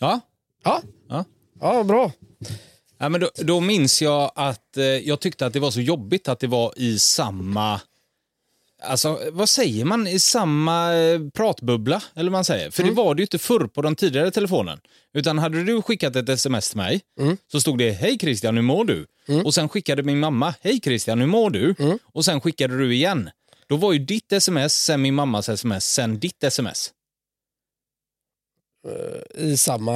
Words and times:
Ja. 0.00 0.20
Ja, 0.64 0.82
ja. 1.08 1.24
ja 1.60 1.84
bra. 1.84 2.12
ja 2.98 3.08
men 3.08 3.20
då, 3.20 3.30
då 3.36 3.60
minns 3.60 4.02
jag 4.02 4.32
att 4.34 4.76
eh, 4.76 4.84
jag 4.84 5.20
tyckte 5.20 5.46
att 5.46 5.52
det 5.52 5.60
var 5.60 5.70
så 5.70 5.80
jobbigt 5.80 6.28
att 6.28 6.40
det 6.40 6.46
var 6.46 6.72
i 6.76 6.98
samma... 6.98 7.80
Alltså, 8.82 9.20
vad 9.32 9.48
säger 9.48 9.84
man? 9.84 10.06
I 10.06 10.18
samma 10.18 10.94
eh, 10.94 11.20
pratbubbla, 11.34 12.02
eller 12.14 12.30
vad 12.30 12.38
man 12.38 12.44
säger. 12.44 12.70
För 12.70 12.82
det 12.82 12.90
var 12.90 13.14
det 13.14 13.20
ju 13.20 13.24
inte 13.24 13.38
förr 13.38 13.66
på 13.66 13.82
den 13.82 13.96
tidigare 13.96 14.30
telefonen. 14.30 14.80
Utan 15.14 15.38
hade 15.38 15.64
du 15.64 15.82
skickat 15.82 16.16
ett 16.16 16.28
sms 16.28 16.68
till 16.68 16.76
mig, 16.76 17.00
så 17.52 17.60
stod 17.60 17.78
det 17.78 17.90
“Hej 17.90 18.18
Christian, 18.18 18.56
hur 18.56 18.62
mår 18.62 18.84
du?” 18.84 19.06
Och 19.44 19.54
sen 19.54 19.68
skickade 19.68 20.02
min 20.02 20.18
mamma 20.18 20.54
“Hej 20.60 20.80
Christian, 20.84 21.20
hur 21.20 21.26
mår 21.26 21.50
du?” 21.50 21.74
Och 22.02 22.24
sen 22.24 22.40
skickade 22.40 22.78
du 22.78 22.94
igen. 22.94 23.30
Då 23.68 23.76
var 23.76 23.92
ju 23.92 23.98
ditt 23.98 24.32
sms, 24.32 24.84
sen 24.84 25.02
min 25.02 25.14
mammas 25.14 25.48
sms, 25.48 25.92
sen 25.94 26.18
ditt 26.18 26.44
sms. 26.44 26.90
I 29.38 29.56
samma... 29.56 29.92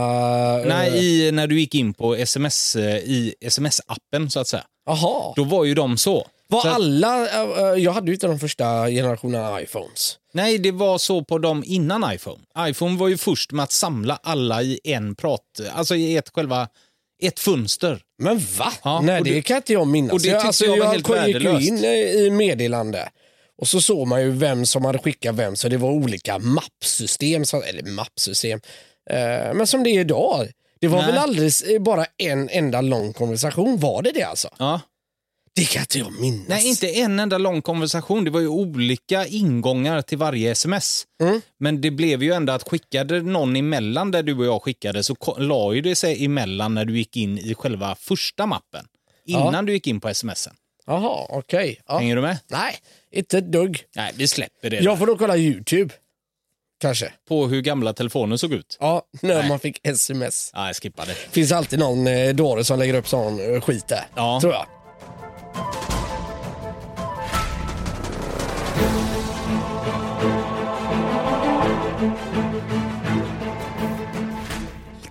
eh, 0.60 0.66
Nej, 0.66 1.04
i, 1.26 1.32
när 1.32 1.46
du 1.46 1.60
gick 1.60 1.74
in 1.74 1.94
på 1.94 2.14
sms, 2.16 2.76
eh, 2.76 2.96
i 2.96 3.34
sms-appen 3.44 4.28
så 4.28 4.40
att 4.40 4.48
säga. 4.48 4.64
Jaha. 4.86 5.32
Då 5.36 5.44
var 5.44 5.64
ju 5.64 5.74
de 5.74 5.96
så. 5.96 6.26
Var 6.48 6.60
så 6.62 6.68
alla... 6.68 7.28
eh, 7.42 7.58
eh, 7.58 7.64
Jag 7.82 7.92
hade 7.92 8.06
ju 8.06 8.14
inte 8.14 8.26
de 8.26 8.38
första 8.38 8.88
generationerna 8.90 9.62
iPhones. 9.62 10.18
Nej, 10.32 10.58
det 10.58 10.70
var 10.72 10.98
så 10.98 11.24
på 11.24 11.38
dem 11.38 11.62
innan 11.66 12.12
iPhone. 12.14 12.40
iPhone 12.58 12.96
var 12.98 13.08
ju 13.08 13.16
först 13.16 13.52
med 13.52 13.62
att 13.62 13.72
samla 13.72 14.18
alla 14.22 14.62
i 14.62 14.80
en 14.84 15.14
prat, 15.14 15.40
alltså 15.74 15.94
i 15.96 16.16
ett 16.16 16.28
själva, 16.34 16.68
ett 17.22 17.40
fönster. 17.40 18.00
Men 18.22 18.38
va? 18.58 18.72
Ja, 18.84 19.00
Nej, 19.00 19.22
det 19.24 19.30
det- 19.30 19.42
kan 19.42 19.56
inte 19.56 19.72
jag 19.72 19.86
minnas. 19.86 20.12
och 20.12 20.20
det 20.20 20.40
tyckte 20.40 20.64
jag 20.64 20.76
var 20.78 20.86
helt 20.86 21.26
gick 21.28 21.42
ju 21.42 21.66
in 21.68 21.84
eh, 21.84 21.90
i 21.92 22.30
meddelande 22.30 23.08
och 23.60 23.68
så 23.68 23.80
såg 23.80 24.06
man 24.08 24.22
ju 24.22 24.30
vem 24.30 24.66
som 24.66 24.84
hade 24.84 24.98
skickat 24.98 25.34
vem, 25.34 25.56
så 25.56 25.68
det 25.68 25.76
var 25.76 25.90
olika 25.90 26.38
mappsystem, 26.38 27.42
eller 27.64 27.90
mappsystem, 27.90 28.60
eh, 29.10 29.54
men 29.54 29.66
som 29.66 29.84
det 29.84 29.90
är 29.90 30.00
idag. 30.00 30.48
Det 30.80 30.88
var 30.88 30.98
Nej. 30.98 31.06
väl 31.06 31.18
alldeles 31.18 31.64
bara 31.80 32.06
en 32.16 32.48
enda 32.48 32.80
lång 32.80 33.12
konversation, 33.12 33.78
var 33.78 34.02
det 34.02 34.12
det 34.12 34.22
alltså? 34.22 34.48
Ja. 34.58 34.80
Det 35.56 35.64
kan 35.64 35.80
inte 35.82 35.98
jag 35.98 36.20
minnas. 36.20 36.48
Nej, 36.48 36.68
inte 36.68 36.88
en 37.00 37.20
enda 37.20 37.38
lång 37.38 37.62
konversation. 37.62 38.24
Det 38.24 38.30
var 38.30 38.40
ju 38.40 38.48
olika 38.48 39.26
ingångar 39.26 40.02
till 40.02 40.18
varje 40.18 40.50
sms. 40.50 41.04
Mm. 41.22 41.40
Men 41.60 41.80
det 41.80 41.90
blev 41.90 42.22
ju 42.22 42.32
ändå 42.32 42.52
att 42.52 42.68
skickade 42.68 43.22
någon 43.22 43.56
emellan 43.56 44.10
där 44.10 44.22
du 44.22 44.34
och 44.38 44.44
jag 44.46 44.62
skickade 44.62 45.02
så 45.02 45.16
la 45.38 45.74
ju 45.74 45.80
det 45.80 45.94
sig 45.94 46.24
emellan 46.24 46.74
när 46.74 46.84
du 46.84 46.98
gick 46.98 47.16
in 47.16 47.38
i 47.38 47.54
själva 47.54 47.94
första 47.94 48.46
mappen. 48.46 48.86
Innan 49.26 49.54
Ja. 49.54 49.62
du 49.62 49.72
gick 49.72 49.86
in 49.86 50.00
på 50.00 50.14
smsen. 50.14 50.54
Jaha, 50.86 51.26
okej. 51.28 51.80
Ja. 51.86 51.98
Hänger 51.98 52.16
du 52.16 52.22
med? 52.22 52.38
Nej, 52.46 52.74
inte 53.10 53.38
ett 53.38 53.52
dugg. 53.52 53.84
Nej, 53.96 54.12
vi 54.16 54.28
släpper 54.28 54.70
det. 54.70 54.80
Jag 54.80 54.98
får 54.98 55.06
då 55.06 55.16
kolla 55.18 55.36
YouTube. 55.36 55.94
Kanske. 56.80 57.12
På 57.28 57.46
hur 57.46 57.60
gamla 57.62 57.92
telefoner 57.92 58.36
såg 58.36 58.52
ut. 58.52 58.76
Ja, 58.80 59.02
när 59.20 59.34
Nej. 59.38 59.48
man 59.48 59.58
fick 59.58 59.86
sms. 59.86 60.50
Nej, 60.54 60.66
jag 60.66 60.76
skippar 60.76 61.06
det. 61.06 61.14
finns 61.14 61.52
alltid 61.52 61.78
någon 61.78 62.06
eh, 62.06 62.34
dåre 62.34 62.64
som 62.64 62.78
lägger 62.78 62.94
upp 62.94 63.08
sån 63.08 63.54
eh, 63.54 63.60
skit 63.60 63.88
där. 63.88 64.06
Ja. 64.14 64.40
Tror 64.40 64.52
jag. 64.52 64.66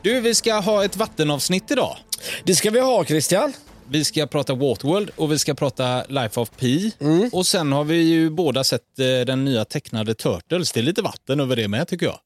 Du, 0.01 0.21
vi 0.21 0.35
ska 0.35 0.53
ha 0.53 0.85
ett 0.85 0.97
vattenavsnitt 0.97 1.71
idag. 1.71 1.97
Det 2.43 2.55
ska 2.55 2.69
vi 2.71 2.79
ha 2.79 3.05
Christian. 3.05 3.53
Vi 3.89 4.05
ska 4.05 4.27
prata 4.27 4.53
Waterworld 4.53 5.11
och 5.15 5.31
vi 5.31 5.39
ska 5.39 5.53
prata 5.53 6.03
Life 6.07 6.39
of 6.39 6.51
Pi. 6.57 6.91
Mm. 6.99 7.29
Och 7.33 7.47
sen 7.47 7.71
har 7.71 7.83
vi 7.83 7.95
ju 7.95 8.29
båda 8.29 8.63
sett 8.63 8.99
eh, 8.99 9.05
den 9.05 9.45
nya 9.45 9.65
tecknade 9.65 10.13
Turtles. 10.13 10.71
Det 10.71 10.79
är 10.79 10.83
lite 10.83 11.01
vatten 11.01 11.39
över 11.39 11.55
det 11.55 11.67
med 11.67 11.87
tycker 11.87 12.05
jag. 12.05 12.19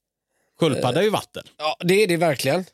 Sköldpadda 0.59 0.99
är 0.99 1.03
ju 1.03 1.09
vatten. 1.09 1.43
Ja, 1.57 1.77
det 1.79 2.03
är 2.03 2.07
det 2.07 2.17
verkligen. 2.17 2.65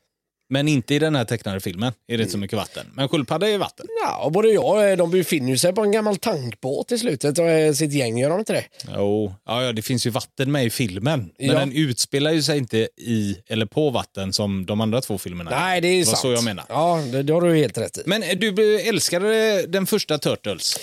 Men 0.54 0.68
inte 0.68 0.96
i 0.96 1.00
den 1.00 1.16
här 1.16 1.26
tecknade 1.26 1.60
filmen 1.60 1.94
är 2.08 2.18
det 2.18 2.22
inte 2.24 2.32
så 2.32 2.38
mycket 2.38 2.58
vatten. 2.58 2.86
Men 2.94 3.10
sköldpadda 3.10 3.50
är 3.50 3.58
vatten. 3.58 3.86
Ja, 4.06 4.24
och 4.26 4.32
både 4.32 4.50
jag 4.50 4.66
och 4.66 4.84
eh, 4.84 4.98
de 4.98 5.12
befinner 5.12 5.56
sig 5.56 5.74
på 5.74 5.82
en 5.82 5.92
gammal 5.92 6.18
tankbåt 6.18 6.92
i 6.92 6.98
slutet 6.98 7.40
och 7.40 7.46
eh, 7.50 7.74
sitt 7.74 7.94
gäng, 7.94 8.18
gör 8.18 8.30
de 8.30 8.40
inte 8.40 8.54
det? 8.54 8.64
Jo, 8.96 9.34
ja, 9.46 9.64
ja, 9.64 9.72
det 9.72 9.82
finns 9.82 10.08
ju 10.08 10.10
vatten 10.10 10.52
med 10.52 10.66
i 10.66 10.70
filmen. 10.70 11.30
Men 11.40 11.48
Ja. 11.48 11.54
den 11.60 11.72
utspelar 11.72 12.32
ju 12.32 12.42
sig 12.44 12.58
inte 12.58 12.78
i 12.98 13.38
eller 13.50 13.66
på 13.66 13.90
vatten 13.90 14.34
som 14.34 14.66
de 14.66 14.82
andra 14.82 15.02
två 15.02 15.18
filmerna. 15.18 15.52
Nej, 15.52 15.82
det 15.82 15.88
är 15.88 16.00
det 16.00 16.06
sant. 16.06 16.18
så 16.18 16.32
jag 16.32 16.44
menar. 16.44 16.66
Ja, 16.70 17.04
det, 17.12 17.24
det 17.24 17.34
har 17.34 17.42
du 17.42 17.56
helt 17.58 17.78
rätt 17.78 17.98
i. 17.98 18.02
Men 18.06 18.24
eh, 18.24 18.38
du 18.38 18.80
älskade 18.82 19.62
den 19.68 19.86
första 19.86 20.18
Turtles? 20.18 20.76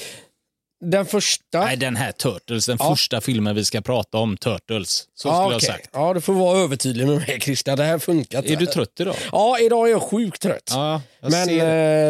Den 0.80 1.06
första... 1.06 1.64
Nej, 1.64 1.76
den 1.76 1.96
här 1.96 2.12
Turtles. 2.12 2.66
Den 2.66 2.76
Ja. 2.80 2.90
första 2.90 3.20
filmen 3.20 3.54
vi 3.54 3.64
ska 3.64 3.80
prata 3.80 4.18
om, 4.18 4.36
Turtles. 4.36 5.06
Så 5.14 5.28
ja, 5.28 5.32
skulle 5.32 5.52
jag 5.52 5.56
okej. 5.56 5.68
ha 5.68 5.74
sagt. 5.76 5.90
Ja, 5.92 6.14
du 6.14 6.20
får 6.20 6.32
vara 6.32 6.58
övertydlig 6.58 7.06
med 7.06 7.16
mig 7.16 7.38
Christian. 7.40 7.76
Det 7.76 7.84
här 7.84 7.98
funkar 7.98 8.38
inte. 8.38 8.52
Är 8.52 8.56
du 8.56 8.66
trött 8.66 9.00
idag? 9.00 9.14
Ja, 9.32 9.58
idag 9.58 9.86
är 9.88 9.90
jag 9.90 10.02
sjukt 10.02 10.42
trött. 10.42 10.70
Ja, 10.70 11.02
jag 11.20 11.30
Men 11.30 11.48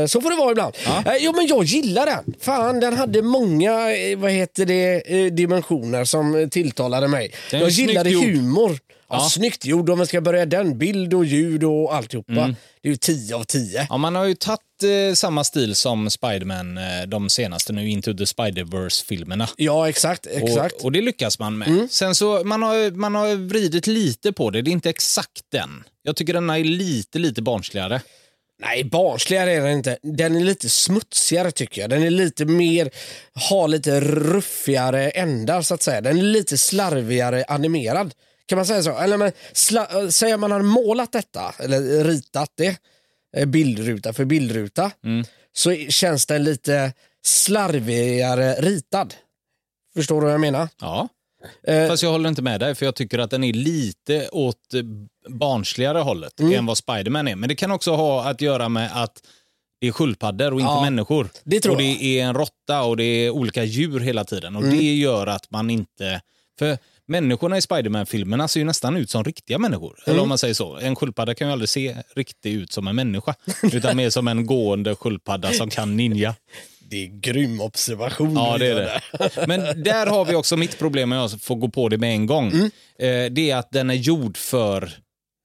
eh, 0.03 0.06
så 0.06 0.20
får 0.20 0.31
det 0.31 0.36
vara 0.36 0.50
ibland. 0.50 0.75
Ja. 0.84 1.03
Eh, 1.06 1.16
jo, 1.20 1.32
men 1.36 1.47
jag 1.47 1.64
gillar 1.64 2.06
den. 2.06 2.34
Fan, 2.41 2.81
den 2.81 2.97
hade 2.97 3.22
många 3.22 3.97
eh, 3.97 4.19
vad 4.19 4.31
heter 4.31 4.66
det, 4.66 5.02
eh, 5.20 5.32
dimensioner 5.32 6.04
som 6.04 6.48
tilltalade 6.50 7.08
mig. 7.08 7.32
Den 7.50 7.60
Jag 7.60 7.69
gillade 7.70 8.10
humor. 8.10 8.78
Ja, 9.10 9.16
Ja. 9.16 9.28
Snyggt 9.28 9.65
gjord 9.65 9.91
om 9.91 9.98
vi 9.98 10.06
ska 10.06 10.21
börja 10.21 10.47
den. 10.47 10.78
Bild 10.78 11.15
och 11.15 11.25
ljud 11.25 11.65
och 11.65 11.94
alltihopa. 11.94 12.32
Mm. 12.32 12.56
Det 12.82 12.88
är 12.88 12.91
ju 12.91 12.97
10 12.97 13.37
av 13.37 13.44
10. 13.44 13.87
Ja, 13.91 13.97
man 13.97 14.15
har 14.15 14.25
ju 14.25 14.34
tagit 14.34 14.60
eh, 14.82 15.15
samma 15.15 15.44
stil 15.44 15.75
som 15.75 16.10
Spiderman, 16.10 16.78
eh, 16.78 16.84
de 17.09 17.28
senaste 17.28 17.72
nu, 17.72 17.88
Into 17.88 18.15
the 18.15 18.25
Spider-Verse-filmerna. 18.26 19.49
Ja, 19.56 19.88
exakt. 19.88 20.26
exakt. 20.26 20.75
Och, 20.75 20.84
och 20.84 20.93
det 20.93 21.00
lyckas 21.00 21.38
man 21.38 21.59
med. 21.59 21.88
Sen 21.91 22.15
så, 22.15 22.44
man 22.44 22.62
har, 22.62 22.91
man 22.91 23.15
har 23.15 23.34
vridit 23.34 23.87
lite 23.87 24.32
på 24.32 24.50
det, 24.50 24.62
det 24.62 24.70
är 24.70 24.72
inte 24.72 24.91
exakt 24.91 25.43
den. 25.53 25.84
Jag 26.03 26.16
tycker 26.16 26.32
den 26.32 26.50
är 26.50 26.65
lite, 26.65 27.19
lite 27.19 27.43
barnsligare. 27.43 28.00
Nej, 28.62 28.84
barnsligare 28.84 29.53
är 29.53 29.60
den 29.60 29.72
inte. 29.72 29.99
Den 30.03 30.37
är 30.37 30.41
lite 30.41 30.69
smutsigare 30.69 31.50
tycker 31.50 31.81
jag. 31.81 31.91
Den 31.91 32.03
är 32.03 32.10
lite 32.10 32.44
mer, 32.44 32.91
har 33.50 33.69
lite 33.69 34.00
ruffigare 34.00 35.10
ändar 35.10 35.62
så 35.62 35.75
att 35.75 35.82
säga. 35.82 36.00
Den 36.00 36.19
är 36.19 36.22
lite 36.22 36.59
slarvigare 36.59 37.44
animerad. 37.49 38.15
Kan 38.50 38.56
man 38.56 38.66
säga 38.66 38.83
så? 38.83 38.99
Eller 38.99 39.16
men, 39.16 39.33
sla, 39.53 40.03
äh, 40.03 40.09
säger 40.09 40.37
man 40.37 40.50
har 40.50 40.62
målat 40.62 41.12
detta, 41.12 41.55
eller 41.59 42.05
ritat 42.05 42.50
det, 42.56 42.77
eh, 43.37 43.47
bildruta 43.47 44.12
för 44.12 44.25
bildruta, 44.25 44.91
så 45.53 45.75
känns 45.75 46.27
den 46.27 46.44
lite 46.44 46.93
slarvigare 47.25 48.55
ritad. 48.55 49.15
Förstår 49.97 50.21
du 50.21 50.25
vad 50.25 50.34
jag 50.34 50.41
menar? 50.41 50.69
Ja. 50.81 51.09
Eh, 51.66 51.88
Fast 51.88 52.03
jag 52.03 52.11
håller 52.11 52.28
inte 52.28 52.43
med 52.43 52.61
dig, 52.61 52.75
för 52.75 52.87
jag 52.87 52.94
tycker 52.94 53.19
att 53.19 53.31
den 53.31 53.44
är 53.44 53.53
lite 53.53 54.28
åt 54.28 54.75
eh, 54.75 54.82
barnsligare 55.28 55.99
hållet 55.99 56.41
Mm. 56.41 56.53
än 56.59 56.67
vad 56.67 56.78
Spiderman 56.78 57.28
är. 57.28 57.37
Men 57.37 57.49
det 57.49 57.55
kan 57.55 57.71
också 57.71 57.93
ha 57.94 58.28
att 58.31 58.41
göra 58.41 58.69
med 58.69 58.91
att 59.03 59.22
det 59.81 59.87
är 59.88 59.93
sköldpaddor 59.93 60.53
och 60.55 60.61
inte 60.61 60.71
Ja, 60.72 60.81
människor. 60.82 61.28
det 61.44 61.61
tror 61.61 61.72
och 61.72 61.78
det 61.78 62.03
är 62.05 62.25
en 62.25 62.34
råtta 62.34 62.82
och 62.82 62.97
det 62.97 63.05
är 63.05 63.31
olika 63.31 63.65
djur 63.65 64.00
hela 64.00 64.25
tiden. 64.25 64.56
Och 64.56 64.62
Mm. 64.62 64.77
det 64.78 64.94
gör 64.94 65.27
att 65.27 65.50
man 65.50 65.71
inte... 65.71 66.21
För 66.60 66.78
människorna 67.06 67.59
i 67.59 67.62
Spiderman-filmerna 67.62 68.48
ser 68.48 68.60
ju 68.60 68.66
nästan 68.66 68.97
ut 68.97 69.10
som 69.10 69.25
riktiga 69.25 69.59
människor. 69.59 69.98
Mm. 69.98 70.12
Eller 70.12 70.22
om 70.22 70.28
man 70.28 70.38
säger 70.38 70.54
så. 70.54 70.76
En 70.76 70.97
sköldpadda 70.97 71.34
kan 71.34 71.47
ju 71.48 71.53
aldrig 71.53 71.69
se 71.69 71.97
riktigt 72.16 72.54
ut 72.54 72.72
som 72.72 72.88
en 72.88 72.97
människa. 72.97 73.34
utan 73.62 73.97
mer 73.97 74.10
som 74.10 74.28
en 74.28 74.47
gående 74.47 74.94
sköldpadda 74.94 75.53
som 75.53 75.70
kan 75.70 75.97
ninja. 75.97 76.34
det 76.91 77.04
är 77.04 77.06
grym 77.20 77.60
observation. 77.60 78.34
Ja, 78.34 78.59
det 78.59 78.66
är 78.66 78.75
det. 78.75 79.00
där. 79.12 79.47
Men 79.47 79.82
där 79.82 80.06
har 80.06 80.25
vi 80.25 80.34
också 80.34 80.56
mitt 80.56 80.78
problem, 80.78 81.12
och 81.12 81.19
jag 81.19 81.43
får 81.43 81.56
gå 81.56 81.69
på 81.69 81.88
det 81.88 81.99
med 81.99 82.12
en 82.12 82.26
gång. 82.26 82.49
Mm. 82.49 82.65
Eh, 82.99 83.32
det 83.32 83.50
är 83.50 83.56
att 83.56 83.70
den 83.70 83.91
är 83.91 83.94
gjord 83.94 84.37
för 84.37 84.93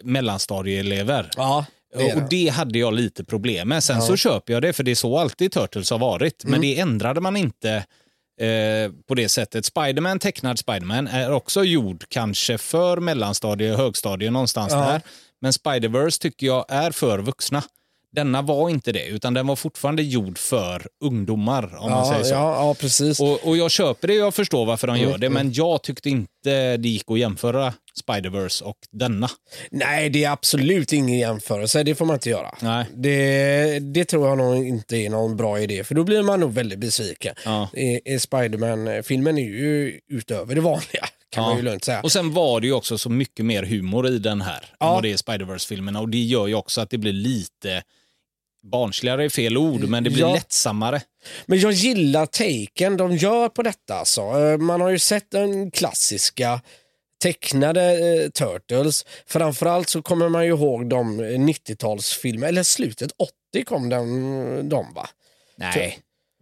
mellanstadieelever. 0.03 1.29
Ja, 1.37 1.65
det 1.97 2.13
och 2.13 2.29
det 2.29 2.47
hade 2.47 2.79
jag 2.79 2.93
lite 2.93 3.23
problem 3.23 3.69
med. 3.69 3.83
Sen 3.83 4.01
så 4.01 4.15
köper 4.15 4.53
jag 4.53 4.61
det, 4.61 4.73
för 4.73 4.83
det 4.83 4.91
är 4.91 4.95
så 4.95 5.17
alltid 5.17 5.51
Turtles 5.51 5.89
har 5.89 5.99
varit. 5.99 6.43
Mm. 6.43 6.51
Men 6.51 6.61
det 6.61 6.79
ändrade 6.79 7.21
man 7.21 7.37
inte 7.37 7.85
eh, 8.41 8.91
på 9.07 9.15
det 9.15 9.29
sättet. 9.29 9.65
Spiderman, 9.65 10.19
tecknad 10.19 10.59
Spiderman, 10.59 11.07
är 11.07 11.31
också 11.31 11.63
gjord 11.63 12.05
kanske 12.09 12.57
för 12.57 12.97
mellanstadie, 12.97 13.75
högstadie 13.75 14.31
någonstans 14.31 14.73
Ja. 14.73 14.79
där. 14.79 15.01
Men 15.41 15.53
Spiderverse 15.53 16.21
tycker 16.21 16.47
jag 16.47 16.65
är 16.69 16.91
för 16.91 17.19
vuxna. 17.19 17.63
Denna 18.15 18.41
var 18.41 18.69
inte 18.69 18.91
det, 18.91 19.05
utan 19.07 19.33
den 19.33 19.47
var 19.47 19.55
fortfarande 19.55 20.03
gjord 20.03 20.37
för 20.37 20.87
ungdomar, 21.03 21.75
om 21.75 21.91
man 21.91 21.99
ja, 22.07 22.11
säger 22.11 22.23
så. 22.23 22.33
ja, 22.33 22.55
ja, 22.67 22.73
precis. 22.73 23.19
Och, 23.19 23.47
och 23.47 23.57
jag 23.57 23.71
köper 23.71 24.07
det, 24.07 24.13
jag 24.13 24.33
förstår 24.33 24.65
varför 24.65 24.87
de 24.87 24.95
Mm, 24.95 25.09
gör 25.09 25.17
det, 25.17 25.29
men 25.29 25.53
jag 25.53 25.83
tyckte 25.83 26.09
inte 26.09 26.77
det 26.77 26.89
gick 26.89 27.11
att 27.11 27.19
jämföra 27.19 27.73
Spiderverse 27.99 28.65
och 28.65 28.77
denna. 28.91 29.29
Nej, 29.71 30.09
det 30.09 30.23
är 30.23 30.31
absolut 30.31 30.93
ingen 30.93 31.19
jämförelse. 31.19 31.83
Det 31.83 31.95
får 31.95 32.05
man 32.05 32.13
inte 32.13 32.29
göra. 32.29 32.55
Nej. 32.61 32.85
Det, 32.95 33.79
det 33.79 34.05
tror 34.05 34.27
jag 34.27 34.37
nog 34.37 34.67
inte 34.67 34.97
är 34.97 35.09
någon 35.09 35.37
bra 35.37 35.59
idé, 35.59 35.83
för 35.83 35.95
då 35.95 36.03
blir 36.03 36.23
man 36.23 36.39
nog 36.39 36.53
väldigt 36.53 36.79
besviken. 36.79 37.35
Ja. 37.45 37.69
Spiderman-filmen 38.19 39.37
är 39.37 39.41
ju 39.43 39.99
utöver 40.11 40.55
det 40.55 40.61
vanliga, 40.61 41.05
kan 41.29 41.63
man 41.65 41.79
säga. 41.79 42.01
Och 42.01 42.11
sen 42.11 42.33
var 42.33 42.61
det 42.61 42.67
ju 42.67 42.73
också 42.73 42.97
så 42.97 43.09
mycket 43.09 43.45
mer 43.45 43.63
humor 43.63 44.07
i 44.07 44.17
den 44.19 44.41
här 44.41 44.65
Ja. 44.79 44.87
än 44.87 44.93
vad 44.93 45.03
det 45.03 45.09
är 45.09 45.13
i 45.13 45.17
Spiderverse-filmerna. 45.17 45.99
Och 45.99 46.09
det 46.09 46.17
gör 46.17 46.47
ju 46.47 46.55
också 46.55 46.81
att 46.81 46.89
det 46.89 46.97
blir 46.97 47.13
lite 47.13 47.83
barnsligare 48.71 49.25
är 49.25 49.29
fel 49.29 49.57
ord, 49.57 49.83
men 49.83 50.03
det 50.03 50.09
blir 50.09 50.21
Ja. 50.23 50.33
lättsammare. 50.33 51.01
Men 51.45 51.59
jag 51.59 51.71
gillar 51.71 52.25
taken 52.25 52.97
de 52.97 53.15
gör 53.17 53.49
på 53.49 53.63
detta. 53.63 53.95
Alltså. 53.95 54.21
Eh, 54.21 54.57
Man 54.57 54.81
har 54.81 54.89
ju 54.89 54.99
sett 54.99 55.31
den 55.31 55.71
klassiska 55.71 56.61
tecknade 57.23 57.83
eh, 57.91 58.29
Turtles. 58.29 59.05
Framförallt 59.27 59.89
så 59.89 60.01
kommer 60.01 60.29
man 60.29 60.43
ju 60.45 60.49
ihåg 60.49 60.89
de 60.89 61.21
90-talsfilmer, 61.21 62.47
eller 62.47 62.63
slutet 62.63 63.11
80 63.51 63.65
kom 63.65 63.89
den, 63.89 64.69
de 64.69 64.93
va? 64.93 65.09
Nej. 65.57 65.99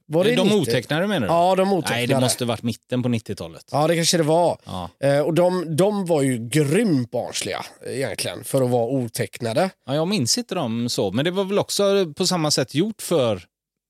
Var 0.07 0.23
det 0.23 0.35
de 0.35 0.47
90? 0.47 0.61
otecknade 0.61 1.07
menar 1.07 1.27
du? 1.27 1.33
Ja, 1.33 1.55
de 1.55 1.73
otecknade. 1.73 1.99
Nej, 1.99 2.07
det 2.07 2.19
måste 2.19 2.45
varit 2.45 2.63
mitten 2.63 3.03
på 3.03 3.09
90-talet. 3.09 3.65
Ja, 3.71 3.87
det 3.87 3.95
kanske 3.95 4.17
det 4.17 4.23
var. 4.23 4.57
Ja. 4.65 4.89
Eh, 5.03 5.19
och 5.19 5.33
de, 5.33 5.75
de 5.75 6.05
var 6.05 6.21
ju 6.21 6.37
grymt 6.49 7.11
barnsliga 7.11 7.65
egentligen 7.87 8.43
för 8.43 8.61
att 8.61 8.69
vara 8.69 8.85
otecknade. 8.85 9.69
Ja, 9.85 9.95
jag 9.95 10.07
minns 10.07 10.37
inte 10.37 10.55
dem 10.55 10.89
så, 10.89 11.11
men 11.11 11.25
det 11.25 11.31
var 11.31 11.43
väl 11.43 11.59
också 11.59 12.13
på 12.17 12.27
samma 12.27 12.51
sätt 12.51 12.75
gjort 12.75 13.01
för 13.01 13.43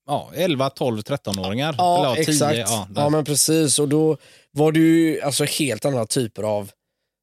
ja, 0.06 0.30
11, 0.34 0.70
12, 0.70 1.00
13-åringar. 1.00 1.74
Ja, 1.78 2.14
Eller, 2.14 2.24
10, 2.24 2.32
exakt. 2.32 2.58
Ja, 2.58 2.88
Ja, 2.96 3.08
men 3.08 3.24
precis. 3.24 3.78
Och 3.78 3.88
då 3.88 4.16
var 4.50 4.72
det 4.72 4.80
ju 4.80 5.20
alltså 5.20 5.44
helt 5.44 5.84
andra 5.84 6.06
typer 6.06 6.42
av... 6.42 6.70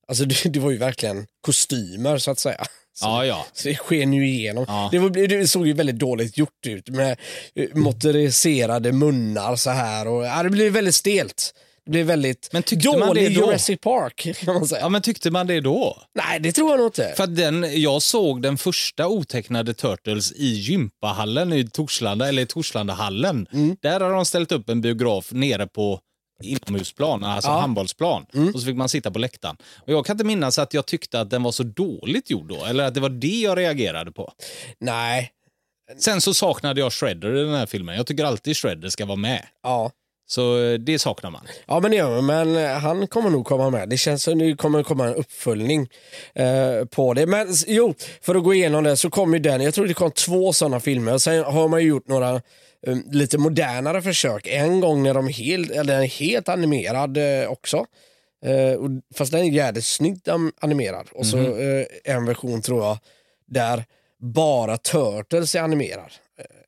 Alltså 0.08 0.26
det, 0.44 0.50
det 0.50 0.60
var 0.60 0.72
ju 0.72 0.78
verkligen 0.78 1.26
kostymer 1.46 2.18
så 2.18 2.32
att 2.32 2.40
säga. 2.40 2.66
Så, 2.94 3.06
ja, 3.06 3.26
ja. 3.26 3.46
så 3.54 3.68
det 3.68 3.76
sken 3.76 4.14
ju 4.14 4.28
igenom. 4.28 4.66
Ja. 4.68 4.90
Det, 4.92 5.00
var, 5.00 5.10
det 5.10 5.48
såg 5.48 5.68
ju 5.68 5.74
väldigt 5.74 6.00
dåligt 6.00 6.38
gjort 6.38 6.68
ut 6.68 6.90
med 6.90 7.18
eh, 7.56 7.68
motoriserade 7.76 8.92
munnar 8.92 9.56
så 9.56 9.70
här. 9.70 10.08
Och, 10.08 10.26
ja, 10.26 10.44
det 10.44 10.50
blev 10.50 10.74
väldigt 10.74 10.96
stelt. 10.96 11.54
Det 11.86 11.92
blev 11.92 12.06
väldigt 12.06 12.50
Men 12.52 12.64
tyckte 12.64 12.90
man 12.90 13.08
dålig 13.08 13.24
det 13.24 13.40
då? 13.40 13.48
Jurassic 13.48 13.80
Park 13.82 14.28
kan 14.46 14.54
man 14.54 14.68
säga. 14.68 14.82
ja, 14.82 14.90
men 14.90 15.02
tyckte 15.02 15.32
man 15.32 15.48
det 15.48 15.60
då? 15.60 15.98
Nej, 16.16 16.40
det 16.40 16.52
tror 16.52 16.70
jag 16.70 16.78
nog 16.78 16.88
inte. 16.88 17.14
För 17.18 17.28
den, 17.28 17.82
jag 17.82 18.02
såg 18.02 18.42
den 18.42 18.58
första 18.58 19.08
otecknade 19.08 19.74
Turtles 19.74 20.32
i 20.32 20.48
gympahallen 20.48 21.54
i 21.54 21.68
Torslanda, 21.68 22.28
eller 22.28 22.42
i 22.42 22.46
Torslandahallen. 22.46 23.48
Mm. 23.54 23.76
Där 23.82 24.00
har 24.00 24.14
de 24.14 24.26
ställt 24.26 24.52
upp 24.52 24.70
en 24.70 24.82
biograf 24.82 25.32
nere 25.32 25.68
på 25.68 26.00
inomhusplan, 26.44 27.24
alltså 27.24 27.50
Ja. 27.50 27.54
Mm. 27.54 27.62
handbollsplan. 27.62 28.26
Och 28.54 28.60
så 28.60 28.66
fick 28.66 28.76
man 28.76 28.90
sitta 28.90 29.12
på 29.12 29.20
läktaren. 29.20 29.58
Och 29.80 29.94
jag 29.94 30.06
kan 30.06 30.14
inte 30.14 30.24
minnas 30.26 30.60
att 30.60 30.74
jag 30.74 30.86
tyckte 30.86 31.20
att 31.22 31.30
den 31.30 31.44
var 31.44 31.52
så 31.52 31.64
dåligt 31.64 32.30
gjord 32.30 32.48
då, 32.48 32.66
eller 32.66 32.84
att 32.84 32.94
det 32.94 33.00
var 33.00 33.10
det 33.10 33.28
jag 33.42 33.58
reagerade 33.58 34.12
på. 34.12 34.34
Nej, 34.80 35.32
Sen 35.98 36.22
så 36.22 36.34
saknade 36.34 36.82
jag 36.82 36.94
Shredder 36.94 37.36
i 37.38 37.44
den 37.44 37.54
här 37.56 37.66
filmen. 37.66 37.96
Jag 37.96 38.08
tycker 38.08 38.24
alltid 38.24 38.58
Shredder 38.58 38.90
ska 38.90 39.06
vara 39.06 39.16
med. 39.16 39.46
ja. 39.64 39.92
Så 40.28 40.64
eh, 40.64 40.74
det 40.74 41.00
saknar 41.00 41.30
man. 41.32 41.42
Ja 41.68 41.80
men 41.80 41.92
det 41.92 41.98
gör 41.98 42.22
man, 42.22 42.26
men 42.26 42.66
eh, 42.66 42.78
han 42.78 43.08
kommer 43.08 43.30
nog 43.30 43.46
komma 43.46 43.70
med. 43.70 43.90
Det 43.90 43.98
känns 43.98 44.24
som 44.24 44.40
det 44.40 44.56
kommer 44.56 44.84
komma 44.84 45.08
en 45.08 45.16
uppföljning 45.16 45.90
eh, 46.36 46.86
på 46.92 47.14
det. 47.14 47.26
Men 47.26 47.48
jo, 47.68 47.94
för 48.22 48.36
att 48.36 48.44
gå 48.44 48.54
igenom 48.54 48.84
det 48.84 48.98
så 48.98 49.10
kom 49.10 49.34
ju 49.34 49.40
den, 49.40 49.62
jag 49.62 49.74
tror 49.74 49.88
det 49.88 49.94
kom 49.94 50.12
två 50.12 50.54
sådana 50.54 50.80
filmer. 50.80 51.18
Sen 51.18 51.44
har 51.44 51.68
man 51.68 51.82
ju 51.82 51.88
gjort 51.88 52.08
några 52.08 52.42
lite 53.12 53.38
modernare 53.38 54.02
försök. 54.02 54.48
En 54.48 54.80
gång 54.80 55.04
när 55.04 55.14
de 55.14 55.28
helt, 55.28 55.72
eller 55.72 55.94
den 55.94 56.04
är 56.04 56.08
helt 56.08 56.50
animerad 56.50 57.18
eh, 57.18 57.50
också. 57.52 57.86
Eh, 58.46 58.80
fast 59.16 59.32
den 59.32 59.42
är 59.42 59.52
jävligt 59.52 59.86
snyggt 59.86 60.28
animerad. 60.62 61.08
Och 61.12 61.26
så 61.26 61.38
eh, 61.38 61.86
en 62.04 62.26
version 62.26 62.62
tror 62.62 62.84
jag 62.84 62.98
där 63.48 63.86
bara 64.20 64.78
Turtles 64.78 65.56
är 65.56 65.62
animerad. 65.62 66.12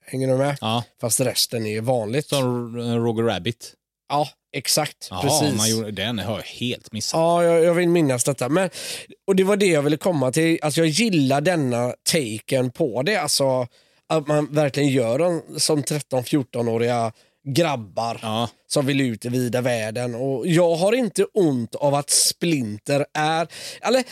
Hänger 0.05 0.27
du 0.27 0.37
med? 0.37 0.57
Ja, 0.61 0.83
Fast 1.01 1.19
resten 1.19 1.65
är 1.65 1.81
vanligt. 1.81 2.27
som 2.27 2.77
Roger 2.77 3.23
Rabbit. 3.23 3.73
Ja, 4.09 4.29
exakt. 4.53 5.07
Jaha, 5.09 5.21
precis. 5.21 5.57
man 5.57 5.69
gjorde, 5.69 5.91
den 5.91 6.19
har 6.19 6.35
jag 6.35 6.43
helt 6.43 6.91
missat. 6.91 7.17
Ja, 7.17 7.43
jag, 7.43 7.63
jag 7.63 7.73
vill 7.73 7.89
minnas 7.89 8.23
detta. 8.23 8.49
Men, 8.49 8.69
och 9.27 9.35
det 9.35 9.43
var 9.43 9.57
det 9.57 9.65
jag 9.65 9.81
ville 9.81 9.97
komma 9.97 10.31
till. 10.31 10.59
Alltså, 10.61 10.79
jag 10.81 10.87
gillar 10.87 11.41
denna 11.41 11.93
taken 12.11 12.71
på 12.71 13.01
det. 13.01 13.15
Alltså, 13.15 13.67
att 14.09 14.27
man 14.27 14.47
verkligen 14.53 14.89
gör 14.89 15.19
dem 15.19 15.41
som 15.57 15.83
13-14-åriga 15.83 17.11
grabbar 17.47 18.19
Ja. 18.21 18.49
som 18.67 18.85
vill 18.85 19.01
ut 19.01 19.25
i 19.25 19.29
vida 19.29 19.61
världen. 19.61 20.15
Och 20.15 20.47
jag 20.47 20.75
har 20.75 20.93
inte 20.93 21.23
ont 21.23 21.75
av 21.75 21.95
att 21.95 22.09
Splinter 22.09 23.05
är... 23.13 23.47
Eller, 23.81 24.03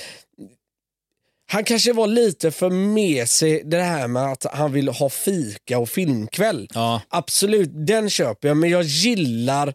han 1.51 1.63
kanske 1.63 1.93
var 1.93 2.07
lite 2.07 2.51
för 2.51 2.69
mesig 2.69 3.69
det 3.69 3.81
här 3.81 4.07
med 4.07 4.23
att 4.31 4.43
han 4.53 4.71
vill 4.73 4.87
ha 4.87 5.09
fika 5.09 5.79
och 5.79 5.89
filmkväll. 5.89 6.67
Ja. 6.73 7.01
Absolut, 7.09 7.69
den 7.73 8.09
köper 8.09 8.47
jag, 8.47 8.57
men 8.57 8.69
jag 8.69 8.83
gillar 8.83 9.73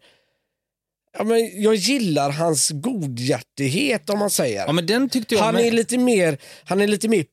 Ja, 1.18 1.24
men 1.24 1.62
jag 1.62 1.74
gillar 1.74 2.30
hans 2.30 2.70
godhjärtighet 2.70 4.10
om 4.10 4.18
man 4.18 4.30
säger. 4.30 4.66
ja, 4.66 4.72
men 4.72 4.86
den 4.86 5.08
tyckte 5.08 5.34
jag 5.34 5.42
han, 5.42 5.54
med. 5.54 5.66
är 5.66 5.70
lite 5.70 5.98
mer, 5.98 6.38
han 6.64 6.80
är 6.80 6.86
lite 6.86 7.08
mer 7.08 7.24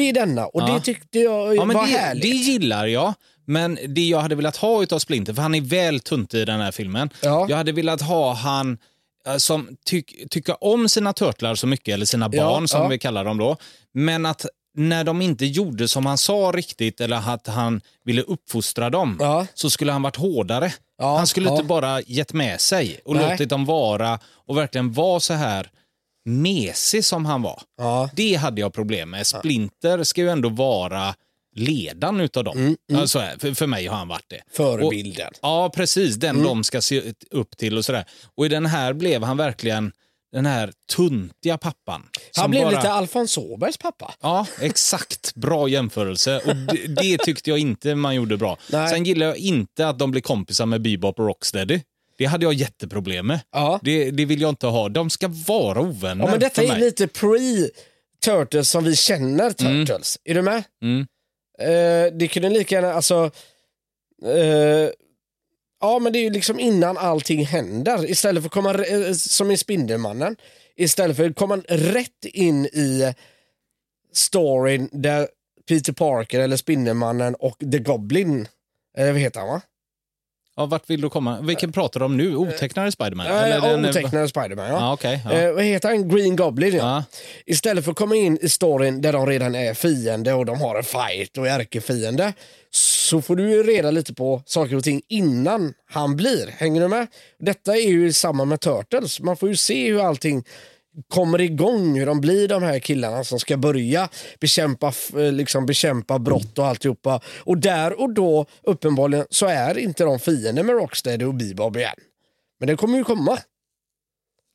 pappig 0.00 0.08
i 0.08 0.12
denna 0.12 0.46
och 0.46 0.62
Ja. 0.62 0.66
det 0.74 0.80
tyckte 0.80 1.18
jag 1.18 1.56
Ja, 1.56 1.64
var 1.64 1.74
det, 1.74 1.80
härligt. 1.98 2.22
det 2.22 2.28
gillar 2.28 2.86
jag. 2.86 3.14
Men 3.46 3.78
det 3.88 4.00
jag 4.08 4.20
hade 4.20 4.34
velat 4.34 4.56
ha 4.56 4.82
utav 4.82 4.98
Splinter, 4.98 5.34
för 5.34 5.42
han 5.42 5.54
är 5.54 5.60
väl 5.60 6.00
tunt 6.00 6.34
i 6.34 6.44
den 6.44 6.60
här 6.60 6.72
filmen. 6.72 7.10
Ja. 7.22 7.46
Jag 7.48 7.56
hade 7.56 7.72
velat 7.72 8.02
ha 8.02 8.32
han 8.34 8.78
eh, 9.26 9.36
som 9.36 9.68
tyck, 9.84 10.30
tycker 10.30 10.64
om 10.64 10.88
sina 10.88 11.12
turtlar 11.12 11.54
så 11.54 11.66
mycket, 11.66 11.94
eller 11.94 12.06
sina 12.06 12.28
barn 12.28 12.68
som 12.68 12.88
vi 12.90 12.98
kallar 12.98 13.24
dem 13.24 13.38
då. 13.38 13.56
Men 13.94 14.26
att 14.26 14.46
när 14.76 15.04
de 15.04 15.22
inte 15.22 15.46
gjorde 15.46 15.88
som 15.88 16.06
han 16.06 16.18
sa 16.18 16.52
riktigt 16.54 17.00
eller 17.00 17.16
att 17.34 17.46
han 17.46 17.80
ville 18.04 18.22
uppfostra 18.22 18.90
dem 18.90 19.16
Ja. 19.20 19.46
så 19.54 19.70
skulle 19.70 19.92
han 19.92 20.02
varit 20.02 20.16
hårdare. 20.16 20.72
Ja, 20.98 21.16
han 21.16 21.26
skulle 21.26 21.46
ja. 21.48 21.52
inte 21.52 21.64
bara 21.64 22.00
gett 22.00 22.32
med 22.32 22.60
sig 22.60 23.00
och 23.04 23.16
Nej. 23.16 23.30
låtit 23.30 23.48
dem 23.48 23.64
vara 23.64 24.18
och 24.48 24.56
verkligen 24.56 24.92
vara 24.92 25.20
så 25.20 25.34
här 25.34 25.70
mesig 26.24 27.04
som 27.04 27.24
han 27.26 27.42
var. 27.42 27.62
Ja. 27.78 28.10
Det 28.14 28.34
hade 28.34 28.60
jag 28.60 28.72
problem 28.72 29.10
med. 29.10 29.26
Splinter 29.26 30.04
ska 30.04 30.20
ju 30.20 30.28
ändå 30.30 30.48
vara 30.48 31.14
ledaren 31.56 32.20
utav 32.20 32.44
dem. 32.44 32.76
Alltså, 32.94 33.18
här, 33.18 33.36
för, 33.38 33.54
för 33.54 33.66
mig 33.66 33.86
har 33.86 33.96
han 33.96 34.08
varit 34.08 34.28
det. 34.28 34.40
Förebilden. 34.52 35.28
Och, 35.28 35.38
ja, 35.42 35.70
precis. 35.74 36.16
Den 36.16 36.42
de 36.42 36.64
ska 36.64 36.80
se 36.80 37.02
upp 37.30 37.56
till 37.56 37.78
och 37.78 37.84
sådär. 37.84 38.04
Och 38.36 38.46
i 38.46 38.48
den 38.48 38.66
här 38.66 38.92
blev 38.92 39.22
han 39.22 39.36
verkligen 39.36 39.92
den 40.32 40.46
här 40.46 40.72
tuntiga 40.96 41.58
pappan. 41.58 42.06
Han 42.36 42.50
blev 42.50 42.62
bara- 42.62 42.70
lite 42.76 42.90
Alfons 42.92 43.38
Åbergs 43.38 43.76
pappa. 43.78 44.14
Ja, 44.20 44.46
exakt. 44.60 45.34
Bra 45.34 45.68
jämförelse. 45.68 46.38
Och 46.46 46.56
det, 46.56 46.86
det 47.02 47.18
tyckte 47.18 47.50
jag 47.50 47.58
inte 47.58 47.94
man 47.94 48.14
gjorde 48.14 48.36
bra. 48.36 48.58
Nej. 48.72 48.88
Sen 48.88 49.04
gillar 49.04 49.26
jag 49.26 49.36
inte 49.36 49.88
att 49.88 49.98
de 49.98 50.10
blir 50.10 50.22
kompisar 50.22 50.66
med 50.66 50.82
Bebop 50.82 51.18
och 51.18 51.26
Rocksteady. 51.26 51.80
Det 52.20 52.26
hade 52.26 52.44
jag 52.44 52.54
jätteproblem 52.54 53.26
med. 53.26 53.40
Ja. 53.52 53.80
Det, 53.82 54.10
det 54.10 54.24
vill 54.24 54.40
jag 54.40 54.48
inte 54.48 54.66
ha. 54.66 54.88
De 54.88 55.10
ska 55.10 55.28
vara 55.28 55.80
ovänner 55.80 56.24
Ja, 56.24 56.30
men 56.30 56.40
detta 56.40 56.62
för 56.62 56.74
är 56.74 56.78
lite 56.78 57.06
pre-Turtles 57.06 58.62
som 58.62 58.84
vi 58.84 58.96
känner 58.96 59.50
Turtles. 59.50 60.18
Är 60.24 60.34
du 60.34 60.42
med? 60.42 60.62
Mm. 60.82 61.06
Eh, 61.58 62.18
det 62.18 62.28
kunde 62.28 62.48
lika 62.48 62.74
gärna, 62.74 62.92
alltså... 62.92 63.30
Eh, 64.24 64.90
ja, 65.80 65.98
men 65.98 66.12
det 66.12 66.18
är 66.18 66.22
ju 66.22 66.30
liksom 66.30 66.60
innan 66.60 66.98
allting 66.98 67.46
händer. 67.46 68.10
Istället 68.10 68.42
för 68.42 68.48
att 68.48 68.52
komma, 68.52 68.74
eh, 68.84 69.12
som 69.12 69.50
i 69.50 69.56
Spindelmannen, 69.56 70.36
istället 70.76 71.16
för 71.16 71.30
att 71.30 71.36
komma 71.36 71.56
rätt 71.68 72.24
in 72.24 72.66
i 72.66 73.14
storyn 74.12 74.88
där 74.92 75.28
Peter 75.68 75.92
Parker 75.92 76.40
eller 76.40 76.56
Spindelmannen 76.56 77.34
och 77.34 77.58
The 77.58 77.78
Goblin, 77.78 78.48
eh, 78.98 79.06
vad 79.06 79.20
heter 79.20 79.40
han 79.40 79.48
va? 79.48 79.60
Ja, 80.60 80.66
vart 80.66 80.90
vill 80.90 81.00
du 81.00 81.10
komma? 81.10 81.40
Vilken 81.40 81.72
pratar 81.72 82.00
du 82.00 82.06
om 82.06 82.16
nu? 82.16 82.36
Otecknade 82.36 82.92
Spiderman? 82.92 83.26
Eller 83.26 83.60
den- 83.60 83.86
otecknade 83.90 84.28
Spiderman, 84.28 84.66
ja. 84.68 84.72
Ja, 84.80 84.92
okej. 84.92 85.20
ja. 85.24 85.32
Eh, 85.32 85.52
vad 85.52 85.64
heter 85.64 85.88
han? 85.88 86.08
Green 86.08 86.36
Goblin, 86.36 86.74
ja. 86.74 86.78
Ja. 86.84 87.04
Istället 87.46 87.84
för 87.84 87.90
att 87.90 87.96
komma 87.98 88.16
in 88.16 88.38
i 88.42 88.48
storyn 88.48 89.00
där 89.02 89.12
de 89.12 89.26
redan 89.26 89.54
är 89.54 89.74
fiende 89.74 90.32
och 90.32 90.46
de 90.46 90.60
har 90.60 90.76
en 90.76 90.84
fight 90.84 91.38
och 91.38 91.48
är 91.48 91.60
ärkefiende 91.60 92.32
så 92.70 93.22
får 93.22 93.36
du 93.36 93.50
ju 93.50 93.62
reda 93.62 93.90
lite 93.90 94.14
på 94.14 94.42
saker 94.46 94.76
och 94.76 94.84
ting 94.84 95.02
innan 95.08 95.74
han 95.90 96.16
blir. 96.16 96.46
Hänger 96.56 96.80
du 96.80 96.88
med? 96.88 97.06
Detta 97.38 97.76
är 97.76 97.88
ju 97.88 98.12
samma 98.12 98.44
med 98.44 98.60
Turtles. 98.60 99.20
Man 99.20 99.36
får 99.36 99.48
ju 99.48 99.56
se 99.56 99.90
hur 99.92 100.06
allting 100.06 100.44
kommer 101.08 101.40
igång, 101.40 101.98
hur 101.98 102.06
de 102.06 102.20
blir 102.20 102.48
de 102.48 102.62
här 102.62 102.78
killarna 102.78 103.24
som 103.24 103.38
ska 103.40 103.56
börja 103.56 104.08
bekämpa, 104.40 104.92
eh, 105.16 105.32
liksom 105.32 105.66
bekämpa 105.66 106.18
brott 106.18 106.58
och 106.58 106.66
alltihopa. 106.66 107.20
Och 107.38 107.58
där 107.58 108.00
och 108.00 108.14
då, 108.14 108.46
uppenbarligen, 108.62 109.26
så 109.30 109.46
är 109.46 109.78
inte 109.78 110.04
de 110.04 110.18
fiender 110.18 110.62
med 110.62 110.74
Rocksteady 110.76 111.24
och 111.24 111.34
Bebop 111.34 111.76
igen. 111.76 111.96
Men 112.58 112.66
det 112.66 112.76
kommer 112.76 112.98
ju 112.98 113.04
komma. 113.04 113.38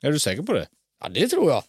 Är 0.01 0.11
du 0.11 0.19
säker 0.19 0.43
på 0.43 0.53
det? 0.53 0.67
Ja, 1.03 1.09
det 1.09 1.27
tror 1.27 1.49
jag. 1.51 1.63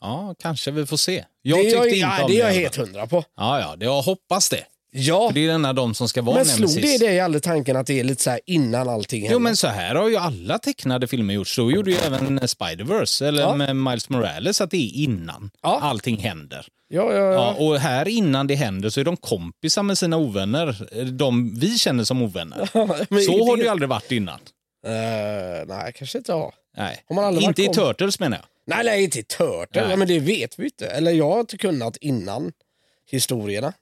Ja, 0.00 0.34
kanske 0.38 0.70
vi 0.70 0.86
får 0.86 0.96
se. 0.96 1.24
Jag 1.42 1.58
det 1.58 1.62
tyckte 1.62 1.76
jag, 1.76 1.86
inte 1.86 1.98
ja, 1.98 2.24
om 2.24 2.30
det 2.30 2.40
är 2.40 2.46
jag 2.46 2.54
helt 2.54 2.76
hundra 2.76 3.06
på. 3.06 3.24
Ja, 3.36 3.60
ja, 3.60 3.76
det- 3.76 3.84
jag 3.84 4.02
hoppas 4.02 4.48
det. 4.48 4.64
Ja, 4.90 5.28
För 5.28 5.34
det 5.34 5.44
är 5.44 5.48
den 5.48 5.64
av 5.64 5.74
de 5.74 5.94
som 5.94 6.08
ska 6.08 6.22
vara 6.22 6.36
men 6.36 6.44
slog 6.46 6.70
nemesis. 6.70 7.00
det 7.00 7.06
dig 7.06 7.20
aldrig 7.20 7.42
tanken 7.42 7.76
att 7.76 7.86
det 7.86 8.00
är 8.00 8.04
lite 8.04 8.22
så 8.22 8.30
här 8.30 8.40
innan 8.46 8.88
allting 8.88 9.20
händer? 9.20 9.32
Jo, 9.34 9.38
men 9.38 9.56
så 9.56 9.66
här 9.66 9.94
har 9.94 10.08
ju 10.08 10.16
alla 10.16 10.58
tecknade 10.58 11.06
filmer 11.06 11.34
gjort. 11.34 11.48
Så 11.48 11.70
gjorde 11.70 11.90
ju 11.90 11.96
även 11.96 12.38
Spider-Verse, 12.40 13.24
eller 13.26 13.42
Ja. 13.42 13.54
med 13.56 13.76
Miles 13.76 14.08
Morales, 14.08 14.60
att 14.60 14.70
det 14.70 14.76
är 14.76 15.02
innan 15.02 15.50
Ja. 15.62 15.78
allting 15.82 16.16
händer. 16.16 16.66
ja, 16.88 17.12
ja, 17.12 17.18
Ja, 17.18 17.32
ja. 17.32 17.54
och 17.66 17.78
här 17.78 18.08
innan 18.08 18.46
det 18.46 18.54
händer 18.54 18.90
så 18.90 19.00
är 19.00 19.04
de 19.04 19.16
kompisar 19.16 19.82
med 19.82 19.98
sina 19.98 20.16
ovänner. 20.16 20.88
De 21.10 21.54
vi 21.58 21.78
känner 21.78 22.04
som 22.04 22.22
ovänner. 22.22 22.68
Men 23.14 23.22
så 23.22 23.46
har 23.48 23.56
det 23.56 23.62
ju 23.62 23.68
aldrig 23.68 23.88
varit 23.88 24.12
innan. 24.12 24.38
Eh, 24.86 25.66
nej, 25.66 25.92
kanske 25.94 26.18
inte 26.18 26.32
har. 26.32 26.54
Nej. 26.76 27.04
Har 27.08 27.14
man 27.16 27.24
aldrig 27.24 27.44
Inte 27.48 27.62
i 27.62 27.68
Turtles 27.68 28.20
menar 28.20 28.36
jag. 28.36 28.76
Nej, 28.76 28.84
nej, 28.84 29.04
inte 29.04 29.18
i 29.18 29.22
Turtle. 29.22 29.86
Nej. 29.88 29.96
Men 29.96 30.08
det 30.08 30.18
vet 30.18 30.58
vi 30.58 30.64
inte. 30.64 30.86
Eller 30.86 31.10
jag 31.10 31.30
har 31.30 31.40
inte 31.40 31.58
kunnat 31.58 31.96
innan 31.96 32.52
historierna. 33.10 33.72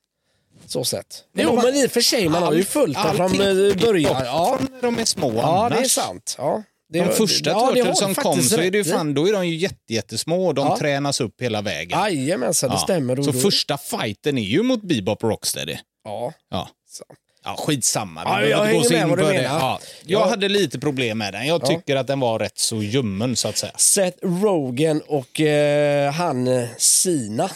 Så 0.66 0.84
sett. 0.84 1.24
Nej, 1.32 1.44
jo, 1.48 1.56
men 1.62 1.74
i 1.74 1.86
och 1.86 1.90
för 1.90 2.00
sig, 2.00 2.28
man 2.28 2.42
har 2.42 2.52
ju 2.52 2.64
följt 2.64 2.96
dem 2.96 3.16
från 3.16 3.32
eh, 3.40 3.76
början. 3.76 4.22
Ja, 4.24 4.58
när 4.72 4.82
de 4.82 4.98
är 4.98 5.04
små 5.04 5.32
ja 5.36 5.42
det 5.42 5.74
annars. 5.76 5.78
är 5.84 5.88
sant. 5.88 6.34
Ja. 6.38 6.62
Det- 6.92 6.98
De 6.98 7.12
första 7.12 7.50
ja, 7.50 7.70
det 7.74 7.80
Turtles 7.80 7.98
som 7.98 8.14
kom 8.14 8.42
så 8.42 8.60
är 8.60 8.70
det 8.70 8.78
ju 8.78 8.84
fan, 8.84 9.14
då 9.14 9.28
är 9.28 9.32
de 9.32 9.48
ju 9.48 9.56
jätte, 9.56 9.94
jättesmå 9.94 10.46
och 10.46 10.54
de 10.54 10.66
Ja. 10.66 10.78
tränas 10.78 11.20
upp 11.20 11.42
hela 11.42 11.62
vägen. 11.62 11.98
Jajamensan, 11.98 12.70
det 12.70 12.76
Ja. 12.76 12.78
stämmer. 12.80 13.16
Så 13.16 13.22
då- 13.30 13.38
första 13.38 13.78
fighten 13.78 14.38
är 14.38 14.42
ju 14.42 14.62
mot 14.62 14.82
Bebop 14.82 15.24
och 15.24 15.30
Rocksteady. 15.30 15.76
Ja. 16.04 16.32
Ja. 16.50 16.68
Så. 16.90 17.04
Ja, 17.44 17.56
skitsamma. 17.58 18.22
Ja, 18.24 18.42
jag 18.42 18.58
gå 18.58 18.64
hänger 18.64 18.90
med 18.90 19.08
vad 19.08 19.18
du 19.18 19.22
det. 19.24 19.32
menar. 19.32 19.58
Ja, 19.58 19.80
jag 20.06 20.20
Ja. 20.20 20.28
hade 20.28 20.48
lite 20.48 20.78
problem 20.78 21.18
med 21.18 21.32
den. 21.34 21.46
Jag 21.46 21.62
Ja. 21.62 21.66
tycker 21.66 21.96
att 21.96 22.06
den 22.06 22.20
var 22.20 22.38
rätt 22.38 22.58
så 22.58 22.82
ljummen 22.82 23.36
så 23.36 23.48
att 23.48 23.56
säga. 23.56 23.72
Seth 23.76 24.18
Rogen 24.22 25.00
och 25.06 25.40
eh, 25.40 26.12
han 26.12 26.66
Sina. 26.78 27.50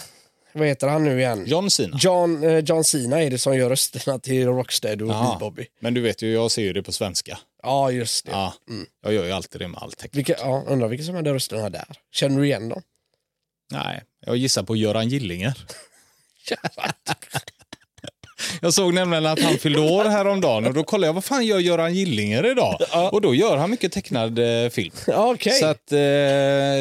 Vad 0.53 0.69
heter 0.69 0.89
han 0.89 1.05
nu 1.05 1.19
igen? 1.21 1.45
John 1.47 1.71
Cena. 1.71 1.99
John, 2.01 2.45
eh, 2.45 2.59
John 2.59 2.85
Cena 2.85 3.23
är 3.23 3.31
det 3.31 3.39
som 3.39 3.57
gör 3.57 3.69
rösterna 3.71 4.19
till 4.19 4.47
Rocksteady 4.47 5.05
och 5.05 5.11
Ja. 5.11 5.37
Bobby. 5.41 5.67
Men 5.81 5.95
du 5.95 6.01
vet 6.01 6.23
ju, 6.23 6.33
jag 6.33 6.51
ser 6.51 6.63
ju 6.63 6.73
det 6.73 6.83
på 6.83 6.93
svenska. 6.93 7.39
Ja, 7.63 7.91
just 7.91 8.25
det. 8.25 8.31
Ja, 8.31 8.55
Jag 9.03 9.13
gör 9.13 9.25
ju 9.25 9.33
alltid 9.33 9.61
det 9.61 9.69
med 9.69 9.83
all 9.83 9.93
text. 9.93 10.15
Vilka, 10.17 10.35
ja, 10.39 10.65
undrar 10.67 10.89
vilka 10.89 11.05
som 11.05 11.15
hade 11.15 11.35
rösterna 11.35 11.71
där. 11.71 11.85
Känner 12.13 12.39
du 12.41 12.47
igen 12.47 12.69
dem? 12.69 12.83
Nej, 13.73 14.03
jag 14.27 14.37
gissar 14.37 14.63
på 14.63 14.77
Göran 14.77 15.09
Gillinger. 15.09 15.55
Jag 18.63 18.75
såg 18.75 18.95
nämligen 18.95 19.27
att 19.27 19.41
han 19.43 19.59
fyllde 19.59 19.81
år 19.81 20.05
häromdagen 20.05 20.67
och 20.67 20.75
då 20.75 20.85
kollade 20.85 21.07
jag 21.07 21.13
vad 21.15 21.25
fan 21.25 21.47
gör 21.47 21.59
Göran 21.59 21.95
Gillinger 21.95 22.51
idag? 22.51 22.79
Och 23.13 23.21
då 23.21 23.35
gör 23.35 23.57
han 23.57 23.71
mycket 23.71 23.93
tecknad 23.93 24.39
eh, 24.65 24.71
film. 24.71 24.95
Ja, 25.07 25.31
Okej, 25.35 25.53
Så 25.53 25.67
att, 25.67 25.93
eh, 25.93 25.99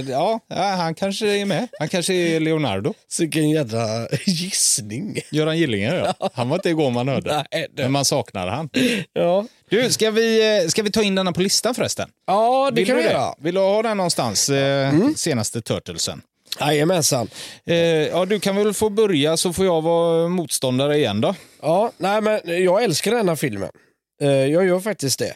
ja, 0.10 0.40
ja, 0.48 0.64
han 0.78 0.96
kanske 0.96 1.28
är 1.28 1.46
med. 1.46 1.68
Han 1.80 1.90
kanske 1.90 2.14
är 2.14 2.40
Leonardo. 2.40 2.94
vilken 3.20 3.50
jädra 3.50 4.08
gissning. 4.26 5.20
Göran 5.32 5.58
Gillinger, 5.58 6.14
ja. 6.20 6.30
Han 6.34 6.50
var 6.50 6.56
inte 6.58 6.70
igår 6.70 6.92
man 6.92 7.08
hörde. 7.08 7.46
Nej, 7.52 7.68
Men 7.76 7.92
man 7.92 8.06
saknar 8.06 8.48
han. 8.48 8.70
Ja, 9.14 9.46
Du, 9.70 9.90
ska 9.92 10.12
vi, 10.12 10.60
eh, 10.64 10.68
ska 10.68 10.84
vi 10.84 10.92
ta 10.92 11.04
in 11.04 11.16
denna 11.16 11.32
på 11.32 11.42
listan 11.42 11.76
förresten? 11.76 12.10
ja 12.28 12.70
det 12.72 12.76
Vill 12.82 12.88
kan 12.88 12.96
vi 12.98 13.04
göra. 13.04 13.34
Vill 13.40 13.56
du 13.56 13.62
ha 13.62 13.82
den 13.84 13.98
någonstans? 13.98 14.50
Eh, 14.50 14.94
Senaste 15.16 15.62
Turtlesen. 15.62 16.22
Jajamensan. 16.60 17.28
Eh, 17.66 17.76
ja, 18.08 18.26
du 18.26 18.40
kan 18.40 18.56
väl 18.56 18.74
få 18.74 18.90
börja 18.90 19.38
så 19.38 19.54
får 19.54 19.66
jag 19.66 19.82
vara 19.82 20.28
motståndare 20.28 20.98
igen 20.98 21.22
då. 21.22 21.36
Ja, 21.62 21.92
nej, 21.98 22.22
men 22.22 22.42
jag 22.64 22.84
älskar 22.84 23.12
den 23.12 23.30
här 23.30 23.36
filmen. 23.36 23.70
Eh, 24.22 24.30
jag 24.30 24.66
gör 24.66 24.80
faktiskt 24.80 25.20
det. 25.20 25.34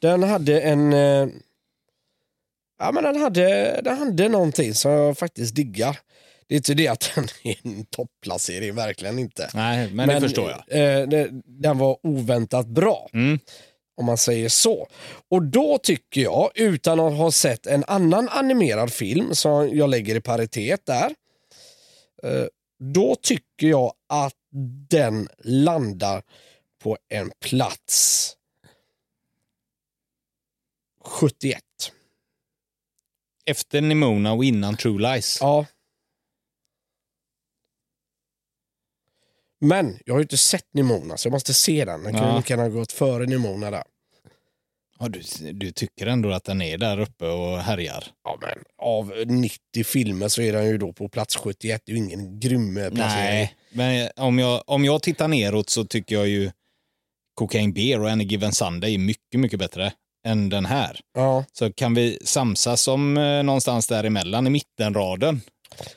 Den 0.00 0.22
hade 0.22 0.60
en... 0.60 0.92
eh, 0.92 1.28
ja, 2.78 2.92
men 2.92 3.04
den 3.04 3.20
hade, 3.20 3.80
den 3.84 3.98
hade 3.98 4.28
någonting 4.28 4.74
som 4.74 4.90
jag 4.92 5.18
faktiskt 5.18 5.54
diggar. 5.54 5.98
Det 6.48 6.54
är 6.54 6.56
inte 6.56 6.74
det 6.74 6.88
att 6.88 7.12
den 7.14 7.24
är 7.44 7.56
en 7.62 7.84
topplacering, 7.86 8.74
verkligen 8.74 9.18
inte. 9.18 9.50
Nej, 9.54 9.90
men, 9.92 10.08
det 10.08 10.20
förstår 10.20 10.50
jag. 10.50 10.78
Eh, 11.00 11.08
det, 11.08 11.28
den 11.46 11.78
var 11.78 11.96
oväntat 12.02 12.66
bra, 12.66 13.08
Mm. 13.12 13.38
Om 13.96 14.06
man 14.06 14.18
säger 14.18 14.48
så. 14.48 14.88
Och 15.28 15.42
då 15.42 15.78
tycker 15.78 16.20
jag, 16.20 16.50
utan 16.54 17.00
att 17.00 17.16
ha 17.16 17.32
sett 17.32 17.66
en 17.66 17.84
annan 17.84 18.28
animerad 18.28 18.92
film 18.92 19.34
som 19.34 19.76
jag 19.76 19.90
lägger 19.90 20.16
i 20.16 20.20
paritet 20.20 20.86
där, 20.86 21.14
eh, 22.22 22.46
då 22.78 23.16
tycker 23.22 23.66
jag 23.66 23.92
att 24.08 24.34
den 24.88 25.28
landar 25.44 26.22
på 26.82 26.98
en 27.08 27.30
plats 27.40 28.36
71. 31.04 31.60
Efter 33.46 33.80
Nimona 33.80 34.32
och 34.32 34.44
innan 34.44 34.76
True 34.76 35.14
Lies. 35.14 35.38
Ja. 35.40 35.66
Men 39.60 39.98
jag 40.06 40.14
har 40.14 40.18
ju 40.18 40.22
inte 40.22 40.36
sett 40.36 40.66
Nimona 40.74 41.16
så 41.16 41.26
jag 41.26 41.32
måste 41.32 41.54
se 41.54 41.84
den. 41.84 42.02
Den 42.02 42.12
kan 42.14 42.28
Ja. 42.28 42.36
lika 42.36 42.52
gärna 42.52 42.62
ha 42.62 42.68
gått 42.70 42.92
före 42.92 43.26
Nimona 43.26 43.70
där. 43.70 43.82
Ja, 44.98 45.08
du, 45.08 45.20
du 45.52 45.70
tycker 45.72 46.06
ändå 46.06 46.30
att 46.32 46.44
den 46.44 46.62
är 46.62 46.78
där 46.78 47.00
uppe 47.00 47.26
och 47.26 47.58
härjar? 47.58 48.04
Ja, 48.24 48.38
men 48.40 48.58
av 48.78 49.12
90 49.26 49.84
filmer 49.84 50.28
så 50.28 50.42
är 50.42 50.52
den 50.52 50.66
ju 50.66 50.78
då 50.78 50.92
på 50.92 51.08
plats 51.08 51.36
71. 51.36 51.82
Det 51.86 51.92
är 51.92 51.96
ju 51.96 52.02
ingen 52.04 52.40
grym 52.40 52.76
eh, 52.76 52.90
placering. 52.90 53.24
Nej, 53.26 53.54
men 53.72 54.10
om 54.16 54.38
jag, 54.38 54.62
om 54.66 54.84
jag 54.84 55.02
tittar 55.02 55.28
neråt 55.28 55.70
så 55.70 55.84
tycker 55.84 56.14
jag 56.14 56.28
ju 56.28 56.50
Cocaine 57.34 57.72
Bear 57.72 58.00
och 58.00 58.10
Any 58.10 58.24
Given 58.24 58.52
Sunday 58.52 58.94
är 58.94 58.98
mycket, 58.98 59.40
mycket 59.40 59.58
bättre 59.58 59.92
än 60.26 60.48
den 60.48 60.66
här. 60.66 61.00
Ja, 61.14 61.44
Så 61.52 61.72
kan 61.72 61.94
vi 61.94 62.18
samsas 62.24 62.88
om 62.88 63.16
eh, 63.16 63.42
någonstans 63.42 63.86
däremellan 63.86 64.46
i 64.46 64.50
mittenraden. 64.50 65.40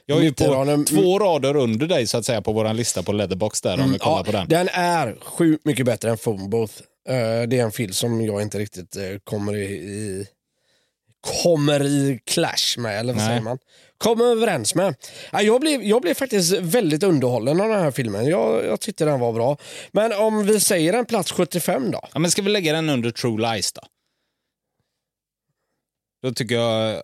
Jag 0.05 0.17
är 0.17 0.21
ju 0.23 0.33
på 0.33 0.43
Mittenraden- 0.43 0.85
två 0.85 1.19
rader 1.19 1.55
under 1.55 1.87
dig 1.87 2.07
så 2.07 2.17
att 2.17 2.25
säga 2.25 2.41
på 2.41 2.51
vår 2.53 2.73
lista 2.73 3.03
på 3.03 3.11
Letterbox 3.11 3.61
där 3.61 3.79
om 3.81 3.91
vi 3.93 3.99
kollar 3.99 4.15
Mm, 4.15 4.25
på 4.25 4.31
den. 4.31 4.47
den 4.47 4.67
är 4.71 5.17
sjukt 5.21 5.65
mycket 5.65 5.85
bättre 5.85 6.09
än 6.09 6.17
Phone 6.17 6.47
Booth. 6.47 6.73
Eh, 7.09 7.13
det 7.47 7.59
är 7.59 7.63
en 7.63 7.71
film 7.71 7.93
som 7.93 8.21
jag 8.21 8.41
inte 8.41 8.59
riktigt 8.59 8.95
eh, 8.95 9.03
kommer 9.23 9.55
i, 9.55 9.65
i 9.65 10.27
kommer 11.43 11.85
i 11.85 12.19
clash 12.25 12.77
med, 12.77 12.99
eller 12.99 13.13
vad 13.13 13.21
Nej. 13.21 13.27
säger 13.29 13.41
man? 13.41 13.57
Kommer 13.97 14.25
överens 14.25 14.75
med. 14.75 14.95
Ja, 15.31 15.41
jag, 15.41 15.61
blev, 15.61 15.83
jag 15.83 16.01
blev 16.01 16.13
faktiskt 16.13 16.51
väldigt 16.51 17.03
underhållen 17.03 17.61
av 17.61 17.69
den 17.69 17.79
här 17.81 17.91
filmen. 17.91 18.25
Jag, 18.25 18.65
jag 18.65 18.79
tyckte 18.79 19.05
den 19.05 19.19
var 19.19 19.33
bra. 19.33 19.57
Men 19.91 20.13
om 20.13 20.45
vi 20.45 20.59
säger 20.59 20.93
en 20.93 21.05
plats 21.05 21.31
75 21.31 21.91
då? 21.91 22.01
Ja, 22.13 22.19
men 22.19 22.31
ska 22.31 22.41
vi 22.41 22.49
lägga 22.49 22.73
den 22.73 22.89
under 22.89 23.11
True 23.11 23.41
Lies 23.53 23.71
då? 23.73 23.81
Då 26.23 26.31
tycker 26.33 26.55
jag 26.55 27.03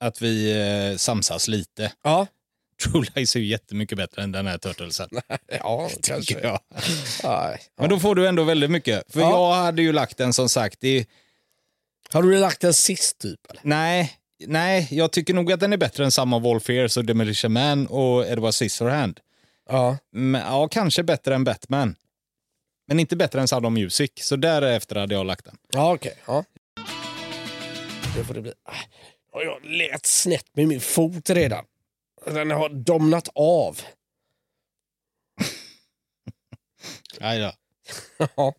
att 0.00 0.22
vi 0.22 0.52
eh, 0.92 0.96
samsas 0.96 1.48
lite. 1.48 1.92
Ja, 2.02 2.26
True 2.82 3.06
Lies 3.14 3.36
är 3.36 3.40
ju 3.40 3.46
jättemycket 3.46 3.98
bättre 3.98 4.22
än 4.22 4.32
den 4.32 4.46
här 4.46 4.58
Turtlesen. 4.58 5.08
ja 5.60 5.90
kanske. 6.02 6.40
jag. 6.40 6.60
Nej. 7.24 7.60
Men 7.80 7.90
då 7.90 7.98
får 8.00 8.14
du 8.14 8.28
ändå 8.28 8.44
väldigt 8.44 8.70
mycket. 8.70 9.12
För 9.12 9.20
Ja. 9.20 9.30
jag 9.30 9.64
hade 9.64 9.82
ju 9.82 9.92
lagt 9.92 10.16
den 10.18 10.32
som 10.32 10.48
sagt 10.48 10.84
i... 10.84 11.06
Har 12.12 12.22
du 12.22 12.38
lagt 12.38 12.60
den 12.60 12.74
sist 12.74 13.18
typ? 13.18 13.40
Eller? 13.50 13.60
Nej, 13.64 14.12
nej, 14.46 14.88
jag 14.90 15.12
tycker 15.12 15.34
nog 15.34 15.52
att 15.52 15.60
den 15.60 15.72
är 15.72 15.76
bättre 15.76 16.04
än 16.04 16.10
Sum 16.10 16.32
of 16.32 16.44
All 16.44 16.60
Fears 16.60 16.96
och 16.96 17.04
Demolition 17.04 17.52
Man 17.52 17.86
och 17.86 18.26
Edward 18.26 18.54
Scissorhand. 18.54 19.20
Ja. 19.68 19.96
Men, 20.12 20.40
ja, 20.40 20.68
kanske 20.68 21.02
bättre 21.02 21.34
än 21.34 21.44
Batman. 21.44 21.94
Men 22.86 23.00
inte 23.00 23.16
bättre 23.16 23.40
än 23.40 23.48
Sound 23.48 23.66
of 23.66 23.72
Music. 23.72 24.10
Så 24.16 24.36
därefter 24.36 24.96
hade 24.96 25.14
jag 25.14 25.26
lagt 25.26 25.44
den. 25.44 25.56
Ja, 25.72 25.94
okej. 25.94 26.14
Ja. 26.26 26.44
Det 28.16 28.24
får 28.24 28.34
det 28.34 28.40
bli. 28.40 28.52
Ja, 29.32 29.42
Jag 29.42 29.64
lät 29.64 30.06
snett 30.06 30.46
med 30.52 30.68
min 30.68 30.80
fot 30.80 31.30
redan. 31.30 31.64
Den 32.24 32.50
har 32.50 32.68
domnat 32.68 33.28
av. 33.34 33.80
Aj 37.20 37.38
då. 37.38 37.52
Ja. 38.36 38.54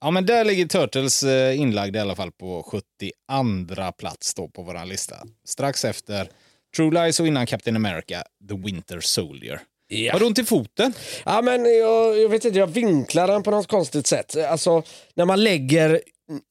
Ja, 0.00 0.10
men 0.10 0.26
där 0.26 0.44
ligger 0.44 0.66
Turtles 0.66 1.22
eh, 1.22 1.60
inlagd 1.60 1.96
i 1.96 1.98
alla 1.98 2.16
fall 2.16 2.32
på 2.32 2.62
72 2.62 3.92
plats 3.98 4.34
då 4.34 4.48
på 4.48 4.62
vår 4.62 4.86
lista. 4.86 5.16
Strax 5.44 5.84
efter 5.84 6.30
True 6.76 6.90
Lies 7.04 7.20
och 7.20 7.26
innan 7.26 7.46
Captain 7.46 7.76
America, 7.76 8.22
The 8.48 8.54
Winter 8.56 9.00
Soldier. 9.00 9.60
Ja. 9.88 10.12
Har 10.12 10.20
du 10.20 10.26
ont 10.26 10.38
i 10.38 10.44
foten? 10.44 10.92
Ja, 11.24 11.42
men 11.42 11.64
jag, 11.64 12.18
jag 12.18 12.28
vet 12.28 12.44
inte, 12.44 12.58
jag 12.58 12.66
vinklar 12.66 13.26
den 13.26 13.42
på 13.42 13.50
något 13.50 13.66
konstigt 13.66 14.06
sätt. 14.06 14.36
Alltså, 14.36 14.82
när 15.14 15.24
man 15.24 15.44
lägger 15.44 16.00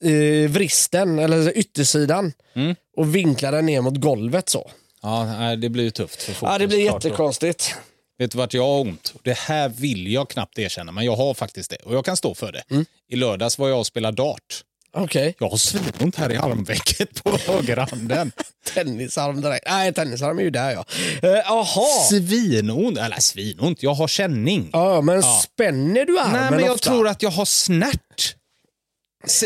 eh, 0.04 0.50
vristen, 0.50 1.18
eller 1.18 1.58
yttersidan, 1.58 2.32
Mm. 2.54 2.74
och 2.96 3.14
vinklar 3.14 3.52
den 3.52 3.66
ner 3.66 3.80
mot 3.80 3.96
golvet 3.96 4.48
så. 4.48 4.70
Ja, 5.02 5.56
det 5.60 5.68
blir 5.68 5.84
ju 5.84 5.90
tufft 5.90 6.22
för 6.22 6.32
foten. 6.32 6.52
Ja, 6.52 6.58
det 6.58 6.66
blir 6.66 6.78
såklart 6.84 7.02
då. 7.02 7.08
jättekonstigt. 7.08 7.74
Vet 8.18 8.30
du 8.30 8.38
vart 8.38 8.54
jag 8.54 8.62
har 8.62 8.80
ont? 8.80 9.14
Det 9.22 9.38
här 9.38 9.68
vill 9.68 10.12
jag 10.12 10.28
knappt 10.30 10.58
erkänna, 10.58 10.92
men 10.92 11.04
jag 11.04 11.16
har 11.16 11.34
faktiskt 11.34 11.70
det. 11.70 11.76
Och 11.76 11.94
jag 11.94 12.04
kan 12.04 12.16
stå 12.16 12.34
för 12.34 12.52
det. 12.52 12.62
Mm. 12.70 12.84
I 13.08 13.16
lördags 13.16 13.58
var 13.58 13.68
jag 13.68 13.78
och 13.78 13.86
spelade 13.86 14.16
dart. 14.16 14.62
Okej, 14.92 15.34
Jag 15.38 15.48
har 15.50 15.56
svinont 15.56 16.16
här 16.16 16.32
i 16.32 16.36
armvecket 16.36 17.24
på 17.24 17.38
högerhanden. 17.46 18.32
tennisarm 18.74 19.40
direkt. 19.40 19.64
Nej, 19.68 19.92
tennisarm 19.94 20.38
är 20.38 20.42
ju 20.42 20.50
där 20.50 20.70
ja. 20.70 20.84
Jaha. 21.22 21.86
Svinont, 22.08 22.98
eller 22.98 23.20
svinont, 23.20 23.82
jag 23.82 23.94
har 23.94 24.08
känning. 24.08 24.70
ja, 24.72 25.00
men 25.00 25.22
spänner 25.22 26.04
du 26.04 26.18
armen 26.20 26.40
Nej, 26.40 26.50
men 26.50 26.60
jag 26.60 26.74
ofta? 26.74 26.90
tror 26.90 27.08
att 27.08 27.22
jag 27.22 27.30
har 27.30 27.44
snärt. 27.44 28.36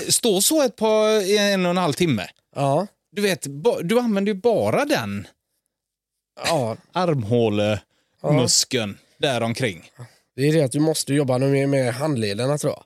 Stå 0.09 0.41
så 0.41 0.63
ett 0.63 0.77
par, 0.77 1.37
en 1.39 1.65
och 1.65 1.71
en 1.71 1.77
halv 1.77 1.93
timme. 1.93 2.27
Ja. 2.57 2.87
Du 3.13 3.23
vet, 3.23 3.47
du 3.83 3.99
använder 3.99 4.33
ju 4.33 4.41
bara 4.41 4.85
den 4.85 5.27
ja, 6.47 6.77
armhålemuskeln 6.93 8.99
där 9.19 9.41
omkring. 9.43 9.91
det 10.37 10.43
är 10.49 10.53
det 10.53 10.63
att 10.63 10.73
du 10.73 10.81
måste 10.81 11.15
jobba 11.15 11.39
med, 11.39 11.69
med 11.69 11.95
handlederna 11.95 12.59
tror 12.59 12.73
jag. 12.73 12.85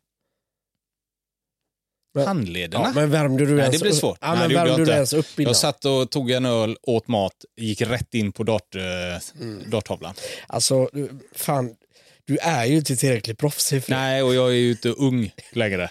Men- 2.14 2.26
Handlederna. 2.26 2.84
Ja, 2.84 2.92
men 2.94 3.10
värmde 3.10 3.46
du 3.46 3.50
Nej, 3.54 3.60
ens 3.60 3.76
det 3.76 3.82
blir 3.82 3.92
svårt. 3.92 4.18
Ja, 4.20 4.34
Nej, 4.34 4.48
men 4.48 4.56
värmde 4.66 4.84
du 4.84 4.92
ens 4.92 5.12
upp 5.12 5.38
innan? 5.40 5.48
Jag 5.50 5.56
satt 5.56 5.84
och 5.84 6.10
tog 6.10 6.30
en 6.30 6.44
öl, 6.44 6.76
åt 6.82 7.08
mat, 7.08 7.44
gick 7.56 7.80
rätt 7.80 8.14
in 8.14 8.32
på 8.32 8.42
dart, 8.42 8.74
eh, 8.74 8.82
Mm. 9.42 9.70
darttavlan. 9.70 10.14
Alltså, 10.46 10.88
du- 10.92 11.10
fan, 11.34 11.74
du 12.24 12.36
är 12.38 12.64
ju 12.64 12.76
inte 12.76 12.96
tillräckligt 12.96 13.38
proffsig 13.38 13.84
för. 13.84 13.90
Nej, 13.92 14.22
och 14.22 14.34
jag 14.34 14.48
är 14.48 14.52
ju 14.54 14.70
inte 14.70 14.88
ung 14.88 15.32
längre. 15.52 15.90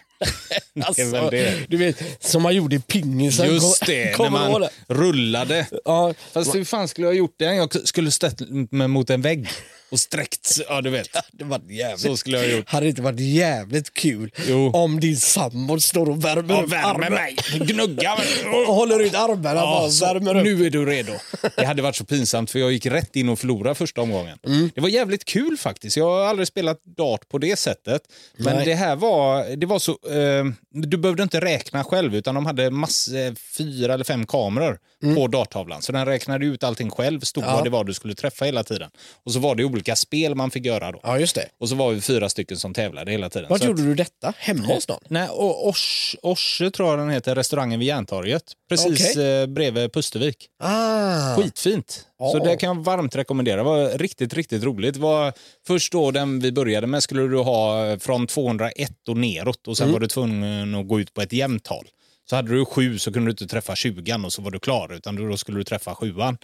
Alltså. 0.83 1.29
Du 1.67 1.77
vet, 1.77 2.23
som 2.25 2.41
man 2.41 2.55
gjorde 2.55 2.75
i 2.75 2.79
pingisen. 2.79 3.53
Just 3.53 3.85
det, 3.85 4.19
när 4.19 4.29
man 4.29 4.61
det? 4.61 4.69
rullade. 4.87 5.67
Ja, 5.85 6.13
Fast 6.33 6.55
hur 6.55 6.63
fan 6.63 6.87
skulle 6.87 7.07
jag 7.07 7.11
ha 7.11 7.17
gjort 7.17 7.35
det? 7.37 7.55
Jag 7.55 7.87
skulle 7.87 8.11
stött 8.11 8.41
mig 8.71 8.87
mot 8.87 9.09
en 9.09 9.21
vägg. 9.21 9.49
Och 9.91 9.99
sträckt. 9.99 10.59
Ja, 10.69 10.81
du 10.81 10.89
vet. 10.89 11.09
Det 11.31 11.43
var 11.43 11.61
jävligt. 11.69 12.01
Så 12.01 12.17
skulle 12.17 12.37
jag 12.41 12.45
ha 12.49 12.57
gjort. 12.57 12.69
Hade 12.69 12.85
det 12.85 12.89
inte 12.89 13.01
varit 13.01 13.19
jävligt 13.19 13.93
kul 13.93 14.31
Jo. 14.47 14.71
om 14.73 14.99
din 14.99 15.17
sambo 15.17 15.79
står 15.79 16.09
och 16.09 16.25
värmer 16.25 16.53
Ja, 16.53 16.61
upp 16.61 16.71
värme 16.71 16.85
armen 16.87 17.13
mig. 17.13 17.35
Gnugga 17.59 18.13
och 18.67 18.75
håller 18.75 18.99
ut 18.99 19.15
armarna 19.15 19.59
Ja, 19.59 19.89
bara 20.01 20.13
värmer 20.13 20.33
nu 20.43 20.65
är 20.65 20.69
du 20.69 20.85
redo. 20.85 21.13
Det 21.55 21.65
hade 21.65 21.81
varit 21.81 21.95
så 21.95 22.05
pinsamt 22.05 22.51
för 22.51 22.59
jag 22.59 22.71
gick 22.71 22.85
rätt 22.85 23.15
in 23.15 23.29
och 23.29 23.39
förlorade 23.39 23.75
första 23.75 24.01
omgången. 24.01 24.37
Mm. 24.45 24.69
Det 24.75 24.81
var 24.81 24.89
jävligt 24.89 25.25
kul 25.25 25.57
faktiskt. 25.57 25.97
Jag 25.97 26.05
har 26.05 26.25
aldrig 26.25 26.47
spelat 26.47 26.83
dart 26.97 27.29
på 27.29 27.37
det 27.37 27.59
sättet. 27.59 28.01
Men 28.37 28.55
Nej. 28.55 28.65
det 28.65 28.73
här 28.73 28.95
var, 28.95 29.55
det 29.55 29.65
var 29.65 29.79
så, 29.79 29.91
eh, 29.91 30.45
du 30.71 30.97
behövde 30.97 31.23
inte 31.23 31.39
räkna 31.41 31.83
själv 31.83 32.15
utan 32.15 32.35
de 32.35 32.45
hade 32.45 32.71
massor, 32.71 33.35
fyra 33.57 33.93
eller 33.93 34.03
fem 34.03 34.25
kameror 34.27 34.79
på 35.15 35.27
darttavlan. 35.27 35.81
Så 35.81 35.91
den 35.91 36.05
räknade 36.05 36.45
ut 36.45 36.63
allting 36.63 36.89
själv, 36.91 37.19
stod 37.19 37.43
Mm. 37.45 37.51
Ja. 37.51 37.55
vad 37.57 37.65
det 37.65 37.69
var 37.69 37.83
du 37.83 37.93
skulle 37.93 38.15
träffa 38.15 38.45
hela 38.45 38.63
tiden. 38.63 38.89
Och 39.25 39.31
så 39.31 39.39
var 39.39 39.55
det 39.55 39.63
olika 39.75 39.95
spel 39.95 40.35
man 40.35 40.51
fick 40.51 40.65
göra 40.65 40.91
då. 40.91 40.99
Ja, 41.03 41.19
just 41.19 41.35
det. 41.35 41.49
Och 41.59 41.69
så 41.69 41.75
var 41.75 41.91
vi 41.91 42.01
fyra 42.01 42.29
stycken 42.29 42.57
som 42.57 42.73
tävlade 42.73 43.11
hela 43.11 43.29
tiden. 43.29 43.49
Vart 43.49 43.59
Så 43.61 43.67
gjorde 43.67 43.81
du 43.83 43.95
detta? 43.95 44.33
Hemma 44.37 44.65
hos 44.65 44.87
någon? 44.87 44.99
Nej, 45.07 45.29
och 45.29 45.67
Ors, 45.67 46.15
Orse 46.21 46.71
tror 46.71 46.89
jag 46.89 46.99
den 46.99 47.09
heter, 47.09 47.35
restaurangen 47.35 47.79
vid 47.79 47.87
Järntorget. 47.87 48.43
Precis 48.69 49.11
Okej. 49.15 49.41
eh, 49.41 49.45
bredvid 49.47 49.93
Pustervik. 49.93 50.47
Ah. 50.59 51.35
Skitfint. 51.35 52.05
Ja. 52.19 52.31
Så 52.31 52.39
det 52.39 52.57
kan 52.57 52.77
jag 52.77 52.83
varmt 52.83 53.15
rekommendera. 53.15 53.55
Det 53.57 53.63
var 53.63 53.97
riktigt, 53.97 54.33
riktigt 54.33 54.63
roligt. 54.63 54.97
Var 54.97 55.33
först 55.67 55.91
då 55.91 56.11
den 56.11 56.39
vi 56.39 56.51
började 56.51 56.87
med 56.87 57.03
skulle 57.03 57.21
du 57.21 57.37
ha 57.37 57.97
från 57.99 58.27
201 58.27 58.91
och 59.09 59.17
neråt 59.17 59.67
och 59.67 59.77
sen 59.77 59.83
Mm. 59.85 59.93
var 59.93 59.99
du 59.99 60.07
tvungen 60.07 60.75
att 60.75 60.87
gå 60.87 60.99
ut 60.99 61.13
på 61.13 61.21
ett 61.21 61.33
jämnt 61.33 61.63
tal. 61.63 61.87
Så 62.29 62.35
hade 62.35 62.51
du 62.51 62.65
sju 62.65 62.99
så 62.99 63.13
kunde 63.13 63.27
du 63.27 63.31
inte 63.31 63.47
träffa 63.47 63.75
20 63.75 64.15
och 64.25 64.33
så 64.33 64.41
var 64.41 64.51
du 64.51 64.59
klar 64.59 64.93
utan 64.93 65.29
då 65.29 65.37
skulle 65.37 65.57
du 65.57 65.63
träffa 65.63 65.95
sjuan. 65.95 66.37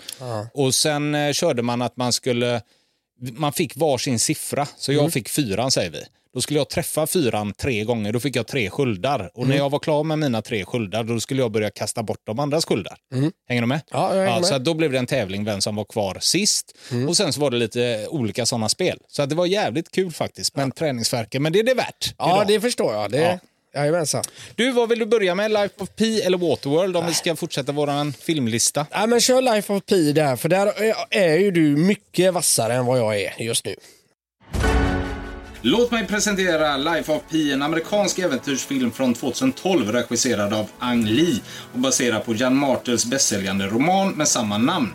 Och 0.54 0.76
sen 0.76 1.16
eh, 1.16 1.34
körde 1.34 1.62
man 1.62 1.82
att 1.82 1.98
man 1.98 2.14
skulle, 2.14 2.62
man 3.22 3.54
fick 3.54 3.76
varsin 3.78 4.20
siffra. 4.20 4.68
Så 4.78 4.92
jag 4.94 5.00
Mm. 5.00 5.12
fick 5.12 5.30
fyran 5.30 5.72
säger 5.72 5.90
vi. 5.92 6.04
Då 6.34 6.42
skulle 6.42 6.60
jag 6.60 6.70
träffa 6.70 7.08
fyran 7.08 7.54
tre 7.54 7.84
gånger, 7.84 8.14
då 8.14 8.20
fick 8.20 8.36
jag 8.36 8.48
tre 8.48 8.70
sköldar. 8.70 9.32
Och 9.34 9.48
när 9.48 9.56
jag 9.58 9.70
var 9.70 9.80
klar 9.80 10.04
med 10.04 10.20
mina 10.20 10.42
tre 10.42 10.66
sköldar, 10.66 11.04
då 11.04 11.20
skulle 11.20 11.42
jag 11.42 11.52
börja 11.52 11.70
kasta 11.70 12.04
bort 12.04 12.20
de 12.24 12.40
andras 12.40 12.66
sköldar. 12.66 12.98
Hänger 13.50 13.62
du 13.62 13.68
med? 13.68 13.82
Ja, 13.92 14.16
jag 14.16 14.24
hänger 14.26 14.40
med. 14.40 14.46
Så 14.50 14.58
då 14.58 14.74
blev 14.74 14.92
det 14.92 14.98
en 15.00 15.06
tävling 15.08 15.44
vem 15.46 15.62
som 15.62 15.76
var 15.76 15.86
kvar 15.86 16.18
sist. 16.22 16.76
Och 17.08 17.18
sen 17.18 17.34
så 17.34 17.42
var 17.42 17.50
det 17.52 17.58
lite 17.58 18.08
olika 18.10 18.46
sådana 18.46 18.70
spel. 18.70 18.98
Så 19.08 19.26
det 19.26 19.36
var 19.36 19.46
jävligt 19.46 19.92
kul 19.92 20.12
faktiskt 20.12 20.56
med 20.56 20.76
träningsverke. 20.76 21.40
Men 21.40 21.54
det 21.54 21.60
är 21.60 21.64
det 21.64 21.74
värt. 21.74 22.14
Ja, 22.18 22.36
idag. 22.36 22.48
det 22.48 22.62
förstår 22.62 22.94
jag. 22.94 23.12
Det... 23.12 23.22
Ja. 23.22 23.40
Jajamensan. 23.76 24.24
Du, 24.56 24.72
vad 24.72 24.90
vill 24.90 25.00
du 25.00 25.06
börja 25.06 25.36
med? 25.36 25.52
Life 25.52 25.74
of 25.78 25.90
Pi 25.96 26.22
eller 26.22 26.38
Waterworld 26.38 26.98
om 26.98 27.06
vi 27.06 27.14
ska 27.14 27.36
fortsätta 27.36 27.72
vår 27.72 28.12
filmlista? 28.26 28.86
Ja, 28.92 29.08
men 29.08 29.22
kör 29.22 29.42
Life 29.42 29.74
of 29.74 29.86
Pi 29.86 30.12
där, 30.12 30.36
för 30.36 30.50
där 30.50 30.68
är- 30.68 30.96
är 31.10 31.38
ju 31.38 31.52
du 31.52 31.62
mycket 31.78 32.34
vassare 32.34 32.74
än 32.74 32.86
vad 32.86 33.00
jag 33.00 33.22
är 33.22 33.42
just 33.42 33.66
nu. 33.66 33.76
Låt 35.64 35.92
mig 35.92 36.08
presentera 36.08 36.78
Life 36.78 37.12
of 37.12 37.22
Pi, 37.32 37.52
en 37.54 37.62
amerikansk 37.62 38.20
äventyrsfilm 38.20 38.92
från 38.92 39.14
2012 39.14 39.92
regisserad 39.92 40.54
av 40.54 40.70
Ang 40.80 41.06
Lee 41.06 41.40
och 41.74 41.80
baserad 41.80 42.26
på 42.26 42.36
Jan 42.36 42.56
Martels 42.56 43.06
bästsäljande 43.06 43.66
roman 43.66 44.12
med 44.12 44.28
samma 44.28 44.58
namn. 44.58 44.90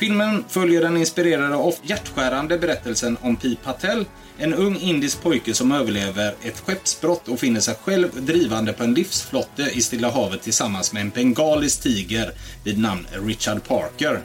Filmen 0.00 0.44
följer 0.48 0.80
den 0.82 0.96
inspirerade 0.96 1.56
och 1.56 1.76
hjärtskärande 1.82 2.58
berättelsen 2.58 3.16
om 3.20 3.36
Pi 3.36 3.56
Patel, 3.64 4.04
en 4.38 4.54
ung 4.54 4.76
indisk 4.76 5.22
pojke 5.22 5.54
som 5.54 5.72
överlever 5.72 6.34
ett 6.42 6.60
skeppsbrott 6.60 7.28
och 7.28 7.40
finner 7.40 7.60
sig 7.60 7.74
själv 7.74 8.24
drivande 8.24 8.72
på 8.72 8.84
en 8.84 8.94
livsflotte 8.94 9.62
i 9.62 9.82
Stilla 9.82 10.10
havet 10.10 10.42
tillsammans 10.42 10.92
med 10.92 11.00
en 11.00 11.10
bengalisk 11.10 11.82
tiger 11.82 12.32
vid 12.64 12.78
namn 12.78 13.06
Richard 13.26 13.64
Parker. 13.68 14.20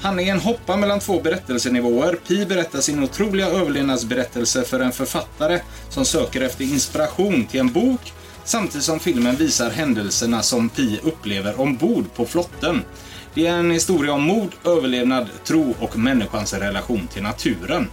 Handlingen 0.00 0.40
hoppar 0.40 0.76
mellan 0.76 1.00
två 1.00 1.20
berättelsenivåer. 1.20 2.18
Pi 2.28 2.46
berättar 2.46 2.80
sin 2.80 3.02
otroliga 3.04 3.46
överlevnadsberättelse 3.46 4.62
för 4.62 4.80
en 4.80 4.92
författare 4.92 5.60
som 5.88 6.04
söker 6.04 6.40
efter 6.40 6.64
inspiration 6.64 7.46
till 7.46 7.60
en 7.60 7.72
bok 7.72 8.12
samtidigt 8.44 8.84
som 8.84 9.00
filmen 9.00 9.36
visar 9.36 9.70
händelserna 9.70 10.42
som 10.42 10.68
Pi 10.68 11.00
upplever 11.02 11.60
ombord 11.60 12.14
på 12.14 12.26
flotten. 12.26 12.82
Det 13.34 13.46
är 13.46 13.52
en 13.52 13.70
historia 13.70 14.12
om 14.12 14.22
mod, 14.22 14.50
överlevnad, 14.64 15.28
tro 15.44 15.74
och 15.78 15.98
människans 15.98 16.54
relation 16.54 17.08
till 17.12 17.22
naturen. 17.22 17.88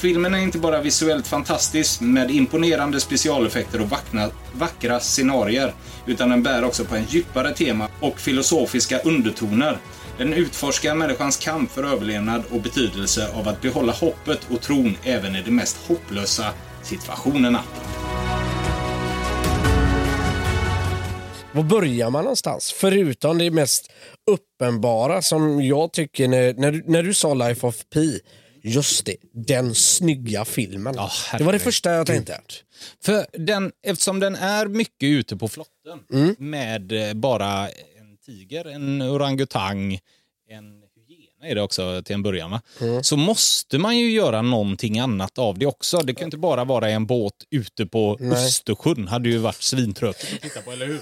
Filmen 0.00 0.34
är 0.34 0.38
inte 0.38 0.58
bara 0.58 0.80
visuellt 0.80 1.26
fantastisk 1.26 2.00
med 2.00 2.30
imponerande 2.30 3.00
specialeffekter 3.00 3.80
och 3.80 3.90
vackra, 3.90 4.30
vackra 4.52 5.00
scenarier, 5.00 5.74
utan 6.06 6.30
den 6.30 6.42
bär 6.42 6.64
också 6.64 6.84
på 6.84 6.96
en 6.96 7.04
djupare 7.08 7.54
tema 7.54 7.88
och 8.00 8.20
filosofiska 8.20 8.98
undertoner. 8.98 9.78
Den 10.18 10.32
utforskar 10.32 10.94
människans 10.94 11.36
kamp 11.36 11.70
för 11.70 11.84
överlevnad 11.84 12.42
och 12.50 12.60
betydelse 12.60 13.28
av 13.34 13.48
att 13.48 13.60
behålla 13.60 13.92
hoppet 13.92 14.40
och 14.50 14.60
tron 14.60 14.96
även 15.04 15.36
i 15.36 15.42
de 15.42 15.50
mest 15.50 15.76
hopplösa 15.88 16.44
situationerna. 16.82 17.60
Var 21.54 21.62
börjar 21.62 22.10
man 22.10 22.24
någonstans? 22.24 22.72
Förutom 22.72 23.38
det 23.38 23.50
mest 23.50 23.92
uppenbara 24.30 25.22
som 25.22 25.62
jag 25.62 25.92
tycker 25.92 26.28
när, 26.28 26.54
när, 26.54 26.72
du, 26.72 26.84
när 26.86 27.02
du 27.02 27.14
sa 27.14 27.34
Life 27.34 27.66
of 27.66 27.84
Pi. 27.94 28.20
Just 28.64 29.06
det, 29.06 29.16
den 29.32 29.74
snygga 29.74 30.44
filmen. 30.44 30.94
Ja, 30.96 31.10
det 31.38 31.44
var 31.44 31.52
det 31.52 31.58
första 31.58 31.90
jag 31.90 32.06
tänkte. 32.06 32.40
För 33.04 33.26
den, 33.32 33.72
eftersom 33.86 34.20
den 34.20 34.34
är 34.34 34.66
mycket 34.66 35.06
ute 35.06 35.36
på 35.36 35.48
flotten 35.48 35.98
med 36.38 36.92
eh, 36.92 37.14
bara 37.14 37.68
en 37.68 38.16
tiger, 38.26 38.64
en 38.64 39.02
orangutang, 39.02 39.98
en 40.48 40.82
hyena 41.08 41.50
är 41.50 41.54
det 41.54 41.62
också 41.62 42.02
till 42.04 42.14
en 42.14 42.22
början, 42.22 42.50
va? 42.50 42.60
så 43.02 43.16
måste 43.16 43.78
man 43.78 43.98
ju 43.98 44.10
göra 44.10 44.42
någonting 44.42 44.98
annat 44.98 45.38
av 45.38 45.58
det 45.58 45.66
också. 45.66 45.98
Det 45.98 46.14
kan 46.14 46.20
ju 46.20 46.24
inte 46.24 46.36
bara 46.36 46.64
vara 46.64 46.90
en 46.90 47.06
båt 47.06 47.34
ute 47.50 47.86
på 47.86 48.16
Nej. 48.20 48.32
Östersjön. 48.32 49.08
hade 49.08 49.28
ju 49.28 49.38
varit 49.38 49.62
svintråkigt 49.62 50.34
att 50.34 50.40
titta 50.40 50.60
på, 50.60 50.72
eller 50.72 50.86
hur? 50.86 51.00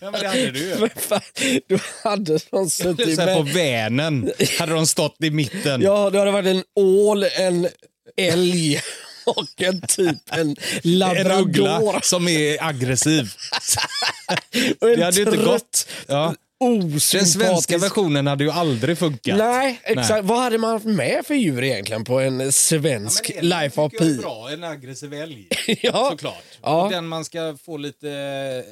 Ja, 0.00 0.10
men 0.10 0.20
det 0.20 0.28
hade 0.28 0.50
du 0.50 0.58
ju. 0.58 0.88
Fan, 0.96 1.20
Du 1.68 1.78
hade 2.04 2.38
någon 2.52 2.70
suttit 2.70 3.18
här 3.18 3.34
på 3.34 3.42
med... 3.42 3.54
Vänern 3.54 4.30
hade 4.58 4.72
de 4.72 4.86
stått 4.86 5.16
i 5.22 5.30
mitten. 5.30 5.82
Ja, 5.82 6.10
det 6.10 6.18
hade 6.18 6.30
varit 6.30 6.46
en 6.46 6.62
ål, 6.76 7.24
en 7.24 7.68
älg 8.16 8.80
och 9.24 9.62
en 9.62 9.80
typ 9.80 10.16
en 10.30 10.40
en 10.40 10.50
uggla 10.52 11.08
labrador. 11.08 12.00
som 12.02 12.28
är 12.28 12.64
aggressiv. 12.64 13.32
Det 14.80 15.04
hade 15.04 15.16
ju 15.16 15.22
inte 15.24 15.36
gått. 15.36 15.88
Ja. 16.06 16.34
Den 16.70 16.96
osympatisk... 16.96 17.32
svenska 17.38 17.78
versionen 17.78 18.26
hade 18.26 18.44
ju 18.44 18.50
aldrig 18.50 18.98
funkat. 18.98 19.38
Nej, 19.38 19.80
exakt. 19.84 20.24
Vad 20.24 20.38
hade 20.38 20.58
man 20.58 20.70
haft 20.70 20.84
med 20.84 21.26
för 21.26 21.34
djur 21.34 21.62
egentligen 21.64 22.04
på 22.04 22.20
en 22.20 22.52
svensk 22.52 23.30
Life 23.40 23.80
of 23.80 23.92
Pi? 23.92 24.16
bra, 24.18 24.50
en 24.50 24.64
aggressiv 24.64 25.14
älg. 25.14 25.48
Ja. 25.82 26.08
Såklart. 26.10 26.44
Ja. 26.62 26.84
Och 26.84 26.90
Den 26.90 27.06
man 27.08 27.24
ska 27.24 27.56
få 27.64 27.76
lite 27.76 28.10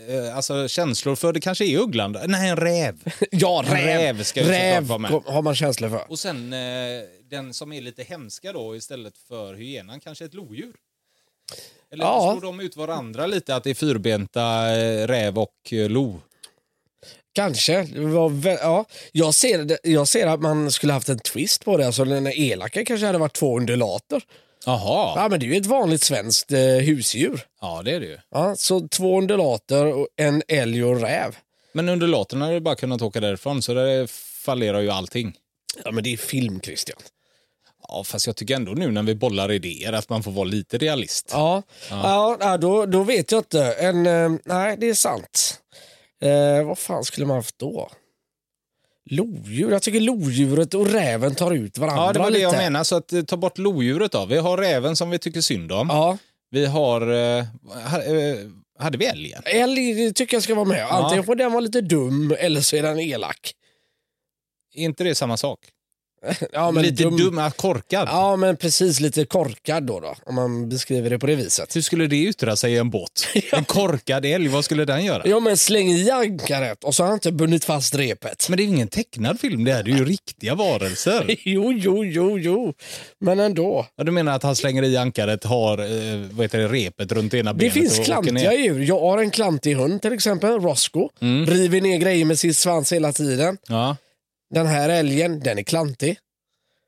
eh, 0.09 0.37
alltså, 0.37 0.68
känslor 0.68 1.16
för, 1.16 1.33
det 1.33 1.40
kanske 1.40 1.64
är 1.64 1.79
ugglan. 1.79 2.16
Nej, 2.26 2.48
en 2.50 2.57
räv. 2.57 2.94
Ja, 3.31 3.64
räv. 3.66 3.85
räv 3.85 4.22
ska 4.22 4.40
räv 4.42 4.83
vara 4.85 4.98
med. 4.98 5.11
har 5.11 5.42
man 5.42 5.55
känslor 5.55 5.88
för. 5.88 6.11
Och 6.11 6.18
sen 6.18 6.53
eh, 6.53 6.59
den 7.31 7.55
som 7.55 7.72
är 7.72 7.81
lite 7.81 8.03
hemska 8.03 8.53
då 8.53 8.76
istället 8.76 9.14
för 9.29 9.55
hyenan, 9.55 10.00
kanske 10.00 10.24
ett 10.24 10.35
lodjur. 10.35 10.72
Eller 11.92 12.05
Ja. 12.05 12.37
slår 12.38 12.46
de 12.53 12.61
ut 12.61 12.76
varandra 12.76 13.26
lite, 13.26 13.55
att 13.55 13.64
det 13.64 13.70
är 13.70 13.74
fyrbenta 13.74 14.76
eh, 14.76 15.07
räv 15.07 15.38
och 15.38 15.72
eh, 15.72 15.88
lo? 15.88 16.20
Kanske. 17.33 17.83
Det 17.83 17.99
vä- 18.01 18.59
ja. 18.62 18.85
jag, 19.12 19.35
ser, 19.35 19.59
det- 19.64 19.79
jag 19.83 20.09
ser 20.09 20.27
att 20.27 20.40
man 20.40 20.71
skulle 20.71 20.93
haft 20.93 21.09
en 21.09 21.19
twist 21.19 21.64
på 21.64 21.77
det. 21.77 21.87
Alltså, 21.87 22.05
den 22.05 22.27
elaka 22.27 22.85
kanske 22.85 23.07
hade 23.07 23.19
varit 23.19 23.35
två 23.37 23.57
undulater. 23.59 24.23
Jaha, 24.66 25.12
Ja, 25.16 25.29
men 25.29 25.40
det 25.40 25.47
är 25.47 25.49
ju 25.49 25.57
ett 25.57 25.66
vanligt 25.66 26.03
svenskt 26.03 26.53
eh, 26.53 26.59
husdjur. 26.61 27.40
ja 27.61 27.83
det 27.85 27.90
är 27.93 28.01
det 28.01 28.07
ju. 28.07 28.19
Ja, 28.31 28.57
så 28.57 28.88
två 28.88 29.19
undulater, 29.19 29.87
och 29.87 30.09
en 30.16 30.43
älg 30.49 30.85
och 30.85 30.93
en 30.93 31.01
räv. 31.01 31.37
Men 31.73 31.88
undulaterna 31.88 32.45
hade 32.47 32.61
bara 32.61 32.75
kunnat 32.77 33.03
åka 33.03 33.21
därifrån, 33.21 33.62
så 33.62 33.75
där 33.75 34.07
fallerar 34.45 34.81
ju 34.81 34.90
allting. 34.90 35.35
Ja, 35.85 35.90
men 35.93 36.05
det 36.05 36.12
är 36.12 36.16
film, 36.16 36.61
Christian. 36.61 36.99
Ja, 37.88 38.05
fast 38.05 38.27
jag 38.27 38.37
tycker 38.37 38.55
ändå 38.55 38.73
nu 38.73 38.90
när 38.90 39.03
vi 39.03 39.14
bollar 39.14 39.53
idéer 39.53 39.93
att 39.93 40.09
man 40.09 40.23
får 40.23 40.31
vara 40.31 40.45
lite 40.45 40.79
realist. 40.79 41.29
Ja, 41.33 41.62
ja. 41.90 42.37
ja 42.40 42.57
då, 42.57 42.87
då 42.87 43.03
vet 43.03 43.33
jag 43.33 43.38
inte. 43.38 43.64
En, 43.73 44.07
eh, 44.07 44.31
nej, 44.45 44.77
det 44.81 44.88
är 44.88 44.95
sant. 44.95 45.61
Eh, 46.22 46.64
vad 46.66 46.78
fan 46.78 47.04
skulle 47.04 47.26
man 47.26 47.37
haft 47.37 47.59
då? 47.59 47.90
Lodjur? 49.11 49.70
Jag 49.70 49.83
tycker 49.83 50.00
lodjuret 50.00 50.74
och 50.74 50.87
räven 50.87 51.35
tar 51.35 51.50
ut 51.52 51.78
varandra 51.78 52.04
Ja, 52.06 52.12
det 52.12 52.18
var 52.18 52.26
det 52.26 52.33
lite. 52.33 52.42
jag 52.42 52.56
menar. 52.56 52.85
Så 52.85 52.96
att, 52.96 53.12
eh, 53.12 53.22
ta 53.22 53.37
bort 53.37 53.59
lodjuret 53.59 54.12
då. 54.12 54.26
Vi 54.26 54.37
har 54.37 54.59
räven 54.59 54.96
som 54.96 55.11
vi 55.11 55.18
tycker 55.18 55.40
synd 55.40 55.72
om. 55.72 55.88
Ja, 55.90 56.18
Vi 56.50 56.66
har... 56.66 57.00
Eh, 57.00 57.44
ha, 57.90 58.02
eh, 58.02 58.37
hade 58.78 58.98
vi 58.98 59.06
älgen? 59.06 59.42
älg 59.44 60.12
tycker 60.14 60.37
jag 60.37 60.42
ska 60.42 60.54
vara 60.54 60.64
med. 60.64 60.87
Antingen 60.90 61.24
får 61.24 61.35
den 61.35 61.52
vara 61.52 61.61
lite 61.61 61.80
dum 61.80 62.35
eller 62.38 62.61
så 62.61 62.76
är 62.76 62.83
den 62.83 62.98
elak. 63.00 63.52
Är 64.74 64.83
inte 64.85 65.04
det 65.04 65.14
samma 65.14 65.37
sak? 65.37 65.59
Ja, 66.52 66.70
men 66.70 66.83
Lite 66.83 67.02
dum. 67.02 67.16
dum, 67.16 67.50
korkad. 67.56 68.09
Ja, 68.11 68.37
men 68.37 68.56
precis 68.56 69.00
lite 69.00 69.24
korkad 69.24 69.83
då, 69.83 70.00
då, 70.00 70.14
om 70.26 70.35
man 70.35 70.68
beskriver 70.68 71.11
det 71.11 71.18
på 71.18 71.26
det 71.26 71.35
viset. 71.35 71.76
Hur 71.76 71.80
skulle 71.80 72.06
det 72.06 72.16
yttra 72.16 72.56
sig 72.56 72.72
i 72.72 72.76
en 72.76 72.90
båt? 72.90 73.26
En 73.52 73.64
korkad 73.64 74.24
älg, 74.24 74.48
vad 74.48 74.64
skulle 74.64 74.85
den 74.85 75.04
göra? 75.04 75.22
Ja, 75.24 75.40
men 75.40 75.56
släng 75.56 75.88
i 75.88 76.11
ankaret 76.11 76.85
och 76.85 76.94
så 76.94 77.02
har 77.02 77.09
han 77.09 77.16
inte 77.16 77.33
bundit 77.33 77.64
fast 77.64 77.94
repet. 77.94 78.48
Men 78.48 78.56
det 78.56 78.62
är 78.62 78.64
ju 78.64 78.70
ingen 78.70 78.88
tecknad 78.88 79.40
film 79.40 79.64
det 79.64 79.72
här, 79.72 79.83
det 79.83 79.90
är 79.90 79.96
ju 79.96 80.04
riktiga 80.04 80.54
varelser. 80.54 81.37
Jo, 81.44 81.72
jo, 81.72 82.04
jo, 82.04 82.38
jo, 82.38 82.74
men 83.20 83.40
ändå. 83.40 83.87
Ja, 83.96 84.04
du 84.04 84.11
menar 84.12 84.37
att 84.37 84.42
han 84.42 84.56
slänger 84.56 84.83
i 84.83 84.96
ankaret, 84.96 85.44
har 85.44 85.78
eh, 85.78 86.20
vad 86.30 86.44
heter 86.44 86.59
det, 86.59 86.68
repet 86.68 87.12
runt 87.12 87.35
ena 87.35 87.52
Det 87.52 87.59
benet 87.59 87.72
finns 87.72 87.98
och 87.98 88.04
klantiga 88.04 88.54
djur. 88.54 88.80
Jag 88.80 89.00
har 89.00 89.18
en 89.18 89.30
klantig 89.30 89.74
hund 89.74 90.02
till 90.02 90.12
exempel, 90.12 90.50
Roscoe. 90.61 91.09
Mm. 91.20 91.46
River 91.46 91.80
ner 91.80 91.98
grejer 91.98 92.24
med 92.24 92.38
sin 92.38 92.54
svans 92.54 92.92
hela 92.92 93.12
tiden. 93.12 93.59
Ja. 93.68 93.96
Den 94.55 94.67
här 94.67 94.89
älgen, 94.89 95.41
den 95.41 95.59
är 95.59 95.63
klantig. 95.63 96.19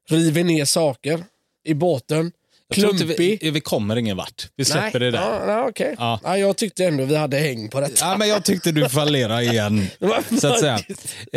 River 0.09 0.45
ner 0.45 0.65
saker 0.65 1.25
i 1.65 1.75
båten. 1.75 2.33
Klumpig. 2.75 3.39
vi, 3.43 3.51
vi 3.51 3.61
kommer 3.61 3.97
ingen 3.97 4.17
vart. 4.17 4.49
Vi 4.57 4.65
släpper 4.65 5.01
det 5.01 5.11
där. 5.11 5.21
Ja, 5.49 5.67
okej. 5.69 5.95
Ja. 5.99 6.21
Ja, 6.25 6.39
jag 6.39 6.57
tyckte 6.57 6.85
ändå 6.85 7.05
vi 7.05 7.17
hade 7.17 7.37
häng 7.39 7.69
på 7.69 7.81
detta. 7.81 7.95
Ja, 8.07 8.17
men 8.17 8.29
jag 8.29 8.45
tyckte 8.45 8.73
du 8.73 8.89
fallerade 8.89 9.43
igen, 9.45 9.87
så 10.41 10.49
att 10.49 10.61
säga. 10.61 10.79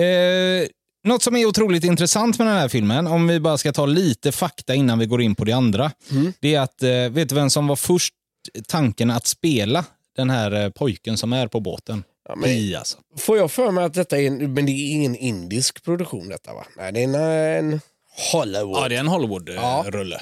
Eh, 0.06 0.68
något 1.04 1.24
som 1.24 1.36
är 1.36 1.46
otroligt 1.46 1.84
intressant 1.84 2.38
med 2.38 2.48
den 2.48 2.56
här 2.58 2.68
filmen, 2.70 3.08
om 3.08 3.28
vi 3.28 3.40
bara 3.40 3.58
ska 3.58 3.72
ta 3.72 3.86
lite 3.86 4.32
fakta 4.32 4.76
innan 4.76 5.00
vi 5.00 5.06
går 5.06 5.22
in 5.22 5.36
på 5.36 5.44
det 5.46 5.52
andra, 5.52 5.92
Mm. 6.12 6.34
det 6.40 6.56
är 6.56 6.60
att, 6.60 6.84
eh, 6.84 6.90
vet 7.10 7.30
du 7.30 7.36
vem 7.36 7.50
som 7.50 7.68
var 7.68 7.76
först 7.76 8.14
tanken 8.68 9.12
att 9.12 9.26
spela 9.28 9.86
den 10.16 10.30
här 10.30 10.64
eh, 10.64 10.70
pojken 10.70 11.18
som 11.18 11.34
är 11.34 11.48
på 11.48 11.60
båten? 11.60 12.04
Ja, 12.28 12.36
men- 12.36 12.50
I 12.50 12.76
alltså. 12.76 12.98
Får 13.18 13.38
jag 13.38 13.52
för 13.52 13.72
mig 13.72 13.84
att 13.84 13.94
detta 13.94 14.18
är 14.18 14.28
en, 14.28 14.54
men 14.54 14.66
det 14.66 14.72
är 14.72 14.92
ingen 14.92 15.16
indisk 15.16 15.84
produktion 15.84 16.30
detta 16.30 16.54
va? 16.54 16.66
Nej, 16.78 16.92
det 16.92 17.00
är 17.00 17.04
en, 17.04 17.16
en 17.74 17.80
Hollywood. 18.34 18.78
Ja, 18.84 18.90
det 18.90 18.96
är 18.96 19.00
en 19.00 19.08
Hollywood-rulle. 19.08 20.22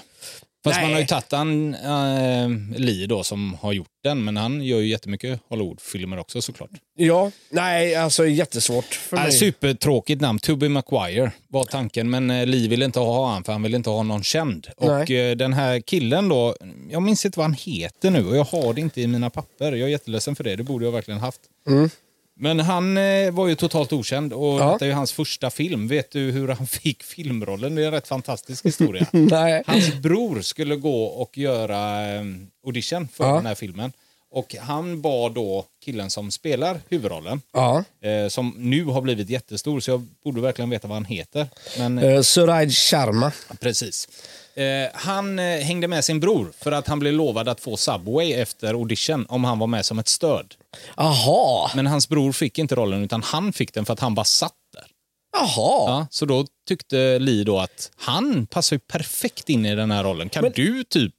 Fast 0.64 0.76
Nej. 0.78 0.86
man 0.86 0.94
har 0.94 1.00
ju 1.00 1.06
tagit 1.06 1.32
han, 1.32 1.74
äh, 1.76 2.80
Lee 2.80 3.08
då, 3.08 3.24
som 3.24 3.54
har 3.62 3.74
gjort 3.74 3.88
den, 4.04 4.24
men 4.24 4.38
han 4.38 4.62
gör 4.64 4.80
ju 4.80 4.88
jättemycket 4.88 5.40
Hollywood-filmer 5.50 6.20
också 6.20 6.42
såklart. 6.42 6.70
Ja, 6.98 7.32
nej, 7.50 7.96
alltså 7.96 8.28
jättesvårt 8.28 8.86
för 8.94 9.18
Äh, 9.18 9.24
mig. 9.24 9.32
supertråkigt 9.32 10.22
namn, 10.22 10.40
Tobey 10.40 10.70
Maguire 10.70 11.32
var 11.48 11.64
tanken, 11.64 12.10
men 12.10 12.30
eh, 12.32 12.46
Lee 12.46 12.68
ville 12.68 12.86
inte 12.86 13.00
ha 13.00 13.32
han 13.32 13.44
för 13.44 13.52
han 13.52 13.64
ville 13.64 13.78
inte 13.78 13.90
ha 13.90 14.04
någon 14.04 14.24
känd. 14.24 14.68
Och 14.78 14.88
Nej. 14.88 15.30
eh, 15.32 15.36
den 15.36 15.54
här 15.54 15.80
killen 15.80 16.30
då, 16.30 16.56
jag 16.92 17.02
minns 17.02 17.26
inte 17.26 17.40
vad 17.40 17.46
han 17.46 17.54
heter 17.60 18.12
nu 18.12 18.26
och 18.28 18.38
jag 18.38 18.44
har 18.44 18.74
det 18.74 18.82
inte 18.82 19.02
i 19.02 19.08
mina 19.08 19.30
papper. 19.30 19.72
Jag 19.72 19.80
är 19.88 19.88
jätteledsen 19.92 20.36
för 20.36 20.44
det, 20.44 20.56
det 20.56 20.64
borde 20.64 20.86
jag 20.86 20.92
verkligen 20.92 21.20
haft. 21.20 21.42
Mm. 21.68 21.90
Men 22.36 22.60
han 22.60 22.98
eh, 22.98 23.32
var 23.32 23.48
ju 23.48 23.56
totalt 23.56 23.94
okänd 23.94 24.34
och 24.34 24.60
Ja. 24.60 24.72
detta 24.74 24.86
är 24.86 24.90
ju 24.90 24.96
hans 24.96 25.12
första 25.12 25.50
film. 25.50 25.88
Vet 25.88 26.12
du 26.12 26.20
hur 26.32 26.48
han 26.48 26.68
fick 26.82 27.04
filmrollen? 27.04 27.76
Det 27.76 27.82
är 27.82 27.86
en 27.86 27.92
rätt 27.92 28.08
fantastisk 28.08 28.66
historia. 28.66 29.06
Nej. 29.12 29.64
Hans 29.68 29.94
bror 29.94 30.42
skulle 30.42 30.76
gå 30.76 31.04
och 31.04 31.38
göra 31.38 32.12
eh, 32.16 32.24
audition 32.66 33.08
för 33.08 33.24
Ja. 33.24 33.36
den 33.36 33.46
här 33.46 33.56
filmen. 33.56 33.92
Och 34.36 34.56
han 34.56 35.02
bad 35.02 35.34
då 35.34 35.66
killen 35.86 36.10
som 36.10 36.32
spelar 36.32 36.82
huvudrollen, 36.90 37.42
Ja. 37.54 37.84
eh, 38.02 38.28
som 38.28 38.54
nu 38.58 38.86
har 38.86 39.02
blivit 39.02 39.30
jättestor, 39.30 39.80
så 39.80 39.92
jag 39.92 40.08
borde 40.24 40.42
verkligen 40.42 40.70
veta 40.70 40.88
vad 40.88 40.96
han 40.96 41.06
heter. 41.06 41.48
Men 41.78 42.00
Uh, 42.00 42.22
Suraj 42.22 42.70
Sharma. 42.70 43.32
precis. 43.60 44.08
Eh, 44.56 44.64
han 44.94 45.40
eh, 45.40 45.46
hängde 45.60 45.88
med 45.88 46.06
sin 46.06 46.20
bror 46.20 46.52
för 46.60 46.72
att 46.72 46.88
han 46.88 47.00
blev 47.00 47.14
lovad 47.14 47.50
att 47.50 47.60
få 47.62 47.78
Subway 47.78 48.34
efter 48.34 48.74
audition 48.74 49.26
om 49.30 49.44
han 49.44 49.60
var 49.60 49.68
med 49.68 49.86
som 49.86 50.00
ett 50.00 50.08
stöd. 50.08 50.56
Aha. 50.96 51.72
Men 51.76 51.88
hans 51.88 52.10
bror 52.10 52.32
fick 52.32 52.60
inte 52.60 52.76
rollen 52.76 53.04
utan 53.04 53.24
han 53.24 53.54
fick 53.54 53.74
den 53.74 53.86
för 53.86 53.94
att 53.94 54.00
han 54.00 54.16
bara 54.16 54.26
satt 54.26 54.54
där. 54.74 54.86
Jaha. 55.34 55.48
Ja, 55.90 56.08
så 56.10 56.26
då 56.26 56.46
tyckte 56.68 57.20
Lee 57.20 57.44
då 57.44 57.60
att 57.60 57.92
han 57.96 58.46
passar 58.46 58.76
ju 58.76 58.80
perfekt 58.80 59.50
in 59.50 59.66
i 59.66 59.76
den 59.76 59.92
här 59.92 60.04
rollen. 60.04 60.30
Kan 60.30 60.52
du 60.56 60.84
typ 60.84 61.14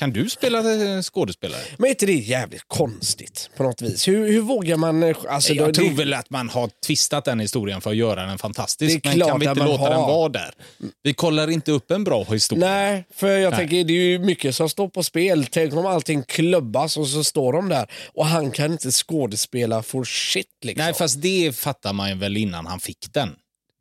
kan 0.00 0.12
du 0.12 0.28
spela 0.30 0.58
eh, 0.58 1.02
skådespelare? 1.02 1.60
Men 1.78 1.84
är 1.86 1.90
inte 1.90 2.06
det 2.06 2.12
jävligt 2.12 2.62
konstigt 2.66 3.50
på 3.56 3.62
något 3.62 3.82
vis? 3.82 4.08
Hur, 4.08 4.26
hur 4.32 4.40
vågar 4.40 4.76
man... 4.76 5.02
eh, 5.02 5.16
Alltså, 5.28 5.52
jag 5.52 5.68
då- 5.68 5.72
tror 5.74 5.88
det, 5.88 5.94
väl 5.94 6.14
att 6.14 6.30
man 6.30 6.48
har 6.48 6.70
twistat 6.86 7.24
den 7.24 7.40
historien 7.40 7.80
för 7.80 7.90
att 7.90 7.96
göra 7.96 8.26
den 8.26 8.38
fantastisk. 8.38 9.04
Men 9.04 9.20
kan 9.20 9.40
vi 9.40 9.46
inte 9.48 9.64
låta 9.64 9.78
har. 9.82 9.90
den 9.90 10.00
vara 10.00 10.28
där? 10.28 10.50
Vi 11.02 11.14
kollar 11.14 11.50
inte 11.50 11.72
upp 11.72 11.90
en 11.90 12.04
bra 12.04 12.24
historia. 12.24 12.66
Nej, 12.68 13.04
för 13.14 13.28
jag 13.28 13.50
Nej. 13.50 13.58
tänker 13.60 13.84
det 13.84 13.92
är 13.92 14.02
ju 14.02 14.18
mycket 14.18 14.54
som 14.54 14.68
står 14.68 14.88
på 14.88 15.02
spel. 15.02 15.46
Tänk 15.50 15.74
om 15.74 15.86
allting 15.86 16.22
klubbas 16.22 16.96
och 16.96 17.08
så 17.08 17.24
står 17.24 17.52
de 17.52 17.68
där 17.68 17.86
och 18.14 18.26
han 18.26 18.50
kan 18.50 18.72
inte 18.72 18.90
skådespela 18.90 19.82
for 19.82 20.04
shit 20.04 20.46
liksom. 20.64 20.84
Nej, 20.84 20.94
fast 20.94 21.22
det 21.22 21.56
fattar 21.56 21.92
man 21.92 22.08
ju 22.08 22.14
väl 22.14 22.36
innan 22.36 22.66
han 22.66 22.80
fick 22.80 22.98
den. 23.12 23.28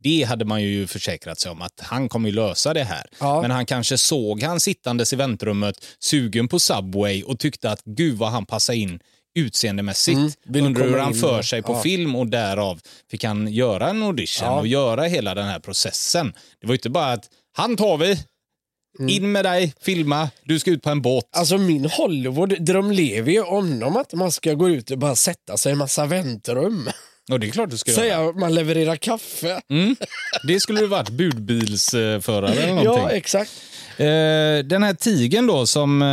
Det 0.04 0.24
hade 0.24 0.46
man 0.46 0.62
ju 0.64 0.88
försäkrat 0.88 1.40
sig 1.40 1.52
om 1.52 1.62
att 1.62 1.80
han 1.80 2.10
kommer 2.10 2.32
lösa 2.32 2.74
det 2.74 2.84
här. 2.84 3.06
Ja. 3.20 3.42
Men 3.42 3.52
han 3.52 3.66
kanske 3.66 3.98
såg 3.98 4.44
han 4.44 4.60
sittandes 4.60 5.14
i 5.14 5.16
väntrummet 5.16 5.86
sugen 6.00 6.48
på 6.48 6.60
Subway 6.60 7.24
och 7.24 7.40
tyckte 7.40 7.72
att 7.72 7.82
gud 7.86 8.18
vad 8.18 8.30
han 8.30 8.46
passar 8.46 8.74
in 8.74 9.00
utseendemässigt. 9.36 10.18
Mm, 10.50 10.66
Undrar 10.66 10.88
hur 10.88 10.98
han 10.98 11.14
för 11.14 11.42
sig 11.42 11.62
på 11.62 11.74
ja. 11.74 11.82
film 11.82 12.16
och 12.16 12.28
därav 12.28 12.80
fick 13.12 13.24
han 13.24 13.48
göra 13.54 13.90
en 13.90 14.04
audition 14.04 14.48
Ja. 14.48 14.60
och 14.60 14.68
göra 14.68 15.04
hela 15.04 15.36
den 15.36 15.46
här 15.46 15.60
processen. 15.60 16.34
Det 16.62 16.68
var 16.68 16.74
ju 16.74 16.78
inte 16.78 16.90
bara 16.90 17.12
att 17.12 17.30
han 17.58 17.76
tar 17.78 17.98
vi, 17.98 18.20
Mm. 19.00 19.10
in 19.10 19.32
med 19.32 19.46
dig, 19.46 19.74
filma, 19.82 20.30
du 20.44 20.60
ska 20.60 20.72
ut 20.72 20.82
på 20.84 20.90
en 20.90 21.02
båt. 21.02 21.26
Alltså 21.32 21.58
min 21.58 21.86
Hollywood, 21.90 22.62
de 22.66 22.92
lever 22.92 23.32
ju 23.32 23.42
om 23.42 23.98
att 23.98 24.14
man 24.14 24.32
ska 24.32 24.54
gå 24.54 24.70
ut 24.70 24.92
och 24.92 24.98
bara 24.98 25.16
sätta 25.16 25.58
sig 25.58 25.72
i 25.72 25.76
massa 25.76 26.06
väntrum. 26.06 26.90
Och 27.32 27.40
det 27.40 27.48
är 27.48 27.52
klart 27.52 27.70
du 27.70 27.78
ska. 27.78 27.92
Säga 27.92 28.30
att 28.30 28.36
man 28.36 28.54
levererar 28.54 28.96
kaffe. 28.96 29.62
Mm. 29.70 29.96
Det 30.44 30.60
skulle 30.60 30.80
du 30.80 30.88
varit 30.88 31.10
budbilsförare 31.10 32.54
eller 32.54 32.68
någonting. 32.74 33.04
Ja, 33.04 33.12
exakt. 33.12 33.52
Eh, 33.98 34.66
den 34.66 34.84
här 34.84 34.94
tigen 34.94 35.48
då 35.48 35.66
som 35.66 36.02
eh, 36.02 36.08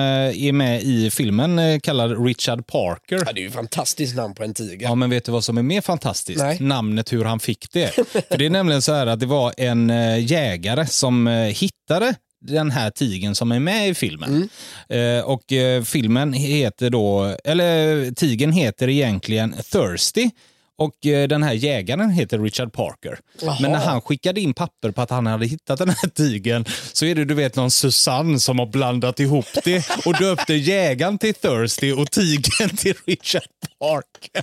är 0.45 0.53
med 0.53 0.83
i 0.83 1.11
filmen 1.11 1.59
eh, 1.59 1.81
kallad 1.81 2.27
Richard 2.27 2.67
Parker. 2.67 3.23
Ja, 3.27 3.33
det 3.33 3.41
är 3.41 3.43
ju 3.43 3.49
ett 3.49 3.55
fantastiskt 3.55 4.17
namn 4.17 4.35
på 4.35 4.45
en 4.45 4.55
tiger. 4.55 4.83
Ja, 4.83 4.95
men 4.95 5.11
vet 5.11 5.25
du 5.25 5.33
vad 5.33 5.45
som 5.45 5.59
är 5.59 5.63
mer 5.63 5.81
fantastiskt? 5.81 6.39
Nej. 6.39 6.57
Namnet 6.61 7.13
hur 7.13 7.25
han 7.25 7.41
fick 7.41 7.73
det. 7.73 7.95
För 8.29 8.39
det 8.39 8.47
är 8.47 8.51
nämligen 8.51 8.83
så 8.83 8.93
här 8.93 9.07
att 9.07 9.21
det 9.21 9.27
var 9.27 9.55
en 9.57 9.89
jägare 10.27 10.87
som 10.87 11.27
hittade 11.55 12.15
den 12.47 12.71
här 12.71 12.91
tigen 12.91 13.35
som 13.35 13.53
är 13.53 13.61
med 13.61 13.89
i 13.89 13.95
filmen. 13.95 14.49
Eh, 14.89 15.21
och 15.21 15.53
eh, 15.53 15.83
filmen 15.83 16.33
heter 16.33 16.91
då, 16.91 17.37
eller 17.45 18.11
tigen 18.11 18.53
heter 18.53 18.89
egentligen 18.89 19.55
Thirsty. 19.73 20.31
Och 20.79 21.07
eh, 21.07 21.29
den 21.29 21.43
här 21.43 21.53
jägaren 21.53 22.11
heter 22.11 22.39
Richard 22.39 22.73
Parker. 22.73 23.19
Jaha. 23.43 23.57
Men 23.61 23.73
när 23.73 23.79
han 23.79 24.01
skickade 24.01 24.41
in 24.41 24.55
papper 24.55 24.91
på 24.91 25.03
att 25.03 25.11
han 25.11 25.27
hade 25.27 25.47
hittat 25.47 25.79
den 25.79 25.89
här 25.89 26.09
tigen 26.09 26.65
så 26.93 27.05
är 27.05 27.15
det 27.15 27.25
du 27.25 27.35
vet 27.35 27.57
någon 27.57 27.71
Susanne 27.71 28.41
som 28.41 28.59
har 28.59 28.67
blandat 28.67 29.21
ihop 29.21 29.47
det 29.65 30.07
och 30.07 30.15
döpte 30.15 30.55
jägaren 30.55 31.19
till 31.19 31.35
Thirsty 31.35 31.93
och 31.93 32.11
tigen 32.11 32.77
till 32.77 32.95
Richard 33.07 33.43
Parker. 33.81 34.43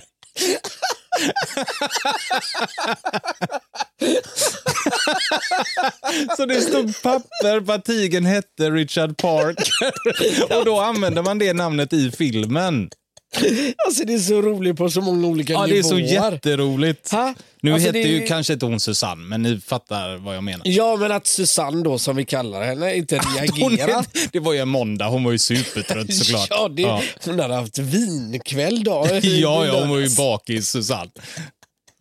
Så 6.36 6.46
det 6.46 6.60
stod 6.60 7.02
papper 7.02 7.60
på 7.60 7.72
att 7.72 7.84
tigern 7.84 8.24
hette 8.26 8.70
Richard 8.70 9.16
Parker. 9.16 9.92
Och 10.58 10.64
då 10.64 10.80
använde 10.80 11.22
man 11.22 11.38
det 11.38 11.52
namnet 11.52 11.92
i 11.92 12.10
filmen. 12.10 12.90
Alltså 13.86 14.04
det 14.04 14.14
är 14.14 14.18
så 14.18 14.42
roligt 14.42 14.76
på 14.76 14.90
så 14.90 15.00
många 15.00 15.26
olika 15.28 15.52
Ja, 15.52 15.66
det 15.66 15.78
är 15.78 15.82
så 15.82 15.94
nivåer. 15.94 16.32
jätteroligt. 16.32 17.10
Ha? 17.12 17.34
Nu 17.62 17.72
Alltså, 17.72 17.86
hette 17.88 17.98
det- 17.98 18.08
ju 18.08 18.26
kanske 18.26 18.52
inte 18.52 18.66
hon 18.66 18.80
Susanne, 18.80 19.22
men 19.24 19.42
ni 19.42 19.60
fattar 19.60 20.16
vad 20.16 20.36
jag 20.36 20.44
menar. 20.44 20.62
Ja, 20.64 20.96
men 20.96 21.12
att 21.12 21.26
Susanne 21.26 21.82
då, 21.84 21.98
som 21.98 22.16
vi 22.16 22.24
kallar 22.24 22.62
henne, 22.64 22.94
inte 22.96 23.16
Hon, 23.60 23.70
reagerar. 23.76 24.04
det 24.32 24.40
var 24.40 24.52
ju 24.52 24.58
en 24.58 24.68
måndag, 24.68 25.06
hon 25.06 25.24
var 25.24 25.32
ju 25.32 25.38
supertrött 25.38 26.14
såklart. 26.24 26.46
Ja, 26.50 26.68
det, 26.68 26.82
ja. 26.82 27.02
hon 27.24 27.40
hade 27.40 27.54
haft 27.54 27.78
vinkväll 27.78 28.84
då. 28.84 29.06
ja, 29.22 29.66
ja, 29.66 29.80
hon 29.80 29.88
var 29.90 29.98
ju 29.98 30.08
bakis 30.16 30.68
Susanne. 30.70 31.10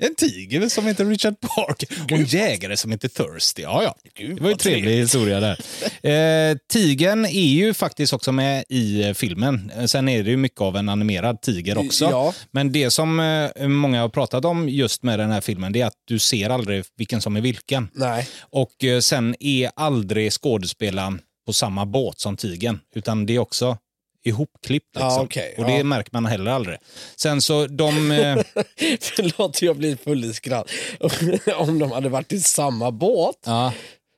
En 0.05 0.15
tiger 0.15 0.69
som 0.69 0.85
heter 0.85 1.05
Richard 1.05 1.39
Park 1.39 1.83
och 2.03 2.11
en 2.11 2.25
jägare 2.25 2.77
som 2.77 2.91
heter 2.91 3.07
Thirsty. 3.07 3.61
Ja, 3.61 3.83
ja. 3.83 3.95
Det 4.03 4.23
var 4.23 4.29
ju 4.29 4.35
vad 4.35 4.59
trevlig 4.59 4.97
historia 4.97 5.39
där. 5.39 5.59
Eh, 6.03 6.57
tigen 6.71 7.25
är 7.25 7.29
ju 7.29 7.73
faktiskt 7.73 8.13
också 8.13 8.31
med 8.31 8.63
i 8.69 9.03
eh, 9.03 9.13
filmen. 9.13 9.71
Sen 9.85 10.09
är 10.09 10.23
det 10.23 10.29
ju 10.29 10.37
mycket 10.37 10.61
av 10.61 10.77
en 10.77 10.89
animerad 10.89 11.41
tiger 11.41 11.77
också. 11.77 12.05
Ja. 12.05 12.33
Men 12.51 12.71
det 12.71 12.91
som 12.91 13.19
eh, 13.19 13.67
många 13.67 14.01
har 14.01 14.09
pratat 14.09 14.45
om 14.45 14.69
just 14.69 15.03
med 15.03 15.19
den 15.19 15.31
här 15.31 15.41
filmen 15.41 15.73
det 15.73 15.81
är 15.81 15.85
att 15.85 16.01
du 16.07 16.19
ser 16.19 16.49
aldrig 16.49 16.83
vilken 16.97 17.21
som 17.21 17.35
är 17.35 17.41
vilken. 17.41 17.89
Nej. 17.93 18.27
Och 18.39 18.83
eh, 18.83 18.99
sen 18.99 19.35
är 19.39 19.71
aldrig 19.75 20.31
skådespelaren 20.31 21.21
på 21.45 21.53
samma 21.53 21.85
båt 21.85 22.19
som 22.19 22.37
tigen 22.37 22.79
utan 22.95 23.25
det 23.25 23.35
är 23.35 23.39
också 23.39 23.77
ihopklippt. 24.23 24.95
Liksom. 24.95 25.09
Ja, 25.09 25.21
okej, 25.21 25.55
Och 25.57 25.65
det 25.65 25.77
ja. 25.77 25.83
märker 25.83 26.09
man 26.13 26.25
heller 26.25 26.51
aldrig. 26.51 26.77
Sen 27.15 27.41
så 27.41 27.67
de... 27.67 28.11
Eh, 28.11 28.37
Förlåt, 28.99 29.61
jag 29.61 29.77
blir 29.77 29.95
full 29.95 30.25
i 30.25 30.33
skratt. 30.33 30.69
Om 31.57 31.79
de 31.79 31.91
hade 31.91 32.09
varit 32.09 32.31
i 32.31 32.39
samma 32.39 32.91
båt. 32.91 33.35
ja, 33.45 33.73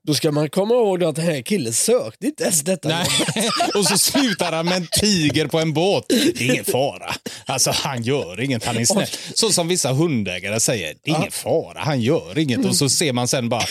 Då 0.06 0.14
ska 0.14 0.32
man 0.32 0.50
komma 0.50 0.74
ihåg 0.74 1.04
att 1.04 1.16
den 1.16 1.26
här 1.26 1.42
killen 1.42 1.74
sökte 1.74 2.26
inte 2.26 2.44
ens 2.44 2.62
detta 2.62 2.90
Nej. 2.90 3.08
Och 3.76 3.86
så 3.86 3.98
slutar 3.98 4.52
han 4.52 4.66
med 4.66 4.76
en 4.78 4.88
tiger 5.02 5.48
på 5.48 5.60
en 5.60 5.74
båt. 5.74 6.06
Det 6.10 6.16
är 6.16 6.52
ingen 6.52 6.66
fara. 6.66 7.16
Alltså 7.46 7.72
han 7.74 8.04
gör 8.04 8.42
inget, 8.42 8.66
han 8.66 8.78
är 8.78 8.86
snäll. 8.86 9.08
Så 9.34 9.50
som 9.50 9.68
vissa 9.68 9.92
hundägare 9.94 10.60
säger, 10.60 10.96
det 11.04 11.12
är 11.12 11.18
ingen 11.18 11.32
fara, 11.32 11.80
han 11.80 12.02
gör 12.02 12.38
inget. 12.38 12.66
Och 12.66 12.76
så 12.76 12.90
ser 12.90 13.14
man 13.14 13.28
sen 13.28 13.50
bara 13.50 13.64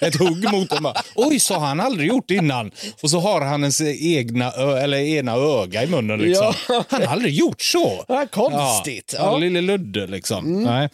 ett 0.00 0.16
hugg 0.16 0.52
mot 0.52 0.70
dem. 0.70 0.82
Bara, 0.82 1.02
Oj, 1.14 1.40
så 1.40 1.54
har 1.54 1.66
han 1.66 1.80
aldrig 1.80 2.08
gjort 2.08 2.30
innan. 2.30 2.70
Och 3.02 3.10
så 3.10 3.20
har 3.20 3.40
han 3.40 3.60
ens 3.62 3.80
egna, 3.80 4.50
eller 4.52 4.98
ena 4.98 5.34
öga 5.34 5.82
i 5.82 5.86
munnen. 5.86 6.20
Liksom. 6.20 6.54
Han 6.88 7.02
har 7.02 7.12
aldrig 7.12 7.34
gjort 7.34 7.62
så. 7.62 8.04
Ja, 8.08 8.26
konstigt. 8.30 9.14
Ja, 9.18 9.22
Ja. 9.22 9.28
Mm. 9.28 9.40
Lille 9.40 9.60
Ludde 9.60 10.06
liksom. 10.06 10.62
Nej. 10.64 10.88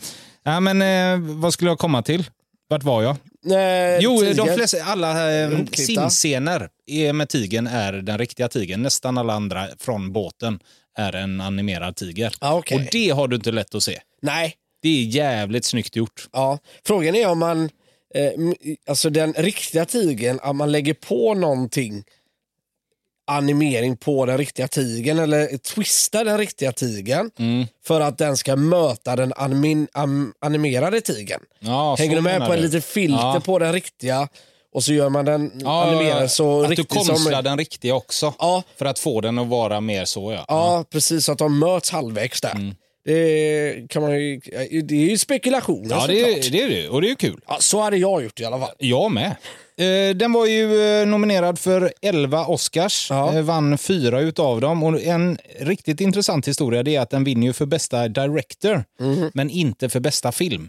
Ja, 0.44 0.60
men 0.60 0.82
eh, 0.82 1.28
vad 1.40 1.52
skulle 1.52 1.70
jag 1.70 1.78
komma 1.78 2.02
till? 2.02 2.24
Vart 2.72 2.82
var 2.82 3.02
jag? 3.02 3.16
Nej, 3.44 3.98
Jo, 4.02 4.18
tiger. 4.20 4.34
de 4.34 4.54
flesta, 4.54 4.84
alla 4.84 5.42
eh, 5.42 5.50
simscener 5.72 6.68
med 7.12 7.28
tigern 7.28 7.66
är 7.66 7.92
den 7.92 8.18
riktiga 8.18 8.48
tigern. 8.48 8.82
Nästan 8.82 9.18
alla 9.18 9.32
andra 9.32 9.68
från 9.78 10.12
båten 10.12 10.60
är 10.98 11.12
en 11.12 11.40
animerad 11.40 11.96
tiger. 11.96 12.32
Ah, 12.38 12.54
okej. 12.54 12.76
Och 12.76 12.82
det 12.92 13.10
har 13.10 13.28
du 13.28 13.36
inte 13.36 13.50
lätt 13.50 13.74
att 13.74 13.82
se. 13.82 13.98
Nej, 14.22 14.54
Det 14.82 14.88
är 14.88 15.02
jävligt 15.04 15.64
snyggt 15.64 15.96
gjort. 15.96 16.28
ja. 16.32 16.58
Frågan 16.86 17.14
är 17.14 17.26
om 17.28 17.38
man, 17.38 17.64
eh, 18.14 18.30
alltså 18.86 19.10
den 19.10 19.32
riktiga 19.32 19.84
tigern, 19.84 20.38
om 20.42 20.56
man 20.56 20.72
lägger 20.72 20.94
på 20.94 21.34
någonting 21.34 22.04
animering 23.26 23.96
på 23.96 24.26
den 24.26 24.38
riktiga 24.38 24.68
tigern 24.68 25.18
eller 25.18 25.58
twistar 25.58 26.24
den 26.24 26.38
riktiga 26.38 26.72
tigern 26.72 27.30
Mm. 27.38 27.66
för 27.86 28.00
att 28.00 28.18
den 28.18 28.36
ska 28.36 28.56
möta 28.56 29.16
den 29.16 29.32
animin, 29.36 29.88
am, 29.92 30.32
animerade 30.40 31.00
tigern. 31.00 31.40
Ja, 31.60 31.96
Hänger 31.98 32.16
du 32.16 32.22
med 32.22 32.38
på 32.46 32.52
en 32.52 32.58
du. 32.58 32.64
litet 32.66 32.84
filter 32.84 33.18
Ja. 33.34 33.40
på 33.44 33.58
den 33.58 33.72
riktiga 33.72 34.28
och 34.74 34.84
så 34.84 34.92
gör 34.92 35.08
man 35.08 35.24
den 35.24 35.52
Ja, 35.64 35.84
animerad 35.84 36.30
så 36.30 36.60
att 36.62 36.68
du 36.68 36.70
riktigt 36.70 36.88
konstrar 36.96 37.16
som... 37.16 37.44
den 37.44 37.58
riktiga 37.58 37.94
också. 37.94 38.34
Ja. 38.38 38.62
För 38.76 38.84
att 38.84 38.98
få 38.98 39.20
den 39.20 39.38
att 39.38 39.46
vara 39.48 39.80
mer 39.80 40.04
så. 40.04 40.32
Ja. 40.32 40.44
Ja, 40.48 40.84
precis. 40.90 41.24
Så 41.24 41.32
att 41.32 41.38
de 41.38 41.58
möts 41.58 41.90
halvvägs 41.90 42.40
där. 42.40 42.50
Mm. 42.54 42.74
Det, 43.04 43.88
kan 43.88 44.02
man 44.02 44.12
ju, 44.20 44.40
det 44.82 44.94
är 44.94 45.10
ju 45.10 45.18
spekulationer 45.18 45.90
Ja, 45.90 46.06
det, 46.06 46.20
är- 46.20 46.50
det 46.52 46.62
är 46.62 46.68
det. 46.68 46.88
Och 46.88 47.00
det 47.00 47.06
är 47.06 47.10
ju 47.10 47.16
kul. 47.16 47.40
Ja, 47.48 47.56
så 47.60 47.80
hade 47.80 47.96
jag 47.96 48.22
gjort 48.22 48.40
i 48.40 48.44
alla 48.44 48.58
fall. 48.60 48.70
Jag 48.78 49.10
med. 49.12 49.36
Eh, 49.76 50.14
Den 50.16 50.32
var 50.32 50.46
ju 50.46 50.82
eh, 51.00 51.06
nominerad 51.06 51.58
för 51.58 51.92
11 52.02 52.46
Oscars, 52.46 53.06
Ja. 53.10 53.34
eh, 53.36 53.42
vann 53.42 53.78
fyra 53.78 54.20
utav 54.20 54.60
dem. 54.60 54.82
Och 54.82 55.02
en 55.02 55.38
riktigt 55.60 56.00
intressant 56.00 56.48
historia 56.48 56.82
det 56.82 56.96
är 56.96 57.00
att 57.00 57.10
den 57.10 57.24
vinner 57.24 57.46
ju 57.46 57.52
för 57.52 57.66
bästa 57.66 58.08
director, 58.08 58.84
Mhm. 59.00 59.30
men 59.34 59.50
inte 59.50 59.88
för 59.88 60.00
bästa 60.00 60.32
film. 60.32 60.68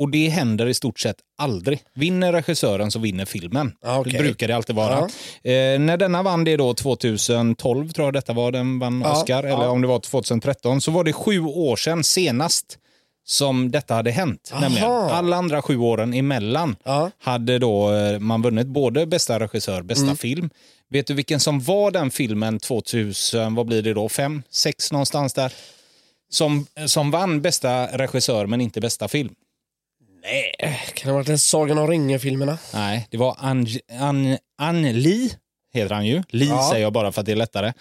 Och 0.00 0.10
det 0.10 0.28
händer 0.28 0.66
i 0.66 0.74
stort 0.74 1.00
sett 1.00 1.16
aldrig. 1.38 1.82
Vinner 1.94 2.32
regissören 2.32 2.90
så 2.90 2.98
vinner 2.98 3.24
filmen. 3.24 3.72
Ja, 3.82 3.98
okej. 4.00 4.12
Det 4.12 4.18
brukar 4.18 4.48
det 4.48 4.56
alltid 4.56 4.76
vara. 4.76 4.98
Eh, 4.98 5.78
när 5.80 5.96
denna 5.96 6.22
vann 6.22 6.44
det 6.44 6.56
då 6.56 6.74
2012, 6.74 7.88
tror 7.90 8.06
jag 8.06 8.14
detta 8.14 8.32
var, 8.32 8.52
den 8.52 8.78
vann 8.78 9.02
Ja, 9.04 9.12
Oscar, 9.12 9.44
eller 9.44 9.68
om 9.68 9.80
det 9.80 9.86
var 9.88 9.98
2013, 9.98 10.80
så 10.80 10.90
var 10.90 11.04
det 11.04 11.12
sju 11.12 11.40
år 11.40 11.76
sedan 11.76 12.04
senast 12.04 12.78
som 13.26 13.70
detta 13.70 13.94
hade 13.94 14.10
hänt. 14.10 14.52
Nämligen. 14.60 14.90
Alla 14.90 15.36
andra 15.36 15.62
sju 15.62 15.76
åren 15.78 16.14
emellan 16.14 16.76
hade 17.18 17.58
då 17.58 17.92
eh, 17.94 18.18
man 18.18 18.42
vunnit 18.42 18.66
både 18.66 19.06
bästa 19.06 19.40
regissör, 19.40 19.82
bästa 19.82 20.04
Mm. 20.04 20.16
film. 20.16 20.50
Vet 20.90 21.06
du 21.06 21.14
vilken 21.14 21.40
som 21.40 21.60
var 21.60 21.90
den 21.90 22.10
filmen 22.10 22.58
2000, 22.58 23.54
vad 23.54 23.66
blir 23.66 23.82
det 23.82 23.94
då, 23.94 24.08
fem, 24.08 24.42
sex 24.50 24.92
någonstans 24.92 25.34
där? 25.34 25.52
Som, 26.32 26.66
som 26.86 27.10
vann 27.10 27.42
bästa 27.42 27.86
regissör 27.98 28.46
men 28.46 28.60
inte 28.60 28.80
bästa 28.80 29.08
film. 29.08 29.34
Nej, 30.22 30.52
kan 30.94 31.06
det 31.08 31.10
ha 31.12 31.14
varit 31.18 31.28
en 31.28 31.38
Sagan 31.38 31.78
om 31.78 31.86
ringen-filmerna? 31.86 32.58
Nej, 32.74 33.06
det 33.10 33.16
var 33.16 33.36
Ann 33.38 33.66
An, 33.98 34.38
An 34.58 34.84
heter 35.72 35.94
han 35.94 36.06
ju. 36.06 36.22
Lee 36.28 36.48
Ja. 36.48 36.68
säger 36.70 36.82
jag 36.82 36.92
bara 36.92 37.12
för 37.12 37.20
att 37.20 37.26
det 37.26 37.32
är 37.32 37.36
lättare. 37.36 37.72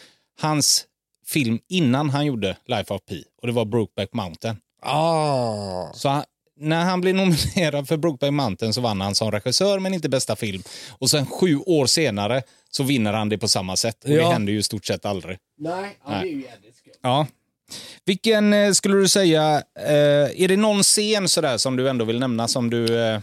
Hans 0.41 0.86
film 1.28 1.60
innan 1.69 2.10
han 2.10 2.25
gjorde 2.25 2.58
Life 2.67 2.93
of 2.93 3.02
Pi 3.06 3.23
och 3.41 3.47
det 3.47 3.54
var 3.54 3.65
Brokeback 3.65 4.13
Mountain. 4.13 4.58
Ah. 4.82 5.93
Så 5.93 6.10
han, 6.10 6.23
när 6.60 6.86
han 6.86 7.02
blev 7.02 7.15
nominerad 7.15 7.88
för 7.88 7.97
Brokeback 7.97 8.32
Mountain 8.34 8.73
så 8.73 8.82
vann 8.82 9.02
han 9.02 9.15
som 9.15 9.32
regissör 9.32 9.80
men 9.80 9.93
inte 9.93 10.10
bästa 10.10 10.36
film. 10.36 10.63
Och 10.89 11.10
sen 11.10 11.25
sju 11.25 11.58
år 11.58 11.86
senare 11.86 12.41
så 12.71 12.84
vinner 12.84 13.13
han 13.13 13.30
det 13.30 13.38
på 13.38 13.47
samma 13.47 13.75
sätt. 13.75 14.04
Och 14.04 14.10
det 14.10 14.15
Ja. 14.15 14.32
händer 14.32 14.54
ju 14.54 14.60
i 14.60 14.63
stort 14.63 14.86
sett 14.86 15.06
aldrig. 15.06 15.38
Nej, 15.58 15.97
ja, 16.06 16.12
det 16.12 16.15
är 16.17 16.23
ju 16.23 16.41
jävligt 16.41 16.75
skumt. 16.75 16.93
Ja. 17.02 17.28
Vilken 18.05 18.53
eh, 18.53 18.71
skulle 18.71 18.97
du 18.97 19.08
säga, 19.08 19.63
eh, 19.79 20.41
är 20.41 20.47
det 20.47 20.58
någon 20.58 20.84
scen 20.84 21.29
sådär 21.29 21.58
som 21.58 21.75
du 21.75 21.89
ändå 21.89 22.05
vill 22.05 22.19
nämna 22.19 22.47
som 22.47 22.69
du 22.69 22.99
eh, 22.99 23.19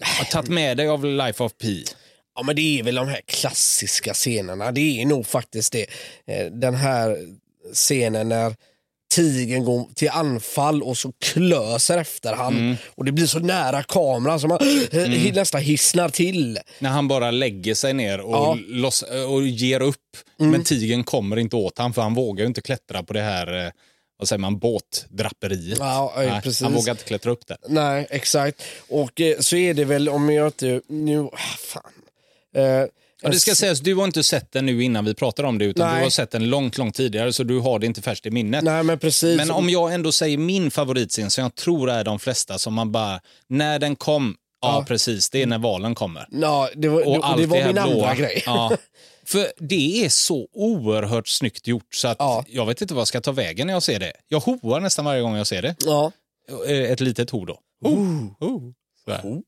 har 0.00 0.24
tagit 0.24 0.50
med 0.50 0.76
dig 0.76 0.88
av 0.88 1.04
Life 1.04 1.42
of 1.42 1.52
Pi? 1.58 1.84
Ja, 2.34 2.42
men 2.42 2.56
det 2.56 2.78
är 2.78 2.82
väl 2.82 2.94
de 2.94 3.08
här 3.08 3.20
klassiska 3.26 4.14
scenerna. 4.14 4.72
Det 4.72 5.02
är 5.02 5.06
nog 5.06 5.26
faktiskt 5.26 5.72
det. 5.72 5.86
Eh, 6.26 6.46
den 6.46 6.74
här 6.74 7.16
scenen 7.72 8.28
när 8.28 8.54
tigern 9.14 9.64
går 9.64 9.88
till 9.94 10.10
anfall 10.10 10.82
och 10.82 10.98
så 10.98 11.12
klöser 11.18 11.98
efter 11.98 12.32
han. 12.32 12.56
Mm. 12.56 12.76
Och 12.94 13.04
det 13.04 13.12
blir 13.12 13.26
så 13.26 13.38
nära 13.38 13.82
kameran 13.82 14.40
så 14.40 14.48
man 14.48 14.58
eh, 14.92 15.34
nästan 15.34 15.60
hissnar 15.60 16.08
till. 16.08 16.58
När 16.78 16.90
han 16.90 17.08
bara 17.08 17.30
lägger 17.30 17.74
sig 17.74 17.92
ner 17.94 18.20
och, 18.20 18.34
Ja. 18.34 18.58
loss, 18.66 19.02
och 19.28 19.46
ger 19.46 19.82
upp. 19.82 19.96
Men 20.36 20.64
tigern 20.64 21.04
kommer 21.04 21.36
inte 21.36 21.56
åt 21.56 21.78
han 21.78 21.92
för 21.92 22.02
han 22.02 22.14
vågar 22.14 22.46
inte 22.46 22.60
klättra 22.60 23.02
på 23.02 23.12
det 23.12 23.20
här 23.22 23.66
eh, 23.66 23.70
vad 24.18 24.28
säger 24.28 24.40
man, 24.40 24.58
båtdraperiet. 24.58 25.78
Ja, 25.78 26.12
eh, 26.16 26.40
Nej. 26.44 26.54
Han 26.62 26.72
vågar 26.72 26.90
inte 26.90 27.04
klättra 27.04 27.32
upp 27.32 27.46
där. 27.46 27.56
Nej, 27.68 28.06
exakt. 28.10 28.62
Och 28.88 29.20
eh, 29.20 29.38
så 29.38 29.56
är 29.56 29.74
det 29.74 29.84
väl 29.84 30.08
om 30.08 30.32
jag 30.32 30.46
inte... 30.46 30.80
Nu, 30.88 31.20
ah, 31.20 31.38
fan. 31.58 31.92
Eh, 32.56 32.84
Ja, 33.22 33.28
det 33.30 33.40
ska 33.40 33.54
sägas, 33.54 33.80
du 33.80 33.94
har 33.94 34.04
inte 34.04 34.22
sett 34.22 34.52
den 34.52 34.66
nu 34.66 34.82
innan 34.82 35.04
vi 35.04 35.14
pratar 35.14 35.44
om 35.44 35.58
det, 35.58 35.64
utan 35.64 35.88
Nej. 35.88 35.98
du 35.98 36.02
har 36.04 36.10
sett 36.10 36.30
den 36.30 36.50
långt, 36.50 36.78
långt 36.78 36.94
tidigare, 36.94 37.32
så 37.32 37.42
du 37.44 37.58
har 37.58 37.78
det 37.78 37.86
inte 37.86 38.02
färskt 38.02 38.26
i 38.26 38.30
minnet. 38.30 38.64
Nej, 38.64 38.82
men 38.82 38.98
precis. 38.98 39.36
Men 39.36 39.50
om 39.50 39.70
jag 39.70 39.94
ändå 39.94 40.12
säger 40.12 40.38
min 40.38 40.70
favoritscen, 40.70 41.30
som 41.30 41.42
jag 41.42 41.54
tror 41.54 41.90
är 41.90 42.04
de 42.04 42.18
flesta, 42.18 42.58
som 42.58 42.74
man 42.74 42.92
bara, 42.92 43.20
när 43.48 43.78
den 43.78 43.96
kom, 43.96 44.36
ja, 44.62 44.78
Ja. 44.78 44.84
precis, 44.88 45.30
det 45.30 45.42
är 45.42 45.46
när 45.46 45.58
valen 45.58 45.94
kommer. 45.94 46.26
Ja, 46.30 46.68
det 46.74 46.88
var, 46.88 47.06
Och 47.08 47.36
det, 47.36 47.42
det 47.42 47.46
var 47.46 47.56
här 47.56 47.64
min 47.66 47.72
blåa. 47.74 47.86
andra 47.86 48.14
grej. 48.14 48.42
Ja. 48.46 48.72
För 49.26 49.46
det 49.58 50.04
är 50.04 50.08
så 50.08 50.48
oerhört 50.52 51.28
snyggt 51.28 51.66
gjort 51.66 51.94
så 51.94 52.08
att 52.08 52.16
Ja. 52.18 52.44
jag 52.48 52.66
vet 52.66 52.80
inte 52.82 52.94
vad 52.94 53.00
jag 53.00 53.08
ska 53.08 53.20
ta 53.20 53.32
vägen 53.32 53.66
när 53.66 53.74
jag 53.74 53.82
ser 53.82 54.00
det. 54.00 54.12
Jag 54.28 54.40
hoar 54.40 54.80
nästan 54.80 55.04
varje 55.04 55.22
gång 55.22 55.36
jag 55.36 55.46
ser 55.46 55.62
det. 55.62 55.74
Ja. 55.86 56.12
Eh, 56.68 56.90
Ett 56.90 57.00
litet 57.00 57.30
ho 57.30 57.44
då. 57.44 57.58
Oh, 57.84 58.24
oh. 58.40 58.62
Sådär. 59.04 59.42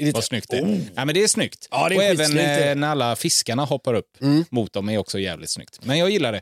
Oh. 0.00 0.04
Lite- 0.04 0.14
Vad 0.16 0.24
snyggt 0.24 0.50
det 0.50 0.56
är. 0.56 0.80
Ja, 0.94 1.04
men 1.04 1.14
det 1.14 1.22
är 1.22 1.28
snyggt. 1.28 1.68
Ja, 1.70 1.88
det 1.88 1.94
är 1.94 1.96
och 1.96 2.02
även 2.04 2.34
det. 2.34 2.70
eh, 2.70 2.74
när 2.74 2.88
alla 2.88 3.16
fiskarna 3.16 3.64
hoppar 3.64 3.94
upp 3.94 4.16
mot 4.50 4.72
dem 4.72 4.88
är 4.88 4.98
också 4.98 5.18
jävligt 5.18 5.50
snyggt. 5.50 5.78
Men 5.82 5.98
jag 5.98 6.10
gillar 6.10 6.32
det. 6.32 6.40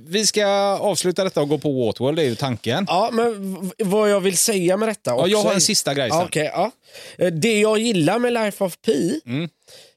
Vi 0.00 0.26
ska 0.26 0.46
avsluta 0.80 1.24
detta 1.24 1.40
och 1.40 1.48
gå 1.48 1.58
på 1.58 1.86
Waterworld, 1.86 2.18
det 2.18 2.22
är 2.22 2.28
ju 2.28 2.34
tanken. 2.34 2.84
Ja, 2.88 3.10
men 3.12 3.70
vad 3.78 4.10
jag 4.10 4.20
vill 4.20 4.36
säga 4.38 4.76
med 4.76 4.88
detta 4.88 5.10
Ja, 5.10 5.14
också... 5.16 5.28
jag 5.30 5.38
har 5.42 5.54
en 5.54 5.60
sista 5.60 5.94
grej 5.94 6.10
sen. 6.10 6.28
Ja, 6.32 6.42
ja. 6.42 6.70
Eh, 7.18 7.32
Det 7.32 7.60
jag 7.60 7.78
gillar 7.78 8.18
med 8.18 8.32
Life 8.32 8.64
of 8.64 8.76
Pi, 8.86 9.20
Mm. 9.26 9.48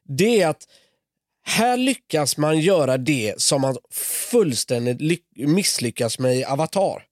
det 0.08 0.42
är 0.42 0.48
att 0.48 0.64
här 1.48 1.78
lyckas 1.78 2.38
man 2.38 2.60
göra 2.60 2.98
det 2.98 3.34
som 3.38 3.62
man 3.62 3.78
fullständigt 4.32 5.02
ly- 5.02 5.18
misslyckas 5.48 6.20
med 6.20 6.38
i 6.38 6.44
Avatar. 6.46 7.04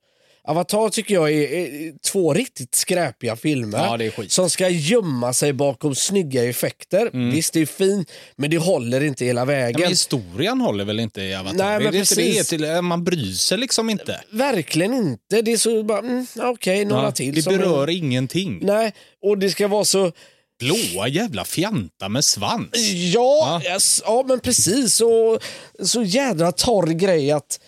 Avatar 0.47 0.89
tycker 0.89 1.13
jag 1.13 1.31
är, 1.31 1.51
är 1.53 1.93
två 2.11 2.33
riktigt 2.33 2.75
skräpiga 2.75 3.35
filmer 3.35 3.99
Ja, 4.17 4.23
som 4.27 4.49
ska 4.49 4.69
gömma 4.69 5.33
sig 5.33 5.53
bakom 5.53 5.95
snygga 5.95 6.49
effekter. 6.49 7.31
Visst, 7.31 7.53
det 7.53 7.59
är 7.61 7.65
fint, 7.65 8.11
men 8.35 8.49
det 8.49 8.57
håller 8.57 9.03
inte 9.03 9.25
hela 9.25 9.41
Ja, 9.41 9.45
vägen. 9.45 9.81
men 9.81 9.89
historien 9.89 10.61
håller 10.61 10.85
väl 10.85 10.99
inte 10.99 11.21
i 11.21 11.33
Avatar? 11.35 11.57
Nej, 11.57 11.79
men 11.79 11.91
det 11.91 11.99
inte 11.99 12.15
det 12.15 12.21
precis. 12.25 12.47
till, 12.49 12.63
eh, 12.63 12.81
man 12.81 13.03
bryr 13.03 13.33
sig 13.33 13.57
liksom 13.57 13.89
inte. 13.89 14.21
Verkligen 14.31 14.93
inte. 14.93 15.41
Det 15.41 15.51
är 15.51 15.57
så 15.57 15.83
bara, 15.83 15.99
mm, 15.99 16.25
okej, 16.37 16.85
några 16.85 17.03
Ja, 17.03 17.11
till. 17.11 17.35
det 17.35 17.41
som 17.41 17.57
berör 17.57 17.89
ingenting. 17.89 18.59
Nej, 18.61 18.93
och 19.23 19.37
det 19.37 19.49
ska 19.49 19.67
vara 19.67 19.85
så... 19.85 20.11
Blåa 20.59 21.07
jävla 21.07 21.45
fjanta 21.45 22.09
med 22.09 22.25
svans. 22.25 22.69
Ja, 23.13 23.61
yes, 23.65 24.01
ja 24.05 24.23
men 24.27 24.39
precis. 24.39 24.95
Så, 24.95 25.39
så 25.83 26.03
jädra 26.03 26.51
torr 26.51 26.87
grej 26.87 27.31
att 27.31 27.59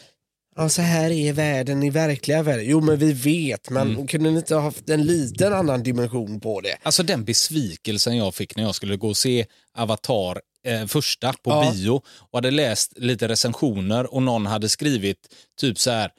ja, 0.57 0.69
så 0.69 0.81
här 0.81 1.11
är 1.11 1.33
världen 1.33 1.83
i 1.83 1.89
verkliga 1.89 2.43
världen. 2.43 2.65
Jo, 2.67 2.81
men 2.81 2.97
vi 2.97 3.13
vet, 3.13 3.69
men 3.69 3.91
Mm. 3.91 4.07
kunde 4.07 4.31
ni 4.31 4.37
inte 4.37 4.55
ha 4.55 4.61
haft 4.61 4.89
en 4.89 5.03
liten 5.05 5.53
annan 5.53 5.83
dimension 5.83 6.39
på 6.39 6.61
det? 6.61 6.77
Alltså 6.83 7.03
den 7.03 7.23
besvikelsen 7.25 8.17
jag 8.17 8.35
fick 8.35 8.55
när 8.55 8.63
jag 8.63 8.75
skulle 8.75 8.95
gå 8.97 9.07
och 9.09 9.17
se 9.17 9.45
Avatar 9.77 10.41
eh, 10.67 10.85
första 10.85 11.33
på 11.33 11.51
Ja. 11.51 11.71
bio 11.71 12.01
och 12.31 12.37
hade 12.37 12.51
läst 12.51 12.93
lite 12.97 13.27
recensioner 13.27 14.13
och 14.13 14.23
någon 14.23 14.45
hade 14.45 14.69
skrivit 14.69 15.17
typ 15.59 15.79
så 15.79 15.91
här 15.91 16.11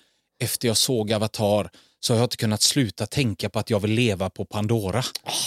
efter 0.43 0.69
jag 0.69 0.77
såg 0.77 1.13
Avatar 1.13 1.71
så 2.01 2.13
har 2.13 2.19
jag 2.19 2.25
inte 2.25 2.37
kunnat 2.37 2.63
sluta 2.63 3.07
tänka 3.07 3.49
på 3.51 3.59
att 3.59 3.71
jag 3.71 3.81
vill 3.81 3.91
leva 3.91 4.31
på 4.31 4.45
Pandora. 4.45 5.05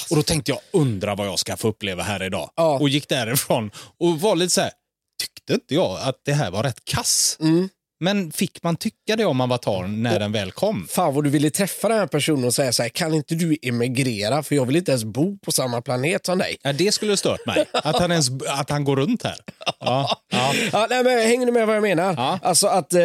Och 0.10 0.15
då 0.15 0.23
tänkte 0.23 0.52
jag, 0.52 0.60
undra 0.73 1.15
vad 1.15 1.28
jag 1.28 1.39
ska 1.39 1.58
få 1.58 1.67
uppleva 1.67 2.04
här 2.04 2.23
idag. 2.23 2.52
Ja. 2.56 2.80
Och 2.80 2.89
gick 2.89 3.10
därifrån 3.10 3.71
och 3.99 4.21
var 4.21 4.36
lite 4.36 4.49
så 4.54 4.62
här, 4.62 4.71
tyckte 5.21 5.54
inte 5.54 5.75
jag 5.75 5.99
att 6.02 6.15
det 6.25 6.34
här 6.34 6.52
var 6.52 6.63
rätt 6.63 6.86
kass? 6.86 7.38
Mm. 7.39 7.69
Men 7.99 8.31
fick 8.31 8.63
man 8.63 8.75
tycka 8.75 9.15
det 9.15 9.25
om 9.25 9.41
Avatar 9.41 9.88
när 9.88 10.19
den 10.19 10.31
väl 10.31 10.51
kom? 10.51 10.88
Fan 10.89 11.13
vad 11.13 11.23
du 11.23 11.29
ville 11.29 11.49
träffa 11.49 11.89
den 11.89 11.97
här 11.97 12.07
personen 12.07 12.43
och 12.43 12.53
säga 12.53 12.71
så 12.71 12.83
här, 12.83 12.89
kan 12.89 13.13
inte 13.13 13.35
du 13.35 13.57
emigrera 13.62 14.43
för 14.43 14.55
jag 14.55 14.65
vill 14.65 14.75
inte 14.75 14.91
ens 14.91 15.03
bo 15.03 15.38
på 15.38 15.51
samma 15.51 15.81
planet 15.81 16.25
som 16.25 16.38
dig. 16.38 16.57
Ja, 16.62 16.73
det 16.73 16.91
skulle 16.91 17.17
stört 17.17 17.45
mig. 17.45 17.65
Att 17.73 17.99
han, 17.99 18.12
ens, 18.12 18.29
att 18.47 18.69
han 18.69 18.83
går 18.83 18.95
runt 18.95 19.23
här. 19.23 19.35
Ja, 19.79 20.21
ja. 20.31 20.53
Ja, 20.71 20.88
nej, 20.89 21.03
men 21.03 21.19
hänger 21.19 21.45
du 21.45 21.51
med 21.51 21.67
vad 21.67 21.75
jag 21.75 21.81
menar? 21.81 22.13
Ja. 22.17 22.39
Alltså 22.43 22.67
att 22.67 22.93
eh, 22.93 23.01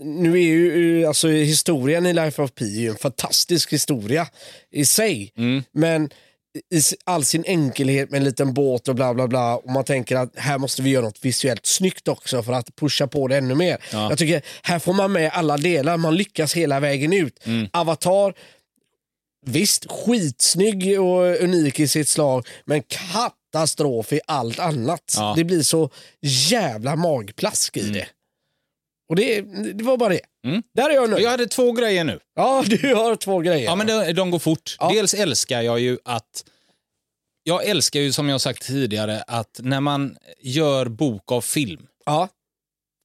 nu 0.00 0.32
är 0.32 0.42
ju 0.42 1.02
eh, 1.02 1.08
alltså, 1.08 1.28
historien 1.28 2.06
i 2.06 2.12
Life 2.12 2.42
of 2.42 2.54
Pi 2.54 2.86
en 2.86 2.96
fantastisk 2.96 3.72
historia 3.72 4.26
i 4.72 4.84
sig. 4.84 5.32
Mm. 5.36 5.62
Men 5.72 6.10
i 6.74 6.82
all 7.04 7.24
sin 7.24 7.44
enkelhet 7.46 8.10
med 8.10 8.18
en 8.18 8.24
liten 8.24 8.54
båt 8.54 8.88
och 8.88 8.94
bla 8.94 9.14
bla 9.14 9.28
bla. 9.28 9.56
Och 9.56 9.70
man 9.70 9.84
tänker 9.84 10.16
att 10.16 10.36
här 10.36 10.58
måste 10.58 10.82
vi 10.82 10.90
göra 10.90 11.04
något 11.04 11.24
visuellt 11.24 11.66
snyggt 11.66 12.08
också 12.08 12.42
för 12.42 12.52
att 12.52 12.76
pusha 12.76 13.06
på 13.06 13.28
det 13.28 13.36
ännu 13.36 13.54
mer. 13.54 13.78
Ja. 13.92 14.08
Jag 14.08 14.18
tycker 14.18 14.42
här 14.62 14.78
får 14.78 14.92
man 14.92 15.12
med 15.12 15.30
alla 15.32 15.56
delar, 15.56 15.96
man 15.96 16.16
lyckas 16.16 16.54
hela 16.54 16.80
vägen 16.80 17.12
ut. 17.12 17.46
Mm. 17.46 17.68
Avatar, 17.72 18.34
visst 19.46 19.90
skitsnygg 19.90 21.00
och 21.00 21.42
unik 21.42 21.80
i 21.80 21.88
sitt 21.88 22.08
slag, 22.08 22.46
men 22.64 22.82
katastrof 22.82 24.12
i 24.12 24.20
allt 24.26 24.58
annat. 24.58 25.14
Ja. 25.16 25.34
Det 25.36 25.44
blir 25.44 25.62
så 25.62 25.90
jävla 26.50 26.96
magplask 26.96 27.76
i 27.76 27.90
det. 27.90 28.06
Och 29.10 29.16
det, 29.16 29.40
det 29.72 29.84
var 29.84 29.96
bara 29.96 30.08
det. 30.08 30.20
Mm. 30.46 30.62
Där 30.74 30.90
är 30.90 30.94
jag 30.94 31.10
nöjd. 31.10 31.24
Jag 31.24 31.30
hade 31.30 31.46
två 31.46 31.72
grejer 31.72 32.04
nu. 32.04 32.18
Ja, 32.36 32.64
du 32.66 32.94
har 32.94 33.16
två 33.16 33.38
grejer. 33.40 33.64
Ja, 33.64 33.76
men 33.76 33.86
de, 33.86 34.12
de 34.12 34.30
går 34.30 34.38
fort. 34.38 34.76
Ja. 34.80 34.90
Dels 34.94 35.14
älskar 35.14 35.62
jag 35.62 35.80
ju 35.80 35.98
att... 36.04 36.44
Jag 37.42 37.64
älskar 37.64 38.00
ju, 38.00 38.12
som 38.12 38.28
jag 38.28 38.40
sagt 38.40 38.62
tidigare, 38.66 39.22
att 39.26 39.60
när 39.62 39.80
man 39.80 40.16
gör 40.40 40.86
bok 40.88 41.32
av 41.32 41.40
film, 41.40 41.86
ja, 42.06 42.28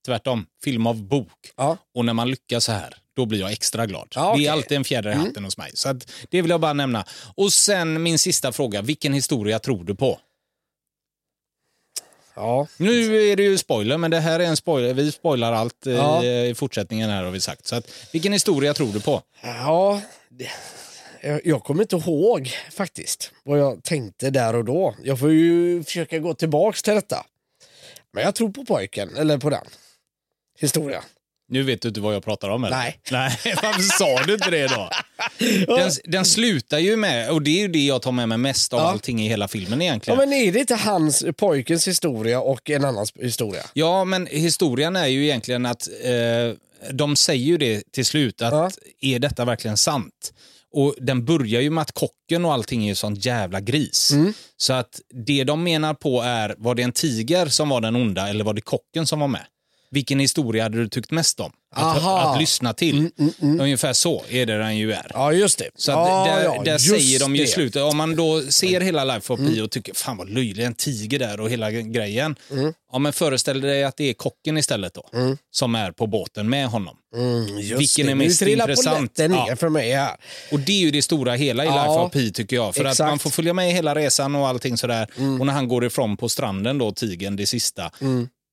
tvärtom, 0.05 0.45
film 0.63 0.87
av 0.87 1.03
bok, 1.03 1.51
ja. 1.55 1.77
och 1.95 2.05
när 2.05 2.13
man 2.13 2.29
lyckas 2.29 2.65
så 2.65 2.71
här, 2.71 2.97
då 3.15 3.25
blir 3.25 3.39
jag 3.39 3.51
extra 3.51 3.85
glad. 3.85 4.07
Ja, 4.15 4.21
Det 4.21 4.31
okej. 4.31 4.47
är 4.47 4.51
alltid 4.51 4.77
en 4.77 4.83
fjäder 4.83 5.11
i 5.11 5.13
hatten 5.13 5.43
hos 5.43 5.57
mig. 5.57 5.71
Så 5.73 5.89
att, 5.89 6.11
det 6.29 6.41
vill 6.41 6.51
jag 6.51 6.61
bara 6.61 6.73
nämna. 6.73 7.05
Och 7.35 7.53
sen 7.53 8.03
min 8.03 8.19
sista 8.19 8.51
fråga, 8.51 8.81
vilken 8.81 9.13
historia 9.13 9.59
tror 9.59 9.83
du 9.83 9.95
på? 9.95 10.19
Ja. 12.35 12.67
Nu 12.77 13.21
är 13.31 13.35
det 13.35 13.43
ju 13.43 13.57
spoiler, 13.57 13.97
men 13.97 14.11
det 14.11 14.19
här 14.19 14.39
är 14.39 14.43
en 14.45 14.57
spoiler. 14.57 14.93
Vi 14.93 15.11
spoilar 15.11 15.53
allt 15.53 15.87
eh, 15.87 15.93
Ja. 15.93 16.23
i 16.23 16.55
fortsättningen 16.55 17.09
här 17.09 17.23
har 17.23 17.31
vi 17.31 17.39
sagt. 17.39 17.67
Så 17.67 17.75
att, 17.75 17.91
vilken 18.11 18.33
historia 18.33 18.73
tror 18.73 18.93
du 18.93 19.01
på? 19.01 19.21
Ja, 19.43 20.01
det, 20.29 20.49
jag, 21.43 21.63
kommer 21.63 21.81
inte 21.83 21.95
ihåg 21.95 22.51
faktiskt 22.71 23.31
vad 23.43 23.59
jag 23.59 23.83
tänkte 23.83 24.29
där 24.29 24.55
och 24.55 24.65
då. 24.65 24.95
Jag 25.03 25.19
får 25.19 25.31
ju 25.31 25.83
försöka 25.83 26.19
gå 26.19 26.33
tillbaks 26.33 26.83
till 26.83 26.93
detta. 26.93 27.25
Men 28.13 28.23
jag 28.23 28.35
tror 28.35 28.49
på 28.49 28.65
pojken, 28.65 29.17
eller 29.17 29.37
på 29.37 29.49
den 29.49 29.65
historien. 30.59 31.03
Nu 31.47 31.63
vet 31.63 31.81
du 31.81 31.87
inte 31.87 31.99
vad 32.01 32.15
jag 32.15 32.23
pratar 32.23 32.49
om 32.49 32.63
eller? 32.63 32.77
Nej. 32.77 32.99
Nej, 33.11 33.37
varför 33.63 33.81
sa 33.81 34.23
du 34.23 34.33
inte 34.33 34.49
det 34.51 34.67
då? 34.67 34.89
Den, 35.75 35.91
den 36.03 36.25
slutar 36.25 36.79
ju 36.79 36.95
med, 36.95 37.29
och 37.31 37.41
det 37.41 37.49
är 37.51 37.59
ju 37.61 37.67
det 37.67 37.85
jag 37.85 38.01
tar 38.01 38.11
med 38.11 38.29
mig 38.29 38.37
mest 38.37 38.73
av 38.73 38.79
Ja. 38.79 38.85
allting 38.89 39.21
i 39.25 39.27
hela 39.29 39.47
filmen 39.47 39.79
Ja, 39.81 39.85
egentligen. 39.85 40.17
men 40.19 40.33
är 40.33 40.51
det 40.51 40.59
inte 40.59 40.75
hans, 40.75 41.25
pojkens 41.37 41.87
historia 41.87 42.41
och 42.41 42.69
en 42.69 42.85
annans 42.85 43.13
historia? 43.21 43.61
Ja, 43.73 44.03
men 44.05 44.27
historien 44.27 44.95
är 44.95 45.07
ju 45.07 45.23
egentligen 45.23 45.65
att 45.65 45.87
eh, 46.03 46.57
de 46.91 47.15
säger 47.15 47.45
ju 47.45 47.57
det 47.57 47.91
till 47.91 48.05
slut, 48.05 48.41
att 48.41 48.53
Ja. 48.53 48.71
är 49.01 49.19
detta 49.19 49.45
verkligen 49.45 49.77
sant? 49.77 50.33
Och 50.73 50.95
den 50.97 51.25
börjar 51.25 51.61
ju 51.61 51.69
med 51.69 51.81
att 51.81 51.91
kocken 51.91 52.45
och 52.45 52.53
allting 52.53 52.83
är 52.83 52.87
ju 52.87 52.95
sånt 52.95 53.25
jävla 53.25 53.61
gris. 53.61 54.11
Mm. 54.11 54.33
Så 54.57 54.73
att 54.73 54.99
det 55.25 55.43
de 55.43 55.63
menar 55.63 55.93
på 55.93 56.21
är, 56.21 56.55
var 56.57 56.75
det 56.75 56.83
en 56.83 56.91
tiger 56.91 57.45
som 57.45 57.69
var 57.69 57.81
den 57.81 57.95
onda 57.95 58.29
eller 58.29 58.43
var 58.43 58.53
det 58.53 58.61
kocken 58.61 59.07
som 59.07 59.19
var 59.19 59.27
med? 59.27 59.41
Vilken 59.95 60.19
historia 60.19 60.63
hade 60.63 60.77
du 60.77 60.89
tyckt 60.89 61.11
mest 61.11 61.39
om? 61.39 61.51
Att. 61.75 61.97
Mm, 61.97 62.07
att 62.09 62.39
lyssna 62.39 62.73
till. 62.73 63.09
Ungefär 63.41 63.93
så 63.93 64.23
är 64.29 64.45
det 64.45 64.57
den 64.57 64.77
ju 64.77 64.91
är. 64.91 65.11
Ja, 65.13 65.33
just 65.33 65.59
det. 65.59 65.69
Så 65.75 65.91
att 65.91 65.97
ja, 66.09 66.25
där, 66.35 66.43
ja, 66.43 66.61
där 66.65 66.77
säger 66.77 67.19
de 67.19 67.35
ju 67.35 67.41
det. 67.45 67.49
slutet, 67.49 67.81
om 67.81 67.97
man 67.97 68.15
då 68.15 68.41
ser 68.41 68.81
hela 68.81 69.03
Life 69.03 69.33
of 69.33 69.39
Pi 69.39 69.45
Mm. 69.45 69.63
och 69.63 69.71
tycker 69.71 69.93
fan 69.93 70.17
vad 70.17 70.29
löjlig, 70.29 70.63
en 70.65 70.73
tiger 70.73 71.19
där 71.19 71.39
och 71.39 71.49
hela 71.49 71.71
grejen. 71.71 72.35
Ja, 72.91 72.99
men 72.99 73.13
föreställ 73.13 73.61
dig 73.61 73.83
att 73.83 73.97
det 73.97 74.09
är 74.09 74.13
kocken 74.13 74.57
istället 74.57 74.93
då, 74.93 75.09
som 75.51 75.75
är 75.75 75.91
på 75.91 76.07
båten 76.07 76.49
med 76.49 76.67
honom. 76.67 76.95
Mm, 77.15 77.55
Vilken 77.77 78.05
det. 78.05 78.11
är 78.11 78.15
mest 78.15 78.41
intressant? 78.41 79.11
Ja. 79.19 79.55
för 79.55 79.69
mig 79.69 79.91
här. 79.91 80.15
Och 80.51 80.59
det 80.59 80.71
är 80.71 80.79
ju 80.79 80.91
det 80.91 81.01
stora 81.01 81.33
hela 81.35 81.63
i 81.63 81.67
Ja, 81.67 81.73
Life 81.85 81.99
of 82.05 82.11
Pi 82.11 82.31
tycker 82.31 82.55
jag. 82.55 82.75
För 82.75 82.85
att 82.85 82.91
exakt. 82.91 83.09
man 83.09 83.19
får 83.19 83.29
följa 83.29 83.53
med 83.53 83.71
hela 83.73 83.95
resan 83.95 84.35
och 84.35 84.47
allting 84.47 84.77
sådär. 84.77 85.07
Och 85.39 85.45
när 85.45 85.53
han 85.53 85.67
går 85.67 85.85
ifrån 85.85 86.17
på 86.17 86.29
stranden 86.29 86.77
då, 86.77 86.91
tigern, 86.91 87.35
det 87.35 87.45
sista. 87.45 87.91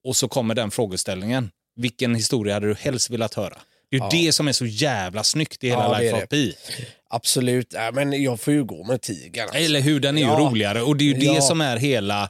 Och 0.05 0.17
så 0.17 0.29
kommer 0.29 0.55
den 0.55 0.71
frågeställningen. 0.71 1.51
Vilken 1.77 2.15
historia 2.15 2.55
hade 2.55 2.67
du 2.67 2.75
helst 2.75 3.11
velat 3.11 3.35
höra? 3.35 3.59
Det 3.91 3.97
är 3.97 4.15
ju 4.15 4.27
det 4.27 4.33
som 4.33 4.49
är 4.49 4.53
så 4.53 4.67
jävla 4.67 5.25
snyggt 5.25 5.65
i 5.65 5.69
hela 5.69 5.83
Ja, 5.83 5.99
Life 5.99 6.23
of 6.23 6.29
Pi. 6.29 6.55
Absolut. 7.11 7.73
Ja, 7.73 7.91
men 7.95 8.23
jag 8.23 8.41
får 8.41 8.55
ju 8.55 8.65
gå 8.65 8.85
med 8.85 9.01
tigern. 9.03 9.43
alltså. 9.45 9.59
Eller 9.59 9.81
hur, 9.81 10.01
den 10.01 10.19
är 10.19 10.23
ju 10.23 10.29
Ja. 10.29 10.39
roligare. 10.39 10.83
Och 10.83 10.97
det 10.97 11.05
är 11.05 11.07
ju 11.07 11.15
det 11.15 11.25
Ja. 11.27 11.41
som 11.41 11.61
är 11.61 11.77
hela, 11.77 12.29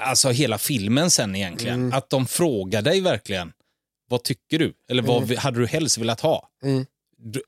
alltså 0.00 0.30
hela 0.30 0.58
filmen 0.58 1.10
sen 1.10 1.36
egentligen. 1.36 1.74
Mm. 1.80 1.92
Att 1.98 2.10
de 2.10 2.26
frågar 2.26 2.82
dig 2.82 3.00
verkligen, 3.00 3.52
vad 4.08 4.22
tycker 4.22 4.58
du? 4.58 4.72
Eller 4.90 5.02
vad 5.02 5.24
vi- 5.28 5.36
hade 5.36 5.58
du 5.60 5.66
helst 5.66 5.98
velat 5.98 6.20
ha? 6.20 6.48
Mm. 6.64 6.86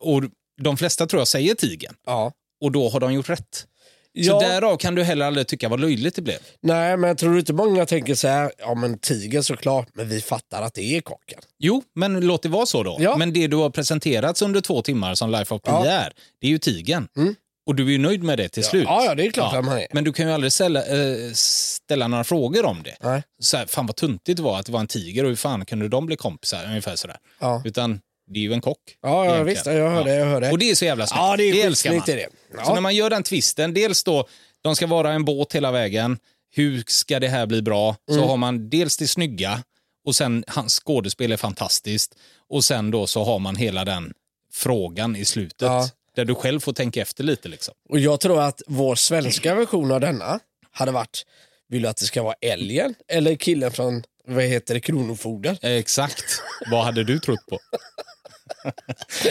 Och 0.00 0.22
de 0.62 0.76
flesta 0.76 1.06
tror 1.06 1.20
jag 1.20 1.28
säger 1.28 1.54
tigen. 1.54 1.94
Ja. 2.06 2.32
Och 2.60 2.72
då 2.72 2.88
har 2.88 3.00
de 3.00 3.12
gjort 3.12 3.28
rätt. 3.28 3.66
Så 4.14 4.30
Ja. 4.30 4.40
därav 4.40 4.76
kan 4.76 4.94
du 4.94 5.02
heller 5.02 5.26
aldrig 5.26 5.46
tycka 5.46 5.68
vad 5.68 5.80
löjligt 5.80 6.14
det 6.14 6.22
blev. 6.22 6.38
Nej, 6.62 6.96
men 6.96 7.16
tror 7.16 7.32
du 7.32 7.38
inte 7.38 7.52
många 7.52 7.86
tänker 7.86 8.14
så 8.14 8.28
här, 8.28 8.52
ja 8.58 8.74
men 8.74 8.98
tigern 8.98 9.42
såklart, 9.42 9.88
men 9.92 10.08
vi 10.08 10.20
fattar 10.20 10.62
att 10.62 10.74
det 10.74 10.96
är 10.96 11.00
kocken. 11.00 11.38
Jo, 11.58 11.82
men 11.94 12.20
låt 12.20 12.42
det 12.42 12.48
vara 12.48 12.66
så 12.66 12.82
då. 12.82 12.96
Ja. 13.00 13.16
Men 13.16 13.32
det 13.32 13.46
du 13.46 13.56
har 13.56 13.70
presenterats 13.70 14.42
under 14.42 14.60
två 14.60 14.82
timmar 14.82 15.14
som 15.14 15.30
Life 15.30 15.54
of 15.54 15.62
Pi 15.62 15.70
Ja. 15.70 16.04
det 16.40 16.46
är 16.46 16.50
ju 16.50 16.58
tigen. 16.58 17.08
Mm. 17.16 17.34
Och 17.66 17.74
du 17.74 17.86
är 17.86 17.90
ju 17.90 17.98
nöjd 17.98 18.22
med 18.22 18.38
det 18.38 18.48
till 18.48 18.64
slut. 18.64 18.84
Ja, 18.84 19.04
ja, 19.04 19.14
det 19.14 19.26
är 19.26 19.30
klart 19.30 19.54
att 19.56 19.64
man 19.64 19.78
är. 19.78 19.86
Men 19.92 20.04
du 20.04 20.12
kan 20.12 20.26
ju 20.26 20.32
aldrig 20.32 20.52
ställa, 20.52 20.80
eh, 20.86 21.32
ställa 21.34 22.08
några 22.08 22.24
frågor 22.24 22.64
om 22.66 22.82
det. 22.82 22.96
Nej. 23.00 23.22
Så 23.42 23.56
här, 23.56 23.66
fan 23.66 23.86
vad 23.86 23.96
tuntigt 23.96 24.36
det 24.36 24.42
var 24.42 24.58
att 24.58 24.66
det 24.66 24.72
var 24.72 24.80
en 24.80 24.86
tiger 24.86 25.22
och 25.24 25.28
hur 25.28 25.36
fan 25.36 25.64
kunde 25.66 25.88
de 25.88 26.06
bli 26.06 26.16
kompisar? 26.16 26.64
Ungefär 26.66 26.96
sådär. 26.96 27.16
Ja. 27.40 27.62
Utan 27.64 28.00
det 28.30 28.38
är 28.40 28.42
ju 28.42 28.52
en 28.52 28.60
kock. 28.60 28.78
Ja, 29.02 29.24
ja 29.36 29.42
visst, 29.42 29.66
jag 29.66 29.90
hör 29.90 30.04
det, 30.04 30.14
jag 30.14 30.26
hör 30.26 30.40
det. 30.40 30.50
Och 30.50 30.58
det 30.58 30.70
är 30.70 30.74
så 30.74 30.84
jävla 30.84 31.06
snyggt. 31.06 31.20
Ja, 31.20 31.36
det 31.36 31.44
är 31.62 31.66
älskar 31.66 31.92
man. 31.94 32.02
det. 32.06 32.28
Så 32.50 32.56
Ja. 32.56 32.74
när 32.74 32.80
man 32.80 32.94
gör 32.94 33.10
den 33.10 33.22
twisten, 33.22 33.74
dels 33.74 34.04
då, 34.04 34.28
de 34.62 34.76
ska 34.76 34.86
vara 34.86 35.12
en 35.12 35.24
båt 35.24 35.52
hela 35.54 35.70
vägen. 35.72 36.18
Hur 36.52 36.84
ska 36.86 37.20
det 37.20 37.28
här 37.28 37.46
bli 37.46 37.62
bra? 37.62 37.96
Så 38.08 38.14
Mm. 38.16 38.28
har 38.28 38.36
man 38.36 38.70
dels 38.70 38.96
det 38.96 39.08
snygga 39.08 39.62
och 40.06 40.16
sen 40.16 40.44
hans 40.48 40.80
skådespel 40.84 41.32
är 41.32 41.36
fantastiskt. 41.36 42.14
Och 42.48 42.64
sen 42.64 42.90
då 42.90 43.06
så 43.06 43.24
har 43.24 43.38
man 43.38 43.56
hela 43.56 43.84
den 43.84 44.12
frågan 44.52 45.16
i 45.16 45.24
slutet. 45.24 45.62
Ja. 45.62 45.88
Där 46.16 46.24
du 46.24 46.34
själv 46.34 46.60
får 46.60 46.72
tänka 46.72 47.02
efter 47.02 47.24
lite 47.24 47.48
liksom. 47.48 47.74
Och 47.88 47.98
jag 47.98 48.20
tror 48.20 48.40
att 48.42 48.62
vår 48.66 48.94
svenska 48.94 49.54
version 49.54 49.92
av 49.92 50.00
denna 50.00 50.40
hade 50.70 50.92
varit, 50.92 51.26
vill 51.68 51.82
du 51.82 51.88
att 51.88 51.96
det 51.96 52.04
ska 52.04 52.22
vara 52.22 52.34
älgen 52.40 52.94
eller 53.08 53.34
killen 53.36 53.70
från, 53.72 54.02
vad 54.26 54.44
heter 54.44 54.74
det, 54.74 54.80
Kronofogden? 54.80 55.56
Exakt. 55.62 56.24
Vad 56.70 56.84
hade 56.84 57.04
du 57.04 57.18
trott 57.18 57.46
på? 57.50 57.58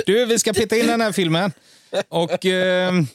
Du, 0.06 0.26
vi 0.26 0.40
ska 0.40 0.54
peta 0.54 0.78
in 0.78 0.88
den 0.88 1.02
här 1.02 1.12
filmen. 1.12 1.52
Och 2.10 2.46
ehm, 2.46 3.08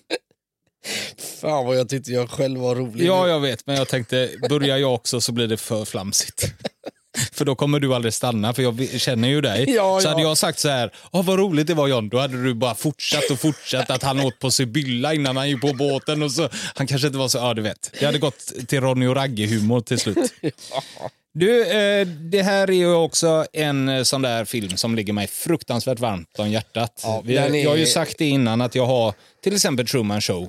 Fan 1.40 1.66
vad 1.66 1.76
jag 1.76 1.88
tyckte 1.88 2.12
jag 2.12 2.30
själv 2.30 2.60
var 2.60 2.74
rolig. 2.74 3.06
ja, 3.06 3.28
jag 3.28 3.40
vet, 3.40 3.66
men 3.66 3.76
jag 3.76 3.88
tänkte, 3.88 4.30
börjar 4.48 4.76
jag 4.76 4.94
också 4.94 5.20
så 5.20 5.32
blir 5.32 5.46
det 5.46 5.56
för 5.56 5.84
flamsigt. 5.84 6.44
För 7.32 7.44
då 7.44 7.54
kommer 7.54 7.80
du 7.80 7.94
aldrig 7.94 8.14
stanna, 8.14 8.54
för 8.54 8.62
jag 8.62 9.00
känner 9.00 9.28
ju 9.28 9.40
dig. 9.40 9.70
Ja, 9.70 10.00
så 10.00 10.06
ja. 10.06 10.10
hade 10.10 10.22
jag 10.22 10.38
sagt 10.38 10.58
så 10.58 10.68
här, 10.68 10.94
Åh, 11.10 11.24
vad 11.24 11.38
roligt 11.38 11.66
det 11.66 11.74
var 11.74 11.88
John, 11.88 12.08
då 12.08 12.18
hade 12.18 12.42
du 12.42 12.54
bara 12.54 12.74
fortsatt 12.74 13.30
och 13.30 13.40
fortsatt 13.40 13.90
att 13.90 14.02
han 14.02 14.20
åt 14.20 14.38
på 14.38 14.50
Sibylla 14.50 15.14
innan 15.14 15.36
han 15.36 15.50
gick 15.50 15.60
på 15.60 15.72
båten. 15.72 16.22
Och 16.22 16.32
så, 16.32 16.48
han 16.74 16.86
kanske 16.86 17.06
inte 17.06 17.18
var 17.18 17.28
så, 17.28 17.38
ja 17.38 17.54
du 17.54 17.62
vet. 17.62 17.90
Det 18.00 18.06
hade 18.06 18.18
gått 18.18 18.52
till 18.68 18.80
Ronny 18.80 19.06
och 19.06 19.14
Ragge-humor 19.16 19.80
till 19.80 19.98
slut. 19.98 20.34
Du, 21.34 21.66
eh, 21.66 22.06
det 22.06 22.42
här 22.42 22.70
är 22.70 22.74
ju 22.74 22.94
också 22.94 23.46
en 23.52 23.88
eh, 23.88 24.02
sån 24.02 24.22
där 24.22 24.44
film 24.44 24.76
som 24.76 24.94
ligger 24.94 25.12
mig 25.12 25.26
fruktansvärt 25.26 25.98
varmt 26.00 26.38
om 26.38 26.50
hjärtat. 26.50 27.00
Ja, 27.04 27.22
Vi, 27.24 27.36
är- 27.36 27.54
Jag 27.54 27.70
har 27.70 27.76
ju 27.76 27.86
sagt 27.86 28.18
det 28.18 28.26
innan 28.26 28.60
att 28.60 28.74
jag 28.74 28.86
har 28.86 29.14
till 29.42 29.54
exempel 29.54 29.86
Truman 29.86 30.20
Show. 30.20 30.48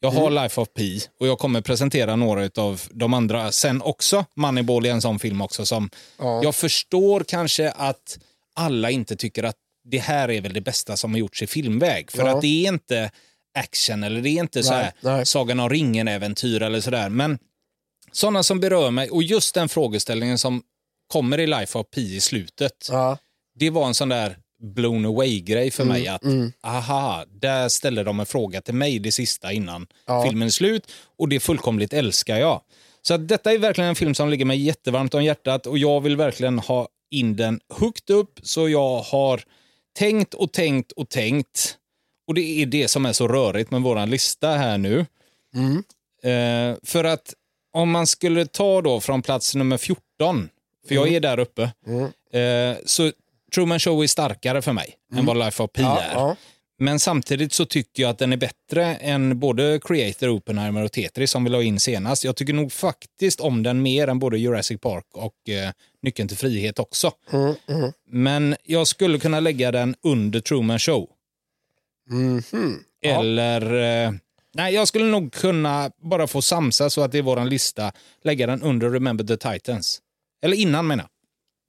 Jag 0.00 0.10
har 0.10 0.30
Life 0.30 0.60
of 0.60 0.68
Pi 0.76 1.00
och 1.20 1.26
jag 1.26 1.38
kommer 1.38 1.60
presentera 1.60 2.16
några 2.16 2.50
av 2.62 2.82
de 2.90 3.14
andra 3.14 3.52
sen 3.52 3.82
också. 3.82 4.24
Moneyball 4.36 4.86
är 4.86 4.90
en 4.90 5.02
sån 5.02 5.18
film 5.18 5.40
också 5.40 5.66
som 5.66 5.90
Ja. 6.18 6.40
jag 6.42 6.54
förstår 6.54 7.24
kanske 7.28 7.70
att 7.70 8.18
alla 8.54 8.90
inte 8.90 9.16
tycker 9.16 9.42
att 9.42 9.56
det 9.90 9.98
här 9.98 10.30
är 10.30 10.40
väl 10.40 10.52
det 10.52 10.60
bästa 10.60 10.96
som 10.96 11.10
har 11.12 11.18
gjorts 11.18 11.42
i 11.42 11.46
filmväg. 11.46 12.10
För 12.10 12.26
Ja. 12.26 12.34
att 12.36 12.40
det 12.40 12.64
är 12.66 12.68
inte 12.68 13.10
action 13.58 14.02
eller 14.04 14.20
det 14.20 14.28
är 14.30 14.40
inte 14.40 14.62
så 14.62 14.72
här 14.72 14.92
nej. 15.00 15.26
Sagan 15.26 15.60
om 15.60 15.68
ringen-äventyr 15.70 16.62
eller 16.62 16.80
sådär. 16.80 17.08
Men 17.08 17.38
sådana 18.12 18.42
som 18.42 18.60
berör 18.60 18.90
mig 18.90 19.10
och 19.10 19.22
just 19.22 19.54
den 19.54 19.68
frågeställningen 19.68 20.38
som 20.38 20.62
kommer 21.12 21.40
i 21.40 21.46
Life 21.46 21.78
of 21.78 21.86
Pi 21.94 22.16
i 22.16 22.20
slutet. 22.20 22.88
Ja. 22.90 23.18
Det 23.54 23.70
var 23.70 23.86
en 23.86 23.94
sån 23.94 24.08
där 24.08 24.36
blown 24.62 25.04
away-grej 25.04 25.70
för 25.70 25.84
mig. 25.84 26.08
att 26.08 26.24
mm. 26.24 26.52
aha, 26.62 27.24
där 27.28 27.68
ställer 27.68 28.04
de 28.04 28.20
en 28.20 28.26
fråga 28.26 28.60
till 28.60 28.74
mig 28.74 28.98
det 28.98 29.12
sista 29.12 29.52
innan 29.52 29.86
Ja. 30.06 30.22
filmen 30.22 30.46
är 30.46 30.50
slut 30.50 30.92
och 31.18 31.28
det 31.28 31.40
fullkomligt 31.40 31.92
älskar 31.92 32.38
jag. 32.38 32.60
Så 33.02 33.14
att 33.14 33.28
detta 33.28 33.52
är 33.52 33.58
verkligen 33.58 33.90
en 33.90 33.96
film 33.96 34.14
som 34.14 34.28
ligger 34.28 34.44
mig 34.44 34.62
jättevarmt 34.62 35.14
om 35.14 35.24
hjärtat 35.24 35.66
och 35.66 35.78
jag 35.78 36.00
vill 36.00 36.16
verkligen 36.16 36.58
ha 36.58 36.88
in 37.10 37.36
den 37.36 37.60
högt 37.74 38.10
upp 38.10 38.40
så 38.42 38.68
jag 38.68 38.98
har 38.98 39.42
tänkt 39.98 40.34
och 40.34 40.52
tänkt 40.52 40.92
och 40.92 41.08
tänkt. 41.08 41.76
Och 42.26 42.34
det 42.34 42.62
är 42.62 42.66
det 42.66 42.88
som 42.88 43.06
är 43.06 43.12
så 43.12 43.28
rörigt 43.28 43.70
med 43.70 43.82
vår 43.82 44.06
lista 44.06 44.48
här 44.48 44.78
nu. 44.78 45.06
Eh, 46.22 46.76
för 46.82 47.04
att 47.04 47.34
om 47.72 47.90
man 47.90 48.06
skulle 48.06 48.46
ta 48.46 48.82
då 48.82 49.00
från 49.00 49.22
plats 49.22 49.54
nummer 49.54 49.78
14, 49.78 50.48
för 50.88 50.94
jag 50.94 51.08
är 51.08 51.20
där 51.20 51.38
uppe, 51.38 51.62
eh, 52.32 52.76
så 52.84 53.12
Truman 53.54 53.80
Show 53.80 54.02
är 54.02 54.06
starkare 54.06 54.62
för 54.62 54.72
mig 54.72 54.96
än 55.14 55.26
vad 55.26 55.38
Life 55.38 55.62
of 55.62 55.72
Pi 55.72 55.82
Ja, 55.82 56.00
är. 56.00 56.12
ja. 56.14 56.36
Men 56.78 57.00
samtidigt 57.00 57.52
så 57.52 57.64
tycker 57.64 58.02
jag 58.02 58.10
att 58.10 58.18
den 58.18 58.32
är 58.32 58.36
bättre 58.36 58.84
än 58.96 59.38
både 59.38 59.80
Creator, 59.84 60.28
Oppenheimer 60.28 60.84
och 60.84 60.92
Tetris 60.92 61.30
som 61.30 61.44
vi 61.44 61.50
la 61.50 61.62
in 61.62 61.80
senast. 61.80 62.24
Jag 62.24 62.36
tycker 62.36 62.52
nog 62.52 62.72
faktiskt 62.72 63.40
om 63.40 63.62
den 63.62 63.82
mer 63.82 64.08
än 64.08 64.18
både 64.18 64.38
Jurassic 64.38 64.80
Park 64.80 65.04
och 65.12 65.48
eh, 65.48 65.70
Nyckeln 66.02 66.28
till 66.28 66.36
frihet 66.36 66.78
också. 66.78 67.12
Mm, 67.32 67.54
Men 68.10 68.56
jag 68.64 68.86
skulle 68.86 69.18
kunna 69.18 69.40
lägga 69.40 69.70
den 69.72 69.94
under 70.02 70.40
Truman 70.40 70.78
Show. 70.78 71.08
Mhm. 72.10 72.84
Eller... 73.02 73.74
Eh, 74.06 74.12
nej, 74.54 74.74
jag 74.74 74.88
skulle 74.88 75.04
nog 75.04 75.32
kunna 75.32 75.90
bara 76.02 76.26
få 76.26 76.42
samsa 76.42 76.90
så 76.90 77.02
att 77.02 77.12
det 77.12 77.18
är 77.18 77.22
vår 77.22 77.44
lista, 77.44 77.92
lägga 78.24 78.46
den 78.46 78.62
under 78.62 78.90
Remember 78.90 79.24
the 79.24 79.36
Titans. 79.52 80.00
Eller 80.44 80.56
innan 80.56 80.86
menar 80.86 81.06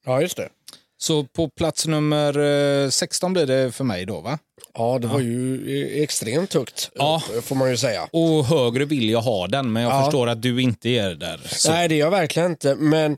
ja, 0.05 0.21
just 0.21 0.37
det. 0.37 0.49
Så 0.97 1.23
på 1.23 1.49
plats 1.49 1.87
nummer 1.87 2.39
eh, 2.83 2.89
16 2.89 3.33
blir 3.33 3.45
det 3.45 3.71
för 3.71 3.83
mig 3.83 4.05
då 4.05 4.21
va? 4.21 4.39
Ja, 4.73 4.99
det 5.01 5.07
var 5.07 5.19
ju 5.19 5.55
eh, 5.95 6.01
extremt 6.03 6.53
högt, 6.53 6.91
Ja. 6.95 7.21
får 7.43 7.55
man 7.55 7.69
ju 7.69 7.77
säga. 7.77 8.09
Och 8.11 8.45
högre 8.45 8.85
vill 8.85 9.09
jag 9.09 9.21
ha 9.21 9.47
den, 9.47 9.71
men 9.73 9.83
jag 9.83 9.91
Ja. 9.91 10.03
förstår 10.05 10.27
att 10.29 10.41
du 10.41 10.61
inte 10.61 10.89
är 10.89 11.15
där. 11.15 11.41
Så. 11.45 11.71
Nej, 11.71 11.87
det 11.89 11.95
är 11.95 11.99
jag 11.99 12.11
verkligen 12.11 12.51
inte. 12.51 12.75
Men 12.75 13.17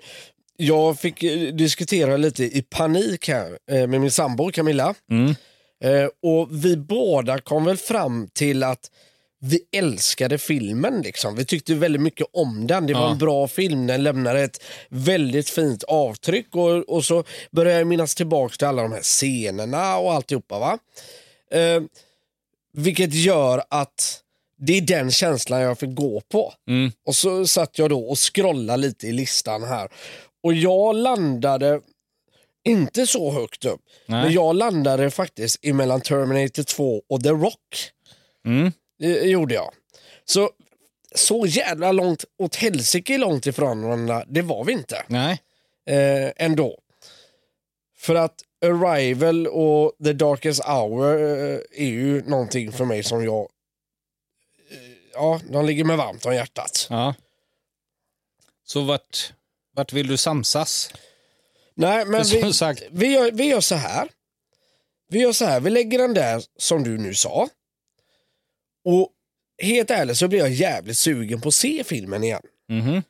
jag 0.57 0.99
fick 0.99 1.23
eh, 1.23 1.53
diskutera 1.53 2.17
lite 2.17 2.43
i 2.43 2.61
panik 2.69 3.27
här 3.27 3.57
eh, 3.71 3.87
med 3.87 4.01
min 4.01 4.11
sambo 4.11 4.51
Camilla. 4.51 4.93
Mm. 5.11 5.29
Eh, 5.83 6.09
Och 6.21 6.47
vi 6.65 6.77
båda 6.77 7.39
kom 7.39 7.65
väl 7.65 7.77
fram 7.77 8.27
till 8.33 8.63
att 8.63 8.79
vi 9.45 9.59
älskade 9.71 10.37
filmen. 10.37 11.01
Liksom. 11.01 11.35
Vi 11.35 11.45
tyckte 11.45 11.75
väldigt 11.75 12.01
mycket 12.01 12.27
om 12.33 12.67
den. 12.67 12.87
Det 12.87 12.93
var 12.93 13.01
Ja. 13.01 13.11
en 13.11 13.17
bra 13.17 13.47
film. 13.47 13.87
Den 13.87 14.03
lämnade 14.03 14.41
ett 14.41 14.63
väldigt 14.89 15.49
fint 15.49 15.83
avtryck. 15.83 16.55
Och, 16.55 16.89
och 16.89 17.05
så 17.05 17.23
började 17.51 17.77
jag 17.79 17.87
minnas 17.87 18.15
tillbaka 18.15 18.55
till 18.55 18.67
alla 18.67 18.81
de 18.81 18.91
här 18.91 19.01
scenerna 19.01 19.97
och 19.97 20.13
alltihopa. 20.13 20.59
Va? 20.59 20.77
Eh, 21.51 21.81
vilket 22.73 23.13
gör 23.13 23.63
att 23.69 24.19
det 24.57 24.77
är 24.77 24.81
den 24.81 25.11
känslan 25.11 25.61
jag 25.61 25.79
fick 25.79 25.95
gå 25.95 26.21
på. 26.21 26.53
Mm. 26.67 26.91
Och 27.05 27.15
så 27.15 27.47
satt 27.47 27.79
jag 27.79 27.89
då 27.89 27.99
och 28.09 28.17
scrollade 28.33 28.77
lite 28.77 29.07
i 29.07 29.11
listan 29.11 29.63
här. 29.63 29.87
Och 30.43 30.53
jag 30.53 30.95
landade 30.95 31.81
inte 32.65 33.07
så 33.07 33.31
högt 33.31 33.65
upp. 33.65 33.81
Nej. 34.05 34.23
Men 34.23 34.33
jag 34.33 34.55
landade 34.55 35.11
faktiskt 35.11 35.65
emellan 35.65 36.01
Terminator 36.01 36.63
2 36.63 37.01
och 37.09 37.23
The 37.23 37.29
Rock. 37.29 37.89
Mm. 38.45 38.71
Det 39.03 39.29
gjorde 39.29 39.53
jag. 39.53 39.73
Så, 40.25 40.51
så 41.15 41.45
jävla 41.45 41.91
långt 41.91 42.25
åt 42.37 42.55
helsike 42.55 43.17
långt 43.17 43.45
ifrån 43.45 43.83
varandra, 43.83 44.25
det 44.27 44.41
var 44.41 44.63
vi 44.63 44.73
inte. 44.73 45.03
Nej. 45.07 45.41
Eh, 45.85 46.31
ändå. 46.35 46.79
För 47.97 48.15
att 48.15 48.41
Arrival 48.65 49.47
och 49.47 49.93
The 50.03 50.13
Darkest 50.13 50.63
Hour 50.63 51.21
eh, 51.21 51.59
är 51.71 51.85
ju 51.85 52.23
någonting 52.23 52.71
för 52.71 52.85
mig 52.85 53.03
som 53.03 53.23
jag... 53.23 53.41
Eh, 54.71 54.77
ja, 55.13 55.39
de 55.49 55.65
ligger 55.65 55.83
mig 55.83 55.97
varmt 55.97 56.25
om 56.25 56.35
hjärtat. 56.35 56.87
Ja. 56.89 57.15
Så 58.65 58.81
vart, 58.81 59.33
vart 59.75 59.93
vill 59.93 60.07
du 60.07 60.17
samsas? 60.17 60.93
Nej, 61.75 62.05
men 62.05 62.23
vi, 62.23 62.53
vi, 62.91 63.07
gör, 63.07 63.31
vi 63.31 63.43
gör 63.43 63.61
så 63.61 63.75
här. 63.75 64.09
Vi 65.09 65.19
gör 65.19 65.31
så 65.31 65.45
här, 65.45 65.59
vi 65.59 65.69
lägger 65.69 65.97
den 65.97 66.13
där 66.13 66.43
som 66.57 66.83
du 66.83 66.97
nu 66.97 67.13
sa. 67.13 67.49
Och 68.85 69.09
helt 69.61 69.91
ärligt 69.91 70.17
så 70.17 70.27
blir 70.27 70.39
jag 70.39 70.49
jävligt 70.49 70.97
sugen 70.97 71.41
på 71.41 71.47
att 71.47 71.53
se 71.55 71.83
filmen 71.83 72.23
igen. 72.23 72.41
Mhm. 72.69 73.01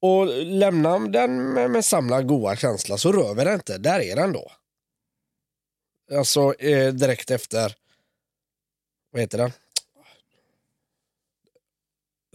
Och 0.00 0.26
lämna 0.44 0.98
den 0.98 1.52
med, 1.52 1.70
med 1.70 1.84
samma 1.84 2.22
goa 2.22 2.56
känsla 2.56 2.98
så 2.98 3.12
rör 3.12 3.34
vi 3.34 3.44
den 3.44 3.54
inte. 3.54 3.78
Där 3.78 4.00
är 4.00 4.16
den 4.16 4.32
då. 4.32 4.52
Alltså 6.12 6.54
eh, 6.54 6.92
direkt 6.92 7.30
efter, 7.30 7.74
vad 9.12 9.20
heter 9.20 9.38
den? 9.38 9.52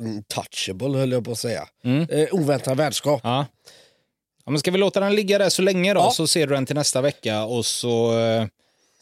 Untouchable 0.01 0.97
höll 0.97 1.11
jag 1.11 1.25
på 1.25 1.31
att 1.31 1.39
säga. 1.39 1.67
Mm. 1.83 2.07
Eh, 2.09 2.27
oväntad 2.31 2.77
värdskap. 2.77 3.21
Ja. 3.23 3.45
ja. 4.45 4.51
Men 4.51 4.59
ska 4.59 4.71
vi 4.71 4.77
låta 4.77 4.99
den 4.99 5.15
ligga 5.15 5.37
där 5.37 5.49
så 5.49 5.61
länge 5.61 5.93
då, 5.93 5.99
Ja. 5.99 6.11
så 6.11 6.27
ser 6.27 6.47
du 6.47 6.53
den 6.53 6.65
till 6.65 6.75
nästa 6.75 7.01
vecka 7.01 7.43
och 7.43 7.65
så 7.65 8.19
eh, 8.19 8.45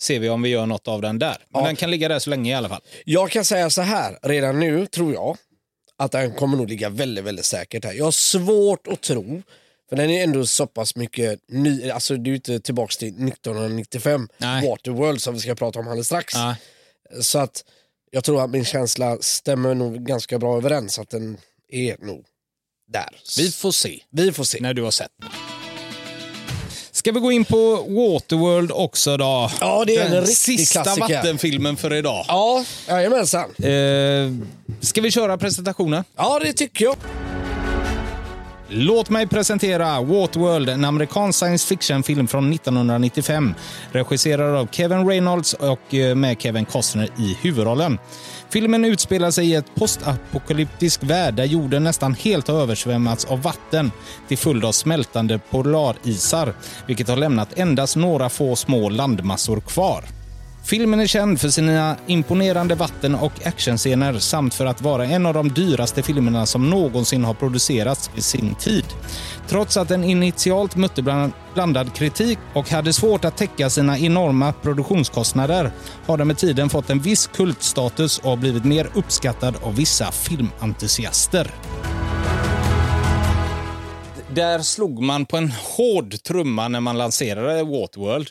ser 0.01 0.19
vi 0.19 0.29
om 0.29 0.41
vi 0.41 0.49
gör 0.49 0.65
något 0.65 0.87
av 0.87 1.01
den 1.01 1.19
där. 1.19 1.37
Men 1.49 1.61
Ja. 1.61 1.67
den 1.67 1.75
kan 1.75 1.91
ligga 1.91 2.07
där 2.07 2.19
så 2.19 2.29
länge 2.29 2.51
i 2.51 2.53
alla 2.53 2.69
fall. 2.69 2.81
Jag 3.05 3.31
kan 3.31 3.45
säga 3.45 3.69
så 3.69 3.81
här, 3.81 4.19
redan 4.21 4.59
nu 4.59 4.85
tror 4.85 5.13
jag 5.13 5.37
att 5.97 6.11
den 6.11 6.33
kommer 6.33 6.57
nog 6.57 6.69
ligga 6.69 6.89
väldigt, 6.89 7.23
väldigt 7.25 7.45
säkert 7.45 7.85
här. 7.85 7.93
Jag 7.93 8.05
har 8.05 8.11
svårt 8.11 8.87
att 8.87 9.01
tro, 9.01 9.41
för 9.89 9.95
den 9.95 10.09
är 10.09 10.23
ändå 10.23 10.45
så 10.45 10.67
pass 10.67 10.95
mycket 10.95 11.39
ny, 11.47 11.89
alltså 11.91 12.15
det 12.15 12.27
är 12.27 12.31
ju 12.31 12.35
inte 12.35 12.59
tillbaks 12.59 12.97
till 12.97 13.07
1995, 13.07 14.29
Nej. 14.37 14.67
Waterworld 14.69 15.21
som 15.21 15.33
vi 15.33 15.39
ska 15.39 15.55
prata 15.55 15.79
om 15.79 15.87
alldeles 15.87 16.07
strax. 16.07 16.33
Ja. 16.33 16.55
Så 17.21 17.39
att 17.39 17.63
jag 18.11 18.23
tror 18.23 18.43
att 18.43 18.49
min 18.49 18.65
känsla 18.65 19.17
stämmer 19.21 19.75
nog 19.75 20.05
ganska 20.05 20.39
bra 20.39 20.57
överens, 20.57 20.99
att 20.99 21.09
den 21.09 21.37
är 21.71 21.97
nog 22.05 22.25
där. 22.91 23.09
Vi 23.37 23.51
får 23.51 23.71
se 23.71 23.99
vi 24.11 24.31
får 24.31 24.43
se. 24.43 24.57
när 24.61 24.73
du 24.73 24.81
har 24.81 24.91
sett 24.91 25.11
den. 25.21 25.29
Ska 26.99 27.11
vi 27.11 27.19
gå 27.19 27.31
in 27.31 27.45
på 27.45 27.75
Waterworld 27.75 28.71
också 28.71 29.17
då? 29.17 29.51
Ja, 29.61 29.83
det 29.87 29.95
är 29.95 30.05
en 30.05 30.11
den 30.11 30.21
riktig 30.21 30.35
sista 30.59 30.83
klassiker. 30.83 31.15
vattenfilmen 31.15 31.77
för 31.77 31.93
idag. 31.93 32.25
Ja, 32.27 32.63
jajamensan. 32.87 33.55
Eh, 33.55 34.31
ska 34.81 35.01
vi 35.01 35.11
köra 35.11 35.37
presentationen? 35.37 36.03
Ja, 36.17 36.39
det 36.43 36.53
tycker 36.53 36.85
jag. 36.85 36.95
Låt 38.67 39.09
mig 39.09 39.27
presentera 39.27 40.01
Waterworld, 40.01 40.69
en 40.69 40.85
amerikansk 40.85 41.39
science 41.39 41.67
fiction-film 41.67 42.27
från 42.27 42.53
1995. 42.53 43.53
Regisserad 43.91 44.55
av 44.55 44.67
Kevin 44.71 45.07
Reynolds 45.07 45.53
och 45.53 45.93
eh, 45.93 46.15
med 46.15 46.41
Kevin 46.41 46.65
Costner 46.65 47.09
i 47.19 47.37
huvudrollen. 47.41 47.97
Filmen 48.51 48.85
utspelar 48.85 49.31
sig 49.31 49.49
i 49.49 49.55
ett 49.55 49.75
postapokalyptisk 49.75 51.03
värld 51.03 51.33
där 51.33 51.45
jorden 51.45 51.83
nästan 51.83 52.13
helt 52.13 52.47
har 52.47 52.61
översvämmats 52.61 53.25
av 53.25 53.41
vatten 53.41 53.91
till 54.27 54.37
följd 54.37 54.65
av 54.65 54.71
smältande 54.71 55.39
polarisar, 55.49 56.53
vilket 56.87 57.07
har 57.07 57.15
lämnat 57.15 57.59
endast 57.59 57.95
några 57.95 58.29
få 58.29 58.55
små 58.55 58.89
landmassor 58.89 59.59
kvar. 59.61 60.18
Filmen 60.69 60.99
är 60.99 61.07
känd 61.07 61.41
för 61.41 61.49
sina 61.49 61.97
imponerande 62.07 62.75
vatten 62.75 63.15
och 63.15 63.47
actionscener 63.47 64.19
samt 64.19 64.53
för 64.53 64.65
att 64.65 64.81
vara 64.81 65.05
en 65.05 65.25
av 65.25 65.33
de 65.33 65.49
dyraste 65.49 66.03
filmerna 66.03 66.45
som 66.45 66.69
någonsin 66.69 67.23
har 67.23 67.33
producerats 67.33 68.11
i 68.15 68.21
sin 68.21 68.55
tid. 68.55 68.85
Trots 69.47 69.77
att 69.77 69.87
den 69.87 70.03
initialt 70.03 70.75
mötte 70.75 71.01
bland- 71.01 71.31
blandad 71.53 71.93
kritik 71.93 72.37
och 72.53 72.69
hade 72.69 72.93
svårt 72.93 73.25
att 73.25 73.37
täcka 73.37 73.69
sina 73.69 73.99
enorma 73.99 74.53
produktionskostnader 74.53 75.71
har 76.05 76.17
den 76.17 76.27
med 76.27 76.37
tiden 76.37 76.69
fått 76.69 76.89
en 76.89 76.99
viss 76.99 77.27
kultstatus 77.27 78.19
och 78.19 78.37
blivit 78.37 78.65
mer 78.65 78.89
uppskattad 78.93 79.55
av 79.61 79.75
vissa 79.75 80.11
filmentusiaster. 80.11 81.51
Där 84.33 84.59
slog 84.59 85.01
man 85.01 85.25
på 85.25 85.37
en 85.37 85.51
hård 85.51 86.23
trumma 86.23 86.67
när 86.67 86.79
man 86.79 86.97
lanserade 86.97 87.63
Waterworld 87.63 88.29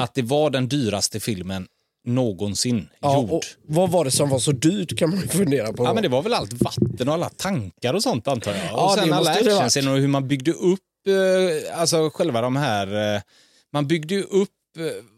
att 0.00 0.14
det 0.14 0.22
var 0.22 0.50
den 0.50 0.68
dyraste 0.68 1.20
filmen 1.20 1.66
någonsin 2.14 2.88
Ja, 3.00 3.16
gjord. 3.16 3.44
vad 3.66 3.90
var 3.90 4.04
det 4.04 4.10
som 4.10 4.28
var 4.28 4.38
så 4.38 4.52
dyrt 4.52 4.98
kan 4.98 5.10
man 5.10 5.18
fundera 5.28 5.72
på. 5.72 5.84
Ja, 5.84 5.94
men 5.94 6.02
det 6.02 6.08
var 6.08 6.22
väl 6.22 6.34
allt 6.34 6.52
vatten 6.52 7.08
och 7.08 7.14
alla 7.14 7.28
tankar 7.28 7.94
och 7.94 8.02
sånt 8.02 8.28
antar 8.28 8.50
jag. 8.54 8.60
Ja, 8.72 8.84
och 8.84 8.92
sen 8.92 9.12
alla 9.12 9.30
actionscener 9.30 9.92
och 9.92 9.98
hur 9.98 10.08
man 10.08 10.28
byggde 10.28 10.50
upp, 10.52 10.80
eh, 11.08 11.80
alltså 11.80 12.10
själva 12.14 12.40
de 12.40 12.56
här, 12.56 13.14
eh, 13.16 13.20
man 13.72 13.86
byggde 13.86 14.14
ju 14.14 14.22
upp, 14.22 14.48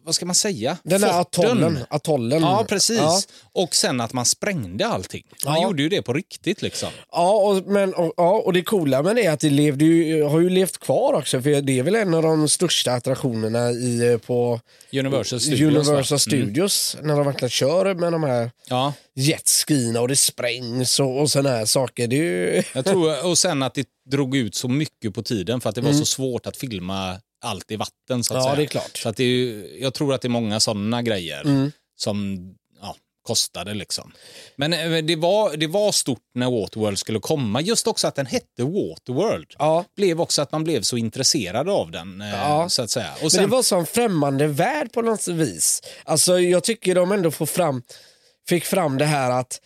vad 0.05 0.15
ska 0.15 0.27
man 0.27 0.35
säga? 0.35 0.79
Den 0.83 1.01
där 1.01 1.09
Forten. 1.13 1.45
atollen. 1.45 1.79
atollen. 1.91 2.43
Ja, 2.43 2.65
precis. 2.69 2.97
Ja. 2.99 3.21
Och 3.53 3.75
sen 3.75 4.01
att 4.01 4.13
man 4.13 4.25
sprängde 4.27 4.87
allting. 4.87 5.23
Man 5.45 5.55
Ja. 5.55 5.63
gjorde 5.63 5.83
ju 5.83 5.89
det 5.89 6.03
på 6.03 6.13
riktigt 6.13 6.63
liksom. 6.63 6.89
Ja, 7.13 7.33
och, 7.33 7.67
men, 7.67 7.95
och, 7.95 8.15
ja, 8.17 8.31
och 8.45 8.53
det 8.53 8.63
coola 8.63 9.03
med 9.03 9.17
det 9.17 9.25
är 9.27 9.33
att 9.33 9.41
det 9.41 9.51
levde 9.51 9.85
ju, 9.85 10.23
har 10.23 10.41
ju 10.41 10.51
levt 10.51 10.79
kvar 10.79 11.13
också. 11.13 11.43
För 11.43 11.61
det 11.61 11.79
är 11.79 11.83
väl 11.83 11.95
en 11.95 12.15
av 12.15 12.23
de 12.23 12.49
största 12.49 12.93
attraktionerna 12.93 13.71
i, 13.71 14.13
eh, 14.13 14.19
på 14.19 14.61
Universal 14.93 15.41
Studios. 15.41 15.89
Universal? 15.89 16.15
Mm. 16.17 16.19
Studios. 16.19 16.97
När 17.03 17.17
de 17.17 17.27
verkligen 17.27 17.51
kör 17.51 17.95
med 17.95 18.13
de 18.13 18.23
här 18.23 18.51
Ja, 18.69 18.93
jetskierna 19.15 20.01
och 20.01 20.09
det 20.09 20.17
sprängs 20.17 21.01
och, 21.01 21.21
och 21.21 21.31
såna 21.31 21.49
här 21.49 21.65
saker. 21.65 22.07
Det 22.07 22.17
ju... 22.17 22.63
jag 22.75 22.85
tror, 22.85 23.27
och 23.27 23.39
sen 23.39 23.63
att 23.63 23.75
det 23.75 23.87
drog 24.11 24.37
ut 24.37 24.55
så 24.55 24.69
mycket 24.69 25.15
på 25.15 25.23
tiden 25.23 25.61
för 25.61 25.69
att 25.69 25.75
det 25.75 25.81
var 25.81 25.93
så 25.93 26.05
svårt 26.05 26.47
att 26.47 26.57
filma 26.57 27.17
allt 27.43 27.71
i 27.71 27.77
vatten. 27.77 28.25
Så 28.25 28.35
att. 28.35 28.39
Ja, 28.39 28.45
säga. 28.45 28.57
det 28.57 28.63
är 28.63 28.67
klart. 28.67 28.99
Så 28.99 29.09
att 29.09 29.17
det 29.17 29.25
är, 29.25 29.29
ju- 29.29 29.79
jag 29.81 29.95
tror 29.95 30.15
att 30.15 30.23
det 30.23 30.27
är 30.29 30.31
många 30.31 30.61
sådana 30.61 31.03
grejer 31.03 31.41
Mm. 31.41 31.73
som 31.97 32.39
ja, 32.81 32.97
kostade. 33.23 33.75
Liksom. 33.75 34.13
Men 34.57 34.73
eh, 34.73 35.05
det 35.05 35.17
var, 35.17 35.57
det 35.57 35.67
var 35.67 35.93
stort 35.93 36.23
när 36.35 36.51
Waterworld 36.61 36.99
skulle 36.99 37.21
komma. 37.21 37.61
Just 37.61 37.87
också 37.87 38.07
att 38.09 38.15
den 38.15 38.27
hette 38.27 38.63
Waterworld. 38.63 39.47
Ja. 39.59 39.85
Blev 39.97 40.21
också 40.21 40.43
att 40.43 40.53
man 40.53 40.65
blev 40.65 40.83
så 40.83 40.97
intresserad 40.97 41.69
av 41.69 41.91
den. 41.91 42.21
eh, 42.21 42.29
Ja. 42.31 42.69
Så 42.69 42.83
att 42.83 42.91
säga. 42.91 43.13
Och 43.15 43.23
Men 43.23 43.31
sen, 43.31 43.43
det 43.43 43.49
var 43.49 43.63
som 43.63 43.87
främmande 43.87 44.47
värld 44.47 44.93
på 44.93 45.03
något 45.03 45.29
vis. 45.29 45.83
Alltså 46.05 46.41
jag 46.41 46.65
tycker 46.65 46.95
de 46.95 47.13
ändå 47.13 47.31
får 47.31 47.47
fram, 47.47 47.83
fick 48.49 48.65
fram 48.65 48.99
det 48.99 49.05
här 49.05 49.31
att 49.31 49.61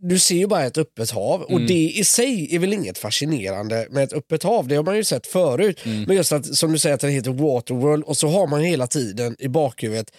du 0.00 0.18
ser 0.18 0.34
ju 0.34 0.46
bara 0.46 0.64
ett 0.64 0.78
öppet 0.78 1.10
hav 1.10 1.42
och 1.42 1.60
det 1.60 1.92
i 1.96 2.04
sig 2.04 2.54
är 2.54 2.58
väl 2.58 2.72
inget 2.72 2.98
fascinerande 2.98 3.86
med 3.90 4.04
ett 4.04 4.12
öppet 4.12 4.42
hav. 4.42 4.68
Det 4.68 4.76
har 4.76 4.82
man 4.82 4.96
ju 4.96 5.04
sett 5.04 5.26
förut. 5.26 5.80
Men 5.84 6.16
just 6.16 6.32
att 6.32 6.56
som 6.56 6.72
du 6.72 6.78
säger 6.78 6.94
att 6.94 7.00
den 7.00 7.10
heter 7.10 7.30
Waterworld 7.30 8.04
och 8.04 8.16
så 8.16 8.28
har 8.28 8.46
man 8.46 8.60
hela 8.60 8.86
tiden 8.86 9.36
i 9.38 9.48
bakhuvudet 9.48 10.10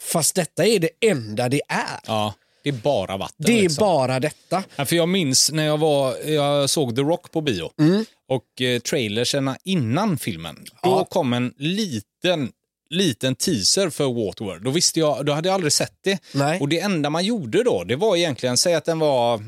fast 0.00 0.34
detta 0.34 0.66
är 0.66 0.78
det 0.78 0.90
enda 1.00 1.48
det 1.48 1.60
är. 1.68 2.00
ja, 2.06 2.34
det 2.62 2.68
är 2.68 2.72
bara 2.72 3.16
vatten. 3.16 3.36
Det 3.46 3.58
är 3.58 3.62
liksom. 3.62 3.80
bara 3.82 4.20
detta. 4.20 4.62
Ja, 4.76 4.84
för 4.84 4.96
jag 4.96 5.08
minns 5.08 5.50
när 5.52 5.64
jag, 5.66 5.78
var, 5.78 6.16
jag 6.30 6.70
såg 6.70 6.96
The 6.96 7.02
Rock 7.02 7.30
på 7.32 7.40
bio 7.40 7.70
Mm. 7.80 8.04
och 8.28 8.62
eh, 8.62 8.78
trailerserna 8.80 9.56
innan 9.64 10.18
filmen. 10.18 10.56
Då 10.64 10.70
Ja. 10.90 11.04
kom 11.04 11.32
en 11.32 11.54
liten, 11.56 12.52
liten 12.92 13.34
teaser 13.34 13.90
för 13.90 14.04
Waterworld. 14.04 14.64
Då, 14.64 14.70
visste 14.70 15.00
jag, 15.00 15.26
då 15.26 15.32
hade 15.32 15.48
jag 15.48 15.54
aldrig 15.54 15.72
sett 15.72 15.96
det. 16.00 16.18
Nej. 16.32 16.60
Och 16.60 16.68
Det 16.68 16.80
enda 16.80 17.10
man 17.10 17.24
gjorde 17.24 17.62
då, 17.62 17.84
det 17.84 17.96
var 17.96 18.16
egentligen, 18.16 18.56
säg 18.56 18.74
att 18.74 18.84
den 18.84 18.98
var 18.98 19.42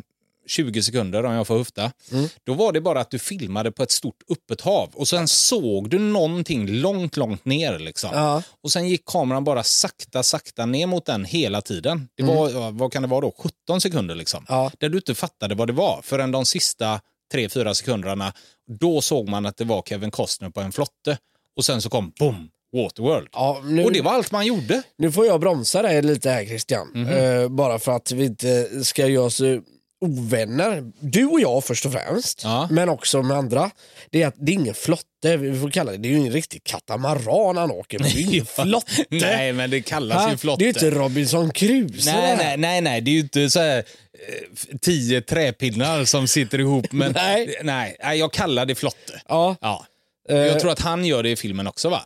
20 0.47 0.83
sekunder 0.83 1.25
om 1.25 1.33
jag 1.33 1.47
får 1.47 1.59
höfta. 1.59 1.93
Mm. 2.13 2.29
Då 2.45 2.55
var 2.55 2.73
det 2.73 2.81
bara 2.81 3.01
att 3.01 3.11
du 3.11 3.19
filmade 3.19 3.73
på 3.73 3.83
ett 3.83 3.91
stort 3.91 4.23
öppet 4.31 4.61
hav 4.61 4.91
och 4.95 5.09
sen 5.09 5.29
såg 5.29 5.91
du 5.91 5.99
någonting 5.99 6.69
långt, 6.69 7.17
långt 7.17 7.45
ner. 7.45 7.79
Liksom. 7.79 8.11
Ja. 8.13 8.43
Och 8.63 8.73
sen 8.73 8.89
gick 8.89 9.05
kameran 9.05 9.45
bara 9.45 9.63
sakta, 9.63 10.23
sakta 10.23 10.67
ner 10.67 10.87
mot 10.87 11.07
den 11.07 11.25
hela 11.25 11.61
tiden. 11.61 12.09
Det 12.15 12.23
var, 12.23 12.51
ja, 12.51 12.71
vad 12.71 12.93
kan 12.93 13.03
det 13.03 13.09
vara 13.09 13.21
då, 13.21 13.35
17 13.39 13.81
sekunder 13.81 14.15
liksom. 14.15 14.47
Mm. 14.49 14.61
Ja. 14.61 14.71
Där 14.79 14.89
du 14.89 14.97
inte 14.97 15.15
fattade 15.15 15.55
vad 15.55 15.69
det 15.69 15.73
var 15.73 16.01
förrän 16.03 16.33
de 16.33 16.47
sista 16.47 17.01
3-4 17.35 17.75
sekunderna. 17.75 18.33
Då 18.81 19.01
såg 19.01 19.29
man 19.29 19.47
att 19.47 19.57
det 19.57 19.65
var 19.65 19.83
Kevin 19.83 20.11
Costner 20.11 20.51
på 20.51 20.61
en 20.61 20.73
flotte. 20.73 21.19
Och 21.57 21.65
sen 21.65 21.83
så 21.83 21.91
kom 21.91 22.13
boom, 22.19 22.49
Waterworld. 22.75 23.29
Ja, 23.33 23.63
nu, 23.65 23.85
Och 23.85 23.93
det 23.93 24.01
var 24.03 24.13
allt 24.13 24.31
man 24.33 24.47
gjorde. 24.47 24.83
Nu 24.99 25.13
får 25.13 25.27
jag 25.27 25.41
bromsa 25.41 25.83
dig 25.83 26.03
lite 26.03 26.31
här 26.31 26.45
Christian. 26.45 26.89
Mhm. 26.95 27.09
Eh, 27.09 27.49
bara 27.49 27.79
för 27.79 27.93
att 27.93 28.13
vi 28.13 28.25
inte 28.25 28.69
ska 28.85 29.07
göra 29.07 29.25
oss 29.25 29.41
eh, 29.41 29.59
ovänner. 30.01 30.93
Du 31.01 31.25
och 31.27 31.41
jag 31.41 31.65
först 31.65 31.87
och 31.87 31.93
främst, 31.93 32.41
Ja. 32.45 32.69
men 32.71 32.89
också 32.89 33.23
med 33.23 33.37
andra. 33.37 33.71
Det 34.11 34.23
är 34.23 34.27
att 34.27 34.35
det 34.39 34.53
är 34.53 34.55
ingen 34.55 34.75
flotte, 34.75 35.37
vi 35.37 35.61
får 35.61 35.71
kalla 35.71 35.93
det, 35.93 35.99
det 35.99 36.09
är 36.09 36.11
ju 36.11 36.19
ingen 36.19 36.33
riktig 36.33 36.65
katamaran 36.65 37.57
han 37.57 37.71
åker 37.71 37.99
på. 37.99 38.05
Det 38.05 38.11
är 38.11 38.21
ingen 38.33 38.47
flotte. 38.47 39.05
Nej, 39.09 39.53
men 39.53 39.71
det 39.71 39.81
kallas 39.83 40.23
Ha? 40.25 40.31
ju 40.31 40.37
flotte. 40.37 40.59
Det 40.59 40.65
är 40.65 40.81
ju 40.83 40.87
inte 40.87 40.91
Robinson 41.01 41.51
Crusoe 41.51 42.13
Nej, 42.13 42.37
nej, 42.37 42.57
nej, 42.57 42.81
nej, 42.81 43.01
det 43.01 43.11
är 43.11 43.13
ju 43.13 43.21
inte 43.21 43.51
så 43.51 43.61
här, 43.61 43.79
eh, 43.79 44.79
tio 44.81 45.21
träpinnar 45.21 46.05
som 46.05 46.29
sitter 46.29 46.61
ihop. 46.61 46.93
Men 46.93 47.13
Nej. 47.17 47.55
nej. 47.63 47.97
jag 48.19 48.33
kallar 48.33 48.67
det 48.67 48.75
flotte. 48.75 49.21
Ja, 49.29 49.57
Ja. 49.61 49.87
Jag 50.29 50.61
tror 50.61 50.71
att 50.71 50.81
han 50.81 51.05
gör 51.05 51.23
det 51.23 51.31
i 51.31 51.37
filmen 51.37 51.67
också, 51.67 51.89
va? 51.89 52.03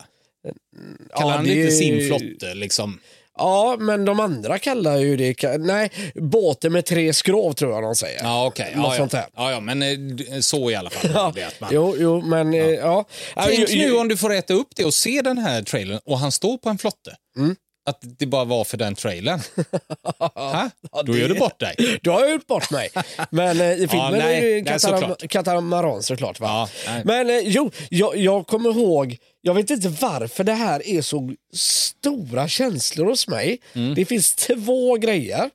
Kallar 1.15 1.31
ja, 1.31 1.35
han 1.35 1.45
det 1.45 1.53
inte 1.55 1.71
sin 1.71 2.07
flotte? 2.07 2.53
Liksom? 2.53 2.99
ja, 3.37 3.77
men 3.79 4.05
de 4.05 4.19
andra 4.19 4.59
kallar 4.59 4.97
ju 4.97 5.17
det, 5.17 5.57
nej, 5.57 5.91
båten 6.15 6.73
med 6.73 6.85
tre 6.85 7.13
skrov 7.13 7.53
tror 7.53 7.71
jag 7.73 7.83
de 7.83 7.95
säger. 7.95 8.23
Ja, 8.23 8.45
okej. 8.45 8.73
Något 8.75 8.91
Ja, 8.93 8.97
sånt 8.97 9.13
ja. 9.13 9.19
här. 9.19 9.27
ja, 9.35 9.51
ja, 9.51 9.59
men 9.59 9.81
eh, 9.81 10.39
så 10.39 10.71
i 10.71 10.75
alla 10.75 10.89
fall. 10.89 11.11
Ja, 11.13 11.31
vet 11.35 11.59
man. 11.61 11.69
jo, 11.73 11.95
jo, 11.99 12.21
men 12.21 12.53
ja. 12.53 12.65
ja. 12.69 13.05
Tänk 13.45 13.69
nu 13.69 13.97
om 13.97 14.07
du 14.07 14.17
får 14.17 14.33
äta 14.33 14.53
upp 14.53 14.67
det 14.75 14.85
och 14.85 14.93
se 14.93 15.21
den 15.21 15.37
här 15.37 15.61
trailern 15.61 15.99
och 16.05 16.19
han 16.19 16.31
står 16.31 16.57
på 16.57 16.69
en 16.69 16.77
flotte. 16.77 17.15
Mm. 17.37 17.55
Att 17.89 17.99
det 18.01 18.25
bara 18.25 18.43
var 18.45 18.63
för 18.63 18.77
den 18.77 18.95
trailern. 18.95 19.39
ha? 20.19 20.69
Då 20.91 21.01
det- 21.01 21.19
gör 21.19 21.27
du 21.29 21.35
bort 21.35 21.59
dig. 21.59 21.75
Du 22.01 22.09
har 22.09 22.25
ju 22.25 22.31
gjort 22.33 22.47
bort 22.47 22.71
mig. 22.71 22.89
Men 23.29 23.61
eh, 23.61 23.71
i 23.73 23.87
filmen 23.87 24.11
nej, 24.13 24.37
är 24.37 24.41
det 24.41 24.49
ju 24.49 24.63
kataram- 24.63 24.99
såklart. 24.99 25.29
katamaran 25.29 26.03
såklart. 26.03 26.39
Va? 26.39 26.47
Ja, 26.47 26.69
nej. 26.93 27.01
Men 27.05 27.29
eh, 27.29 27.39
jo, 27.45 27.71
jag, 27.89 28.17
jag 28.17 28.47
kommer 28.47 28.69
ihåg, 28.69 29.17
jag 29.41 29.53
vet 29.53 29.69
inte 29.69 29.89
varför 29.89 30.43
det 30.43 30.53
här 30.53 30.87
är 30.87 31.01
så 31.01 31.33
stora 31.53 32.47
känslor 32.47 33.05
hos 33.05 33.27
mig. 33.27 33.59
Mm. 33.73 33.95
Det 33.95 34.05
finns 34.05 34.35
två 34.35 34.95
grejer 34.95 35.49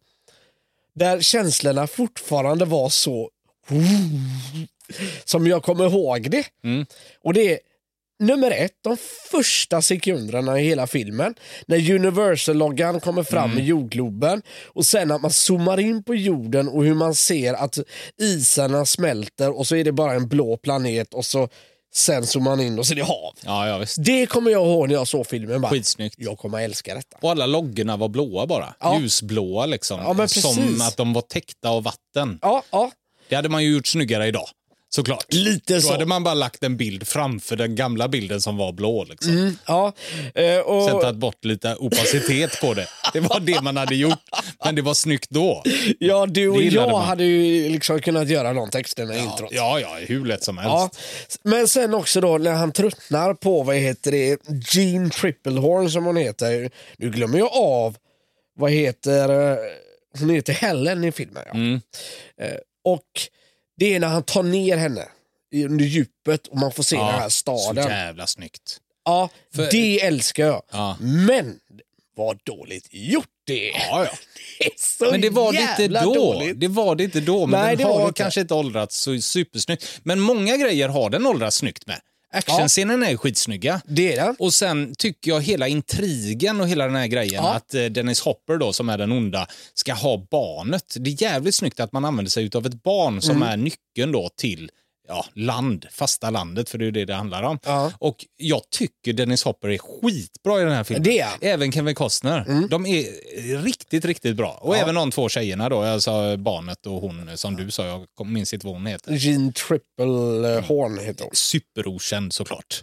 där 0.94 1.20
känslorna 1.20 1.86
fortfarande 1.86 2.64
var 2.64 2.88
så 2.88 3.30
som 5.24 5.46
jag 5.46 5.62
kommer 5.62 5.84
ihåg 5.84 6.30
det. 6.30 6.44
Mm. 6.64 6.86
Och 7.22 7.34
det 7.34 7.52
är 7.52 7.58
nummer 8.20 8.50
ett, 8.50 8.72
de 8.84 8.96
första 9.30 9.82
sekunderna 9.82 10.60
i 10.60 10.64
hela 10.64 10.86
filmen. 10.86 11.34
När 11.66 11.90
Universal-loggan 11.90 13.00
kommer 13.00 13.22
fram 13.22 13.50
Mm. 13.50 13.58
i 13.64 13.66
jordgloben 13.66 14.42
och 14.66 14.86
sen 14.86 15.10
att 15.10 15.22
man 15.22 15.30
zoomar 15.30 15.80
in 15.80 16.04
på 16.04 16.14
jorden 16.14 16.68
och 16.68 16.84
hur 16.84 16.94
man 16.94 17.14
ser 17.14 17.54
att 17.54 17.78
isarna 18.20 18.86
smälter 18.86 19.58
och 19.58 19.66
så 19.66 19.76
är 19.76 19.84
det 19.84 19.92
bara 19.92 20.12
en 20.14 20.28
blå 20.28 20.56
planet 20.56 21.14
och 21.14 21.24
så 21.26 21.48
sen 21.94 22.26
zoomar 22.26 22.50
man 22.50 22.60
in 22.66 22.78
och 22.78 22.86
så 22.86 22.92
är 22.92 22.96
det 22.96 23.02
hav. 23.02 23.32
Ja, 23.44 23.68
ja, 23.68 23.78
visst. 23.78 24.04
Det 24.04 24.26
kommer 24.26 24.50
jag 24.50 24.62
ihåg 24.66 24.88
när 24.88 24.94
jag 24.94 25.08
såg 25.08 25.26
filmen. 25.26 25.60
Bara, 25.60 25.70
Skitsnyggt. 25.72 26.14
Jag 26.18 26.38
kommer 26.38 26.60
älska 26.60 26.94
detta. 26.94 27.16
Och 27.22 27.30
alla 27.30 27.46
loggorna 27.46 27.96
var 27.96 28.08
blåa 28.08 28.46
bara. 28.46 28.74
Ja. 28.80 28.98
Ljusblåa 29.00 29.66
liksom. 29.66 30.00
Ja. 30.18 30.28
Som 30.28 30.80
att 30.82 30.96
de 30.96 31.12
var 31.12 31.22
täckta 31.22 31.68
av 31.68 31.82
vatten. 31.82 32.38
Ja, 32.42 32.62
ja. 32.70 32.90
Det 33.28 33.34
hade 33.36 33.48
man 33.48 33.64
ju 33.64 33.72
gjort 33.74 33.86
snyggare 33.86 34.26
idag. 34.26 34.48
Såklart. 34.94 35.32
Lite 35.32 35.74
Då 35.74 35.80
så. 35.80 35.92
hade 35.92 36.06
man 36.06 36.24
bara 36.24 36.34
lagt 36.34 36.62
en 36.62 36.76
bild 36.76 37.08
framför 37.08 37.56
den 37.56 37.74
gamla 37.74 38.08
bilden 38.08 38.40
som 38.40 38.56
var 38.56 38.72
blå. 38.72 39.04
Liksom. 39.04 39.32
Mm, 39.32 39.56
ja. 39.66 39.92
Eh, 40.34 40.58
och, 40.58 40.84
Sen 40.84 41.00
tagit 41.00 41.16
bort 41.16 41.44
lite 41.44 41.76
opacitet 41.76 42.60
på 42.60 42.74
det. 42.74 42.86
Det 43.12 43.20
var 43.20 43.40
det 43.40 43.60
man 43.60 43.76
hade 43.76 43.94
gjort. 43.94 44.18
Men 44.64 44.74
det 44.74 44.82
var 44.82 44.94
snyggt 44.94 45.30
då. 45.30 45.62
ja, 45.98 46.26
du 46.26 46.48
och 46.48 46.62
jag 46.62 46.90
man. 46.90 47.04
hade 47.04 47.24
ju 47.24 47.68
liksom 47.68 48.00
kunnat 48.00 48.28
göra 48.28 48.52
de 48.52 48.70
texterna 48.70 49.14
i 49.14 49.18
Ja, 49.18 49.24
introt. 49.24 49.50
ja, 49.52 49.80
ja, 49.80 49.96
hur 50.06 50.24
lätt 50.26 50.44
som 50.44 50.58
helst. 50.58 50.70
Ja, 50.72 50.90
men 51.42 51.68
sen 51.68 51.94
också 51.94 52.20
då 52.20 52.38
när 52.38 52.52
han 52.52 52.72
tröttnar 52.72 53.34
på, 53.34 53.62
vad 53.62 53.76
heter 53.76 54.10
det, 54.10 54.38
Jean 54.74 55.10
Triplehorn 55.10 55.90
som 55.90 56.04
hon 56.04 56.16
heter. 56.16 56.70
Nu 56.96 57.10
glömmer 57.10 57.38
jag 57.38 57.50
av, 57.52 57.96
vad 58.56 58.70
heter, 58.70 59.50
eh, 59.52 59.58
hon 60.18 60.30
heter 60.30 60.52
Helen 60.52 61.04
i 61.04 61.12
filmen. 61.12 61.42
Ja. 61.46 61.54
Mm. 61.54 61.80
Eh, 62.40 62.56
och 62.84 63.02
det 63.76 63.94
är 63.94 64.00
när 64.00 64.08
han 64.08 64.22
tar 64.22 64.42
ner 64.42 64.76
henne 64.76 65.08
under 65.54 65.84
djupet 65.84 66.46
och 66.46 66.56
man 66.58 66.72
får 66.72 66.82
se 66.82 66.96
den 66.96 67.04
här 67.06 67.28
Så 67.28 67.30
staden. 67.30 67.88
jävla 67.88 68.26
snyggt. 68.26 68.80
Ja, 69.04 69.28
För- 69.54 69.70
det 69.70 70.00
älskar 70.02 70.46
jag. 70.46 70.62
Ja. 70.72 70.96
Men 71.00 71.58
vad 72.16 72.38
dåligt 72.44 72.88
gjort 72.90 73.26
det 73.46 73.70
är. 73.74 73.78
Ja, 73.78 74.04
ja. 74.04 74.10
Det 74.58 74.64
är 74.66 74.70
så 74.76 75.10
Men 75.10 75.20
det 75.20 75.30
var 75.30 75.52
det 75.52 75.60
inte 75.60 75.88
då. 76.04 76.14
dåligt. 76.14 76.60
Det 76.60 76.68
var 76.68 76.94
det 76.96 77.04
inte 77.04 77.20
då. 77.20 77.46
Men 77.46 77.60
Nej, 77.60 77.76
den 77.76 77.86
har 77.86 78.12
kanske 78.12 78.40
inte 78.40 78.54
åldrats 78.54 78.96
så 78.96 79.20
supersnyggt. 79.20 80.00
Men 80.02 80.20
många 80.20 80.56
grejer 80.56 80.88
har 80.88 81.10
den 81.10 81.26
åldrats 81.26 81.56
snyggt 81.56 81.86
med. 81.86 82.00
Actionscenerna 82.34 83.10
är 83.10 83.16
skitsnygga. 83.16 83.80
Det 83.86 84.12
är 84.16 84.24
den. 84.26 84.36
Och 84.38 84.54
sen 84.54 84.94
tycker 84.98 85.30
jag 85.30 85.40
hela 85.42 85.68
intrigen 85.68 86.60
och 86.60 86.68
hela 86.68 86.84
den 86.86 86.94
här 86.96 87.06
grejen 87.06 87.34
Ja. 87.44 87.54
att 87.54 87.74
eh, 87.74 87.84
Dennis 87.84 88.20
Hopper 88.20 88.56
då 88.56 88.72
som 88.72 88.88
är 88.88 88.98
den 88.98 89.12
onda 89.12 89.46
ska 89.74 89.94
ha 89.94 90.26
barnet. 90.30 90.96
Det 90.98 91.10
är 91.10 91.22
jävligt 91.22 91.54
snyggt 91.54 91.80
att 91.80 91.92
man 91.92 92.04
använder 92.04 92.30
sig 92.30 92.50
av 92.54 92.66
ett 92.66 92.82
barn 92.82 93.22
som 93.22 93.36
Mm. 93.36 93.48
är 93.48 93.56
nyckeln 93.56 94.12
då 94.12 94.28
till 94.36 94.70
ja, 95.08 95.26
land, 95.34 95.86
fasta 95.90 96.30
landet, 96.30 96.70
för 96.70 96.78
det 96.78 96.86
är 96.86 96.90
det 96.90 97.04
det 97.04 97.14
handlar 97.14 97.42
om. 97.42 97.58
Ja. 97.64 97.92
Och 97.98 98.26
jag 98.36 98.70
tycker 98.70 99.12
Dennis 99.12 99.44
Hopper 99.44 99.68
är 99.68 99.78
skitbra 99.78 100.60
i 100.60 100.64
den 100.64 100.72
här 100.72 100.84
filmen. 100.84 101.02
Det 101.02 101.20
är. 101.20 101.28
Mm. 101.28 101.38
Även 101.54 101.72
Kevin 101.72 101.94
Costner. 101.94 102.68
De 102.68 102.86
är 102.86 103.04
riktigt, 103.62 104.04
riktigt 104.04 104.36
bra. 104.36 104.58
Och 104.62 104.76
även 104.76 104.94
de 104.94 105.10
två 105.10 105.28
tjejerna 105.28 105.68
då, 105.68 105.82
alltså 105.82 106.36
barnet 106.36 106.86
och 106.86 107.00
hon 107.00 107.30
som 107.36 107.56
du 107.56 107.70
sa, 107.70 108.06
jag 108.16 108.26
minns 108.26 108.54
inte 108.54 108.66
vad 108.66 108.74
hon 108.76 108.86
heter. 108.86 109.12
Jean 109.12 109.52
Triplehorn 109.52 110.98
heter 110.98 111.24
hon. 111.24 111.34
Superokänd 111.34 112.32
såklart. 112.32 112.82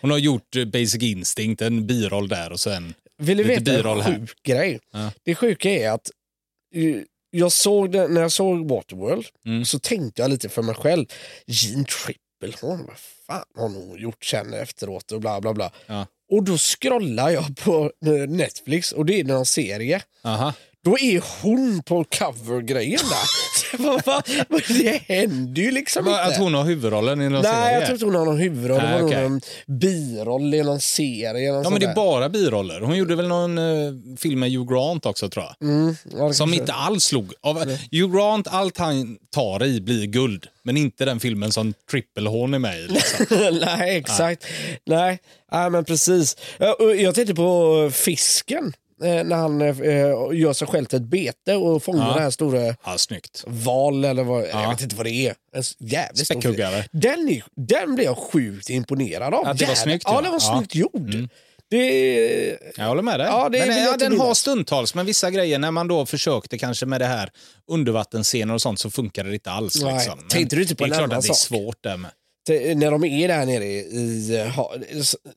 Hon 0.00 0.10
har 0.10 0.18
gjort 0.18 0.56
eh, 0.56 0.64
Basic 0.64 1.02
Instinct, 1.02 1.62
en 1.62 1.86
biroll 1.86 2.28
där 2.28 2.52
och 2.52 2.60
sen 2.60 2.94
Vill 3.18 3.36
du 3.36 3.44
lite 3.44 3.60
veta 3.60 3.72
biroll 3.72 3.98
en 3.98 4.04
här. 4.04 4.18
sjuk 4.18 4.42
grej? 4.42 4.80
Ja. 4.92 5.10
Det 5.24 5.34
sjuka 5.34 5.70
är 5.70 5.90
att 5.90 6.10
eh, 6.74 7.02
jag 7.34 7.52
såg 7.52 7.92
det, 7.92 8.08
när 8.08 8.20
jag 8.20 8.32
såg 8.32 8.68
Waterworld 8.68 9.26
Mm. 9.46 9.64
så 9.64 9.78
tänkte 9.78 10.22
jag 10.22 10.30
lite 10.30 10.48
för 10.48 10.62
mig 10.62 10.74
själv. 10.74 11.06
Jean 11.46 11.84
Triplehorn, 11.84 12.86
vad 12.86 12.96
fan 13.26 13.44
har 13.56 13.68
hon 13.68 13.98
gjort 13.98 14.24
sen 14.24 14.54
efteråt 14.54 15.12
och 15.12 15.20
bla 15.20 15.40
bla 15.40 15.54
bla. 15.54 15.72
Ja. 15.86 16.06
Och 16.32 16.42
då 16.44 16.56
scrollar 16.58 17.30
jag 17.30 17.56
på 17.56 17.92
eh, 18.06 18.12
Netflix 18.28 18.92
och 18.92 19.06
det 19.06 19.20
är 19.20 19.24
någon 19.24 19.46
serie. 19.46 20.02
Aha. 20.24 20.52
Då 20.84 20.98
är 20.98 21.42
hon 21.42 21.82
på 21.82 22.04
cover-grejen 22.04 23.00
där. 23.10 23.52
Vad 24.06 24.62
det 24.68 25.02
händer 25.08 25.62
ju 25.62 25.70
liksom 25.70 26.06
inte. 26.08 26.22
Att 26.22 26.36
hon 26.36 26.54
har 26.54 26.64
huvudrollen 26.64 27.20
i 27.22 27.28
någon 27.28 27.42
Nej, 27.42 27.52
serie? 27.52 27.72
jag 27.74 27.82
tror 27.86 27.92
inte 27.94 28.04
hon 28.04 28.14
har 28.14 28.24
någon 28.24 28.38
huvudroll. 28.38 28.78
Nej, 28.82 28.92
var 28.92 29.00
nog 29.00 29.08
okej. 29.10 29.22
någon 29.22 29.40
biroll 29.80 30.54
i 30.54 30.62
någon 30.62 30.80
serie. 30.80 31.52
Någon 31.52 31.62
Ja, 31.64 31.70
men 31.70 31.80
det 31.80 31.86
är 31.86 31.88
där. 31.88 31.94
bara 31.94 32.28
biroller. 32.28 32.80
Hon 32.80 32.96
gjorde 32.96 33.16
väl 33.16 33.28
någon 33.28 33.58
eh, 33.58 33.92
film 34.18 34.40
med 34.40 34.50
Hugh 34.52 34.72
Grant 34.74 35.06
också 35.06 35.28
tror 35.28 35.44
jag. 35.44 35.68
Mm, 35.68 35.96
ja, 36.16 36.32
Som 36.32 36.54
inte 36.54 36.72
alls 36.72 37.04
slog. 37.04 37.32
Av, 37.42 37.56
Hugh 37.90 38.16
Grant, 38.16 38.48
allt 38.50 38.78
han 38.78 39.16
tar 39.34 39.64
i 39.64 39.80
blir 39.80 40.06
guld. 40.06 40.46
Men 40.62 40.76
inte 40.76 41.04
den 41.04 41.20
filmen 41.20 41.52
som 41.52 41.74
Triple-Horn 41.92 42.54
är 42.54 42.58
med 42.58 42.78
i. 42.80 42.88
Liksom. 42.88 43.26
Nej, 43.66 43.96
exakt. 43.96 44.44
Nej. 44.86 45.18
Nej, 45.52 45.70
men 45.70 45.84
precis. 45.84 46.36
Ja, 46.58 46.76
och 46.80 46.96
Jag 46.96 47.14
tänkte 47.14 47.34
på 47.34 47.90
fisken. 47.94 48.72
Eh, 49.04 49.24
när 49.24 49.36
han 49.36 49.60
eh, 49.60 49.68
gör 50.40 50.52
sig 50.52 50.68
själv 50.68 50.84
till 50.84 50.96
ett 50.96 51.02
bete 51.04 51.54
och 51.54 51.82
fångar 51.82 52.06
Ja. 52.08 52.14
den 52.14 52.22
här 52.22 52.30
stora 52.30 52.60
Ja, 52.84 52.98
snyggt. 52.98 53.44
val 53.46 54.04
eller 54.04 54.22
vad, 54.24 54.40
jag 54.42 54.48
Ja. 54.52 54.70
vet 54.70 54.80
inte 54.82 54.96
vad 54.96 55.06
det 55.06 55.10
är. 55.28 55.34
En 55.52 55.62
jävligt 55.78 56.26
Späckhuggare. 56.26 56.84
Den, 56.92 57.28
är, 57.28 57.44
den 57.56 57.94
blev 57.94 58.04
jag 58.06 58.18
sjukt 58.18 58.70
imponerad 58.70 59.34
av. 59.34 59.46
Att 59.48 59.58
det 59.58 59.66
var 59.66 59.74
snyggt, 59.74 60.04
Ja, 60.06 60.14
ja. 60.14 60.20
det 60.20 60.30
var 60.30 60.38
snyggt 60.38 60.74
gjord. 60.74 61.28
Det, 61.70 62.58
Jag 62.76 62.84
håller 62.88 63.02
med 63.02 63.20
dig. 63.20 63.26
Ja, 63.26 63.48
det 63.48 63.58
men, 63.58 63.70
eh, 63.70 63.76
jag 63.78 63.92
ja, 63.92 63.96
den 63.96 64.20
har 64.20 64.34
stundtals, 64.34 64.94
men 64.94 65.06
vissa 65.06 65.30
grejer 65.30 65.58
när 65.58 65.70
man 65.70 65.88
då 65.88 66.06
försökte 66.06 66.58
kanske 66.58 66.86
med 66.86 67.00
det 67.00 67.06
här 67.06 67.30
undervattensscener 67.70 68.54
och 68.54 68.62
sånt 68.62 68.78
så 68.78 68.90
funkar 68.90 69.24
det 69.24 69.34
inte 69.34 69.50
alls. 69.50 69.82
Nej. 69.82 69.94
Liksom. 69.94 70.18
Tänkte 70.28 70.56
du 70.56 70.62
inte 70.62 70.74
på 70.76 70.84
det 70.84 70.88
är 70.88 70.92
en 70.92 70.98
klart 70.98 71.04
annan 71.04 71.18
att 71.18 71.24
det 71.24 71.28
är 71.28 71.34
sak? 71.34 71.36
svårt 71.48 71.82
där 71.82 71.96
med. 71.96 72.10
när 72.76 72.90
de 72.90 73.04
är 73.04 73.28
där 73.28 73.46
nere 73.46 73.64
i, 73.64 74.44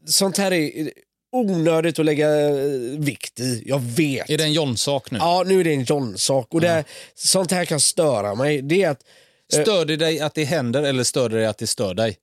sånt 0.06 0.38
här 0.38 0.54
är 0.54 0.92
onödigt 1.36 2.00
att 2.00 2.06
lägga 2.06 2.50
eh, 2.50 2.56
vikt 2.98 3.40
i. 3.40 3.64
Jag 3.66 3.80
vet. 3.80 4.30
Är 4.30 4.38
det 4.38 4.44
en 4.44 4.54
John-sak 4.54 5.12
nu? 5.12 5.18
Ja, 5.18 5.44
nu 5.46 5.60
är 5.60 5.64
det 5.64 5.74
en 5.74 5.84
John-sak. 5.84 6.48
Och 6.54 6.62
det, 6.62 6.84
sånt 7.16 7.52
här 7.52 7.66
kan 7.66 7.80
störa 7.80 8.36
mig. 8.36 8.62
Det 8.62 8.84
är 8.84 8.90
att 8.90 9.02
Stör 9.54 9.86
det 9.86 9.96
dig 9.98 10.20
att 10.20 10.34
det 10.34 10.44
händer 10.44 10.84
eller 10.84 11.04
stör 11.04 11.30
det 11.30 11.36
dig 11.38 11.46
att 11.46 11.58
det 11.58 11.68
stör 11.68 11.94
dig? 11.94 12.18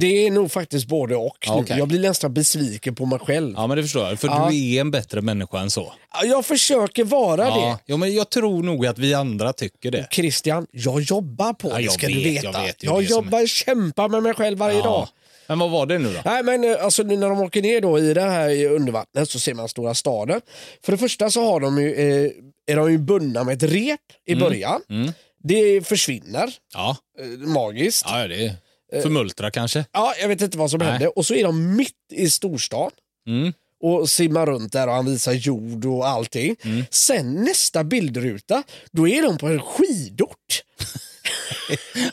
det 0.00 0.26
är 0.26 0.30
nog 0.30 0.52
faktiskt 0.52 0.86
både 0.88 1.16
och. 1.16 1.36
Ja, 1.46 1.54
okej. 1.54 1.78
Jag 1.78 1.88
blir 1.88 2.00
nästan 2.00 2.34
besviken 2.34 2.94
på 2.94 3.06
mig 3.06 3.18
själv. 3.18 3.54
Ja, 3.56 3.66
men 3.66 3.76
det 3.76 3.82
förstår 3.82 4.08
jag. 4.08 4.20
För 4.20 4.28
Ja. 4.28 4.48
du 4.50 4.56
är 4.76 4.80
en 4.80 4.90
bättre 4.90 5.20
människa 5.20 5.58
än 5.58 5.70
så. 5.70 5.92
Ja, 6.12 6.24
Jag 6.24 6.46
försöker 6.46 7.04
vara 7.04 7.44
Ja, 7.44 7.56
det. 7.56 7.78
jo, 7.92 7.96
men 7.96 8.14
jag 8.14 8.30
tror 8.30 8.62
nog 8.62 8.86
att 8.86 8.98
vi 8.98 9.14
andra 9.14 9.52
tycker 9.52 9.90
det. 9.90 10.08
Christian, 10.10 10.66
jag 10.70 11.00
jobbar 11.00 11.52
på 11.52 11.68
Ja, 11.70 11.74
det 11.76 11.82
jag 11.82 11.92
ska 11.92 12.06
du 12.06 12.14
vet, 12.14 12.24
veta. 12.44 12.46
jag 12.58 12.66
vet, 12.66 12.82
jag 12.82 13.02
det 13.02 13.06
som 13.06 13.16
jobbar, 13.24 13.46
kämpar 13.46 14.08
med 14.08 14.22
mig 14.22 14.34
själv 14.34 14.58
varje 14.58 14.82
dag. 14.82 15.08
Men 15.46 15.58
vad 15.58 15.70
var 15.70 15.86
det 15.86 15.98
nu 15.98 16.12
då? 16.12 16.20
Nej 16.24 16.42
men 16.42 16.64
eh, 16.64 16.84
alltså 16.84 17.02
nu 17.02 17.16
när 17.16 17.28
de 17.28 17.40
åker 17.40 17.62
ner 17.62 17.80
då 17.80 17.98
i 17.98 18.14
det 18.14 18.20
här 18.20 18.66
undervattnet 18.66 19.30
så 19.30 19.38
ser 19.38 19.54
man 19.54 19.68
stora 19.68 19.94
staden. 19.94 20.40
För 20.84 20.92
det 20.92 20.98
första 20.98 21.30
så 21.30 21.44
har 21.44 21.60
de 21.60 21.78
ju, 21.78 21.94
eh, 21.94 22.30
är 22.66 22.76
de 22.76 22.92
ju 22.92 22.98
bundna 22.98 23.44
med 23.44 23.62
ett 23.62 23.70
rep 23.72 24.00
i 24.26 24.34
början. 24.36 24.80
Mm. 24.90 25.12
Det 25.42 25.86
försvinner 25.88 26.54
Ja, 26.74 26.96
eh, 27.20 27.26
magiskt. 27.48 28.04
Ja. 28.08 28.20
ja 28.20 28.28
det 28.28 28.44
är 28.92 29.02
förmultra 29.02 29.50
kanske. 29.50 29.84
jag 30.20 30.28
vet 30.28 30.40
inte 30.42 30.58
vad 30.58 30.70
som 30.70 30.78
Nej. 30.78 30.88
hände. 30.88 31.08
Och 31.08 31.26
så 31.26 31.34
är 31.34 31.44
de 31.44 31.76
mitt 31.76 31.92
i 32.12 32.30
storstan 32.30 32.90
Mm. 33.26 33.52
och 33.82 34.10
simmar 34.10 34.46
runt 34.46 34.72
där 34.72 34.86
och 34.88 34.94
han 34.94 35.06
visar 35.06 35.32
jord 35.32 35.84
och 35.84 36.08
allting. 36.08 36.56
Mm. 36.64 36.84
Sen 36.90 37.34
nästa 37.34 37.84
bildruta, 37.84 38.62
då 38.90 39.08
är 39.08 39.22
de 39.22 39.38
på 39.38 39.46
en 39.46 39.60
skidort. 39.62 40.62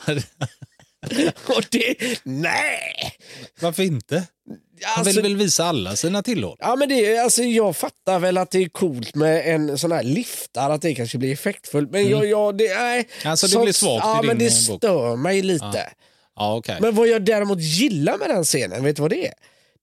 och 1.47 1.63
det, 1.71 1.95
nej! 2.23 3.13
Varför 3.61 3.83
inte? 3.83 4.15
Han 4.83 4.99
Alltså, 4.99 5.13
vill 5.13 5.21
väl 5.23 5.35
visa 5.37 5.65
alla 5.65 5.95
sina 5.95 6.23
tillhåll? 6.23 6.57
Ja, 6.59 6.75
men 6.75 6.89
det, 6.89 7.17
alltså, 7.17 7.43
jag 7.43 7.75
fattar 7.75 8.19
väl 8.19 8.37
att 8.37 8.51
det 8.51 8.59
är 8.63 8.69
coolt 8.69 9.15
med 9.15 9.55
en 9.55 9.77
sån 9.77 9.91
här 9.91 10.03
liftar, 10.03 10.69
att 10.69 10.81
det 10.81 10.95
kanske 10.95 11.17
blir 11.17 11.33
effektfullt. 11.33 11.91
Men 11.91 12.09
jag, 12.09 12.25
jag, 12.25 12.57
det, 12.57 12.75
nej, 12.77 13.07
Mm. 13.21 13.31
Alltså, 13.31 13.47
det 13.47 13.51
sånt- 13.53 13.63
blir 13.65 13.73
svagt 13.73 14.05
i 14.05 14.07
ja, 14.07 14.17
din, 14.21 14.27
men 14.27 14.37
det 14.37 14.45
eh, 14.45 14.67
bok. 14.69 14.77
stör 14.79 15.15
mig 15.15 15.41
lite. 15.41 15.89
Ja, 16.35 16.55
okej. 16.55 16.77
Men 16.81 16.95
vad 16.95 17.07
jag 17.07 17.25
däremot 17.25 17.59
gillar 17.61 18.17
med 18.17 18.29
den 18.29 18.43
scenen, 18.43 18.83
vet 18.83 18.95
du 18.95 19.01
vad 19.01 19.11
det 19.11 19.27
är? 19.27 19.33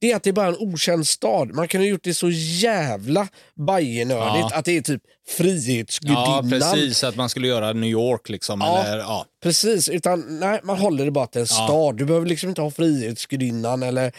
Det 0.01 0.13
är 0.13 0.17
att 0.17 0.23
det 0.23 0.31
är 0.31 0.33
bara 0.35 0.47
en 0.49 0.57
okänd 0.59 1.07
stad. 1.07 1.55
Man 1.55 1.69
kan 1.69 1.81
ha 1.81 1.89
gjort 1.89 2.05
det 2.05 2.15
så 2.15 2.31
jävla 2.33 3.29
bajenördigt 3.67 4.49
Ja. 4.51 4.59
att 4.59 4.65
det 4.65 4.77
är 4.77 4.81
typ 4.81 5.03
Ja, 5.05 5.33
Frihetsgudinnan. 5.45 6.51
precis. 6.51 7.05
Att 7.05 7.17
man 7.17 7.29
skulle 7.29 7.49
göra 7.49 7.73
New 7.73 7.91
York 7.91 8.29
liksom. 8.29 8.61
Ja. 8.61 8.85
Eller, 8.85 8.99
ja. 8.99 9.25
Precis, 9.43 9.89
utan 9.89 10.39
nej, 10.41 10.61
man 10.65 10.79
håller 10.79 11.05
det 11.05 11.11
bara 11.11 11.27
till 11.27 11.41
en 11.41 11.47
stad. 11.47 11.97
Du 11.97 12.05
behöver 12.05 12.27
liksom 12.27 12.49
inte 12.49 12.61
ha 12.63 12.71
Frihetsgudinnan 12.71 13.83
eller 13.83 14.13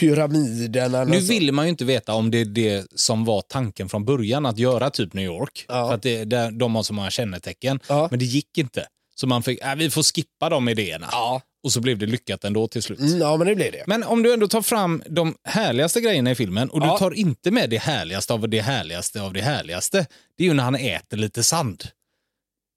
pyramiden. 0.00 0.94
Eller 0.94 1.04
Nu 1.04 1.18
vill 1.20 1.52
man 1.52 1.64
ju 1.64 1.68
inte 1.70 1.84
veta 1.84 2.12
om 2.14 2.30
det 2.30 2.40
är 2.40 2.44
det 2.44 2.86
som 2.94 3.24
var 3.24 3.42
tanken 3.42 3.88
från 3.88 4.04
början, 4.04 4.46
att 4.46 4.58
göra 4.58 4.90
typ 4.90 5.14
New 5.14 5.24
York. 5.24 5.64
Ja. 5.68 5.88
För 5.88 5.94
att 5.94 6.02
det, 6.02 6.24
det, 6.24 6.50
de 6.58 6.74
har 6.74 6.82
så 6.82 6.92
många 6.94 7.10
kännetecken. 7.10 7.80
Ja. 7.88 8.08
Men 8.10 8.18
det 8.18 8.24
gick 8.24 8.58
inte. 8.58 8.86
Så 9.14 9.26
man 9.26 9.42
fick, 9.42 9.60
äh, 9.64 9.74
vi 9.74 9.90
får 9.90 10.02
skippa 10.02 10.48
de 10.48 10.68
idéerna. 10.68 11.08
Ja. 11.12 11.40
Och 11.68 11.72
så 11.72 11.80
blev 11.80 11.98
det 11.98 12.06
lyckat 12.06 12.44
ändå 12.44 12.68
till 12.68 12.82
slut. 12.82 12.98
Mm, 12.98 13.18
ja, 13.20 13.36
men 13.36 13.46
det 13.46 13.54
blir 13.54 13.72
det. 13.72 13.84
Men 13.86 14.04
om 14.04 14.22
du 14.22 14.32
ändå 14.32 14.48
tar 14.48 14.62
fram 14.62 15.02
de 15.08 15.34
härligaste 15.44 16.00
grejerna 16.00 16.30
i 16.30 16.34
filmen 16.34 16.70
och 16.70 16.82
Ja. 16.82 16.92
du 16.92 16.98
tar 16.98 17.10
inte 17.14 17.50
med 17.50 17.70
det 17.70 17.78
härligaste 17.78 18.32
av 18.32 18.48
det 18.48 18.60
härligaste 18.60 19.22
av 19.22 19.32
det 19.32 19.40
härligaste. 19.40 20.06
Det 20.38 20.44
är 20.44 20.48
ju 20.48 20.54
när 20.54 20.64
han 20.64 20.74
äter 20.74 21.16
lite 21.16 21.42
sand. 21.44 21.84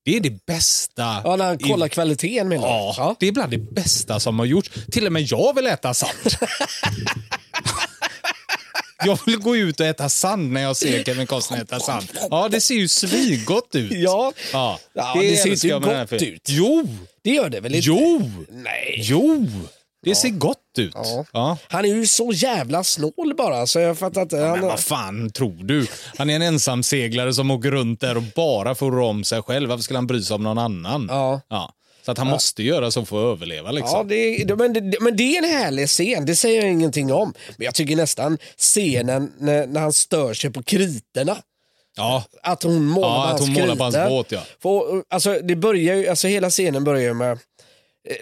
Det 0.06 0.16
är 0.18 0.20
det 0.20 0.46
bästa. 0.46 1.22
Ja, 1.24 1.36
när 1.36 1.46
han 1.46 1.56
i- 1.56 1.64
kollar 1.64 1.88
kvaliteten 1.88 2.48
menar 2.50 2.68
du? 2.68 2.74
Ja, 2.98 3.16
det 3.20 3.28
är 3.28 3.32
bland 3.32 3.52
det 3.52 3.58
bästa 3.58 4.20
som 4.20 4.40
har 4.40 4.46
gjorts. 4.46 4.70
Till 4.92 5.06
och 5.06 5.12
med 5.14 5.22
jag 5.22 5.56
vill 5.56 5.68
äta 5.68 5.94
sand. 5.94 6.12
jag 9.06 9.20
vill 9.26 9.38
gå 9.38 9.56
ut 9.58 9.80
och 9.80 9.86
äta 9.86 10.10
sand 10.10 10.52
när 10.52 10.62
jag 10.62 10.78
ser 10.78 11.04
Kevin 11.06 11.28
Costner 11.28 11.62
äta 11.62 11.80
sand. 11.80 12.08
Ja, 12.30 12.48
det 12.52 12.62
ser 12.62 12.76
ju 12.76 12.88
svingott 12.88 13.76
ut. 13.76 13.92
Ja, 13.92 14.34
ja. 14.54 14.80
Ja, 14.94 15.18
det 15.22 15.58
ser 15.60 15.80
här 15.80 16.06
gott 16.08 16.22
ut. 16.22 16.42
Jo, 16.50 16.88
det 17.24 17.30
gör 17.30 17.50
det 17.50 17.60
väl 17.60 17.76
inte? 17.76 17.88
jo, 17.88 18.32
Nej. 18.50 18.96
jo. 18.98 19.48
Det 20.04 20.16
ser 20.16 20.30
gott 20.30 20.58
ut. 20.78 20.92
Ja. 20.96 21.26
Ja. 21.34 21.58
Han 21.68 21.86
är 21.86 21.90
ju 21.90 22.08
så 22.08 22.32
jävla 22.34 22.84
snål 22.84 23.34
bara, 23.38 23.68
så 23.68 23.80
jag 23.80 23.98
fattar 23.98 24.22
inte. 24.22 24.38
Han, 24.38 24.60
Men 24.60 24.70
vad 24.70 24.80
fan 24.80 25.30
tror 25.30 25.64
du? 25.64 25.88
Han 26.18 26.30
är 26.30 26.36
en 26.36 26.42
ensamseglare 26.42 27.34
som 27.34 27.52
åker 27.52 27.72
runt 27.72 28.00
där 28.00 28.18
och 28.18 28.24
bara 28.36 28.76
får 28.76 29.00
om 29.00 29.24
sig 29.24 29.42
själv. 29.42 29.70
Varför 29.70 29.84
skulle 29.84 29.98
han 29.98 30.08
bry 30.08 30.22
sig 30.22 30.36
om 30.36 30.44
någon 30.44 30.58
annan? 30.58 31.08
Ja. 31.10 31.74
Så 32.06 32.12
att 32.12 32.18
han 32.18 32.28
måste 32.28 32.64
göra 32.64 32.92
så 32.92 33.06
för 33.06 33.32
att 33.32 33.38
överleva. 33.38 33.72
Liksom. 33.72 33.98
Ja, 33.98 34.04
det, 34.04 34.44
det, 34.44 34.56
men, 34.56 34.74
det, 34.74 35.02
men 35.02 35.18
det 35.18 35.24
är 35.24 35.44
en 35.44 35.50
härlig 35.50 35.88
scen, 35.88 36.26
det 36.26 36.36
säger 36.36 36.62
jag 36.62 36.72
ingenting 36.72 37.14
om. 37.14 37.34
Men 37.58 37.66
jag 37.66 37.76
tycker 37.76 37.96
nästan 37.96 38.38
scenen 38.58 39.32
när, 39.38 39.68
när 39.68 39.82
han 39.82 39.94
stör 39.94 40.34
sig 40.34 40.50
på 40.50 40.64
kriterna. 40.64 41.38
Ja. 41.98 42.24
Att 42.44 42.64
hon 42.64 42.86
målar 42.86 43.08
Ja, 43.08 43.16
på 43.16 43.22
att 43.24 43.40
hans 43.40 43.42
hon 43.42 43.54
målar 43.62 43.76
på 43.76 43.84
hans 43.84 43.96
båt, 44.10 44.32
ja. 44.32 44.42
För, 44.62 45.04
alltså, 45.10 45.40
det 45.44 45.56
börjar 45.56 45.96
ju, 45.96 46.08
alltså, 46.08 46.28
hela 46.28 46.50
scenen 46.50 46.84
börjar 46.84 47.02
ju 47.02 47.14
med 47.14 47.32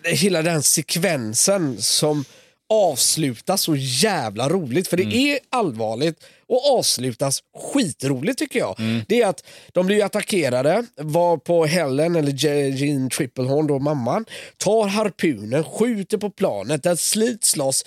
eh, 0.04 0.14
hela 0.18 0.42
den 0.42 0.64
sekvensen 0.64 1.82
som 1.82 2.26
avslutas 2.70 3.62
så 3.62 3.76
jävla 3.76 4.50
roligt. 4.50 4.88
För 4.88 4.98
det 4.98 5.04
Mm. 5.04 5.16
är 5.18 5.40
allvarligt 5.50 6.24
och 6.48 6.78
avslutas 6.78 7.40
skitroligt 7.74 8.40
tycker 8.40 8.60
jag. 8.60 8.80
Mm. 8.80 9.02
Det 9.08 9.22
är 9.22 9.28
att 9.28 9.44
de 9.74 9.88
blir 9.88 10.04
attackerade, 10.06 10.86
var 10.98 11.38
på 11.38 11.66
Helen, 11.66 12.16
eller 12.16 12.32
Je- 12.32 12.70
Jean 12.76 13.10
Triplehorn, 13.10 13.68
då 13.68 13.80
mamman, 13.80 14.26
tar 14.58 14.88
harpunen, 14.88 15.64
skjuter 15.64 16.18
på 16.18 16.30
planet, 16.30 16.84
den 16.84 16.98
slits 16.98 17.56
loss, 17.56 17.86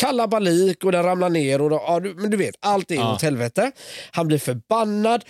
kalabalik 0.00 0.84
och 0.84 0.92
den 0.92 1.02
ramlar 1.02 1.30
ner. 1.30 1.60
Och 1.62 1.70
då, 1.70 1.82
ja, 1.86 2.00
du, 2.00 2.14
men 2.14 2.30
du 2.30 2.36
vet, 2.36 2.54
allt 2.60 2.90
är 2.90 2.94
Ja. 2.94 3.14
åt 3.14 3.22
helvete. 3.22 3.72
Han 4.10 4.28
blir 4.28 4.38
förbannad. 4.38 5.24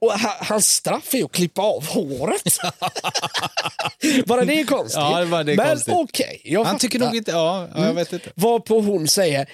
Och 0.00 0.12
ha- 0.12 0.36
hans 0.40 0.66
straff 0.66 1.14
är 1.14 1.24
att 1.24 1.32
klippa 1.32 1.62
av 1.62 1.86
håret. 1.86 2.58
Bara 4.26 4.44
det 4.44 4.60
är 4.60 4.64
konstigt. 4.64 5.00
Ja, 5.00 5.24
det 5.44 5.52
är 5.52 5.56
Men 5.56 5.78
okej, 5.86 6.40
jag 6.44 6.64
Han 6.64 6.78
tycker 6.78 6.98
nog 6.98 7.16
inte... 7.16 7.30
Ja, 7.30 7.68
ja 7.74 7.86
jag 7.86 7.94
vet 7.94 8.12
inte. 8.12 8.30
Varpå 8.34 8.80
hon 8.80 9.08
säger, 9.08 9.48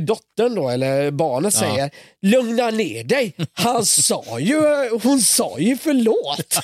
dottern 0.00 0.54
då, 0.54 0.68
eller 0.68 1.10
barnet 1.10 1.54
säger, 1.54 1.90
lugna 2.22 2.70
ner 2.70 3.04
dig. 3.04 3.34
Han 3.52 3.86
sa 3.86 4.38
ju, 4.40 4.60
hon 5.02 5.20
sa 5.20 5.58
ju 5.58 5.76
förlåt. 5.76 6.60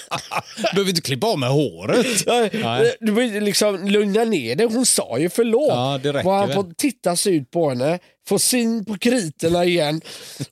Behöver 0.72 0.90
inte 0.90 1.02
klippa 1.02 1.26
av 1.26 1.38
med 1.38 1.48
håret. 1.48 2.26
Nej. 2.52 2.96
Du 3.00 3.40
liksom 3.40 3.88
lugna 3.88 4.24
ner 4.24 4.56
dig, 4.56 4.66
hon 4.66 4.86
sa 4.86 5.18
ju 5.18 5.30
förlåt. 5.30 5.68
Ja, 5.68 6.00
det 6.02 6.12
räcker 6.12 6.24
Var 6.24 6.38
han 6.38 6.52
får 6.52 6.74
titta 6.76 7.16
sig 7.16 7.34
ut 7.34 7.50
på 7.50 7.68
henne, 7.68 7.98
få 8.28 8.38
syn 8.38 8.84
på 8.84 8.98
kriterna 8.98 9.64
igen 9.64 10.00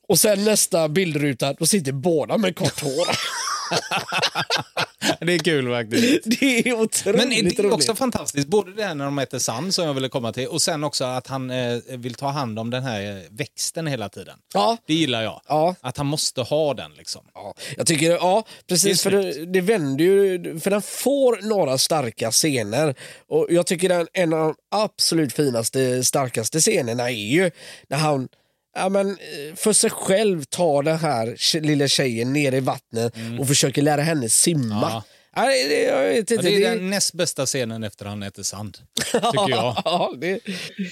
och 0.09 0.19
sen 0.19 0.45
nästa 0.45 0.89
bildruta, 0.89 1.53
då 1.53 1.67
sitter 1.67 1.93
båda 1.93 2.39
med 2.39 2.57
kort 2.57 2.81
hår. 2.83 3.07
Det 5.21 5.35
är 5.35 5.39
kul 5.39 5.69
faktiskt. 5.71 6.41
Det 6.41 6.69
är 6.69 6.73
otroligt 6.81 7.21
Men 7.21 7.29
det 7.31 7.59
är 7.59 7.63
roligt. 7.63 7.73
också 7.73 7.95
fantastiskt, 7.95 8.49
både 8.49 8.73
det 8.75 8.85
här 8.85 8.95
när 8.95 9.05
de 9.05 9.19
äter 9.19 9.39
sand 9.39 9.75
som 9.75 9.85
jag 9.87 9.95
ville 9.95 10.09
komma 10.09 10.33
till 10.33 10.47
och 10.49 10.63
sen 10.63 10.85
också 10.85 11.05
att 11.05 11.27
han 11.27 11.51
eh, 11.51 11.79
vill 11.89 12.15
ta 12.15 12.29
hand 12.29 12.59
om 12.59 12.71
den 12.71 12.83
här 12.83 13.17
eh, 13.17 13.23
växten 13.31 13.87
hela 13.87 14.09
tiden. 14.09 14.39
Ja. 14.55 14.77
Det 14.87 14.95
gillar 14.95 15.23
jag. 15.23 15.41
Ja. 15.49 15.75
Att 15.81 15.97
han 15.97 16.07
måste 16.07 16.43
ha 16.43 16.75
den 16.75 16.93
liksom. 16.95 17.23
Ja, 17.35 17.55
jag 17.77 17.87
tycker, 17.87 18.11
ja 18.11 18.45
precis, 18.69 19.03
Det 19.03 19.11
för 19.11 19.17
det, 19.17 19.47
det 19.47 19.61
vänder 19.61 20.05
ju, 20.05 20.61
för 20.61 20.71
den 20.71 20.83
får 20.83 21.39
några 21.49 21.79
starka 21.79 22.31
scener. 22.31 22.95
Och 23.29 23.47
jag 23.51 23.67
tycker 23.67 23.89
den, 23.89 24.07
en 24.13 24.33
av 24.33 24.39
de 24.39 24.55
absolut 24.71 25.33
finaste, 25.33 26.05
starkaste 26.05 26.61
scenerna 26.61 27.11
är 27.11 27.15
ju 27.15 27.51
när 27.89 27.99
han 27.99 28.29
Ja, 28.75 28.89
men, 28.89 29.11
eh, 29.11 29.55
för 29.57 29.73
sig 29.73 29.91
själv 29.91 30.45
tar 30.45 30.83
den 30.83 30.99
här 30.99 31.61
lilla 31.61 31.89
tjejen 31.89 32.33
ner 32.33 32.53
i 32.55 32.61
vattnet 32.61 33.15
och 33.41 33.49
försöker 33.49 33.83
lära 33.83 34.03
henne 34.03 34.29
simma. 34.29 34.81
Ja. 34.91 35.05
Ja, 35.37 35.43
det, 35.47 35.69
det, 35.69 35.83
jag 35.83 36.03
vet 36.03 36.31
Ja, 36.31 36.37
inte, 36.37 36.49
det 36.49 36.55
är 36.55 36.61
det- 36.61 36.69
den 36.79 36.91
näst 36.91 37.15
bästa 37.15 37.47
scenen 37.47 37.85
efter 37.85 38.05
han 38.07 38.23
äter 38.23 38.43
sand. 38.43 38.79
Tycker 39.13 39.51
jag. 39.51 39.83
Ja, 39.85 40.13
det, 40.21 40.41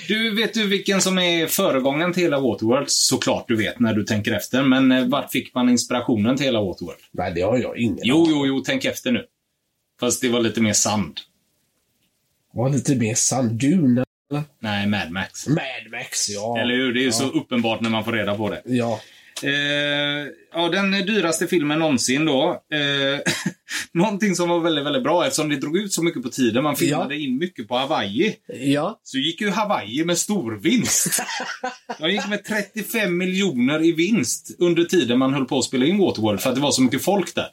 Du, 0.08 0.36
vet 0.36 0.54
du 0.54 0.66
vilken 0.68 1.00
som 1.02 1.18
är 1.18 1.46
föregångaren 1.46 2.12
till 2.12 2.22
hela 2.22 2.40
Waterworld? 2.40 2.90
Såklart 2.90 3.44
du 3.48 3.56
vet 3.56 3.80
när 3.80 3.94
du 3.94 4.04
tänker 4.04 4.32
efter. 4.32 4.62
Men 4.62 4.92
eh, 4.92 5.04
vart 5.08 5.32
fick 5.32 5.54
man 5.54 5.68
inspirationen 5.68 6.36
till 6.36 6.46
hela 6.46 6.60
Waterworld? 6.60 6.98
nej, 7.12 7.32
det 7.34 7.40
har 7.40 7.58
jag 7.58 7.78
ingen 7.78 7.98
Jo, 8.02 8.26
jo, 8.30 8.46
jo, 8.46 8.60
tänk 8.66 8.84
efter 8.84 9.12
nu. 9.12 9.24
Fast 10.00 10.20
det 10.20 10.28
var 10.28 10.40
lite 10.40 10.60
mer 10.60 10.72
sand. 10.72 11.18
Var 12.52 12.70
lite 12.70 12.94
mer 12.96 13.14
Nej, 14.60 14.86
Mad 14.86 15.10
Max. 15.10 15.46
Mad 15.48 15.90
Max, 15.90 16.28
ja. 16.28 16.58
Eller 16.60 16.74
hur? 16.74 16.94
Det 16.94 17.00
är 17.00 17.04
ju 17.04 17.12
så 17.12 17.24
uppenbart 17.24 17.80
när 17.80 17.90
man 17.90 18.04
får 18.04 18.12
reda 18.12 18.34
på 18.34 18.50
det. 18.50 18.62
Ja. 18.64 19.00
Eh, 19.42 20.26
ja, 20.52 20.68
den 20.68 20.90
dyraste 20.90 21.46
filmen 21.46 21.78
någonsin 21.78 22.24
då. 22.24 22.62
Eh, 22.72 23.20
någonting 23.92 24.34
som 24.34 24.48
var 24.48 24.60
väldigt, 24.60 24.86
väldigt 24.86 25.02
bra 25.02 25.26
eftersom 25.26 25.48
det 25.48 25.56
drog 25.56 25.76
ut 25.76 25.92
så 25.92 26.02
mycket 26.02 26.22
på 26.22 26.28
tiden. 26.28 26.62
Man 26.62 26.76
filmade 26.76 27.16
in 27.18 27.38
mycket 27.38 27.68
på 27.68 27.76
Hawaii. 27.76 28.34
Ja. 28.60 29.00
Så 29.02 29.18
gick 29.18 29.40
ju 29.40 29.50
Hawaii 29.50 30.04
med 30.04 30.18
stor 30.18 30.52
vinst. 30.52 31.22
De 31.98 32.10
gick 32.10 32.28
med 32.28 32.44
35 32.44 33.16
miljoner 33.16 33.84
i 33.84 33.92
vinst 33.92 34.56
under 34.58 34.84
tiden 34.84 35.18
man 35.18 35.34
höll 35.34 35.44
på 35.44 35.58
att 35.58 35.64
spela 35.64 35.86
in 35.86 35.98
Waterworld 35.98 36.40
för 36.40 36.48
att 36.50 36.56
det 36.56 36.62
var 36.62 36.70
så 36.70 36.82
mycket 36.82 37.04
folk 37.04 37.34
där. 37.34 37.48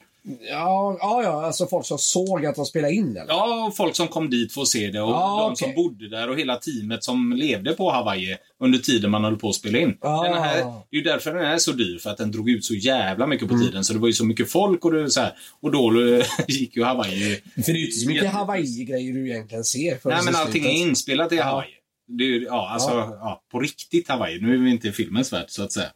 Ja, 0.50 0.98
ja, 1.00 1.24
ja, 1.24 1.46
alltså 1.46 1.68
folk 1.68 1.86
som 1.86 1.98
såg 1.98 2.46
att 2.46 2.56
de 2.56 2.66
spelade 2.66 2.94
in 2.94 3.10
eller? 3.10 3.26
Ja, 3.28 3.74
folk 3.78 3.96
som 3.96 4.08
kom 4.08 4.30
dit 4.30 4.54
för 4.54 4.62
att 4.62 4.68
se 4.68 4.88
det 4.88 5.02
och 5.02 5.10
Ja, 5.10 5.38
de 5.40 5.52
okej. 5.52 5.56
som 5.56 5.84
bodde 5.84 6.10
där 6.10 6.30
och 6.30 6.40
hela 6.40 6.56
teamet 6.56 7.04
som 7.04 7.34
levde 7.34 7.74
på 7.74 7.92
Hawaii 7.92 8.36
under 8.60 8.80
tiden 8.80 9.12
man 9.12 9.24
höll 9.24 9.38
på 9.38 9.50
att 9.50 9.56
spela 9.56 9.80
in. 9.80 9.98
Ah. 10.02 10.24
Den 10.24 10.34
här, 10.34 10.56
det 10.56 10.98
är 10.98 10.98
ju 10.98 11.02
därför 11.02 11.34
den 11.34 11.46
är 11.46 11.58
så 11.58 11.72
dyr, 11.72 12.00
för 12.00 12.10
att 12.10 12.18
den 12.18 12.32
drog 12.32 12.50
ut 12.50 12.66
så 12.66 12.74
jävla 12.74 13.28
mycket 13.28 13.50
på 13.50 13.58
tiden. 13.58 13.84
Så 13.84 13.94
det 13.94 14.00
var 14.00 14.08
ju 14.08 14.14
så 14.14 14.26
mycket 14.26 14.52
folk 14.52 14.86
och, 14.86 14.92
det, 14.92 15.10
så 15.10 15.20
här, 15.22 15.34
och 15.62 15.72
då 15.72 16.02
eh, 16.02 16.26
gick 16.48 16.76
ju 16.76 16.84
Hawaii... 16.84 17.42
För 17.56 17.72
det 17.72 17.72
är 17.72 17.76
ju 17.76 17.86
inte 17.86 17.98
så 17.98 18.10
mycket 18.10 18.32
Hawaii-grejer 18.32 19.14
du 19.14 19.30
egentligen 19.30 19.64
ser. 19.64 20.00
Nej, 20.04 20.18
men 20.26 20.36
allting 20.36 20.66
är 20.66 20.72
inspelat 20.72 21.32
i. 21.32 21.38
Hawaii. 21.38 21.68
Det 22.08 22.26
ja, 22.26 22.70
alltså, 22.70 22.90
Ja. 22.90 23.18
ja. 23.22 23.44
på 23.52 23.60
riktigt 23.60 24.10
Hawaii. 24.10 24.42
Nu 24.42 24.54
är 24.54 24.58
vi 24.58 24.70
inte 24.70 24.88
i 24.88 24.92
filmens 24.92 25.34
värld, 25.34 25.46
så 25.48 25.64
att 25.64 25.72
säga. 25.72 25.90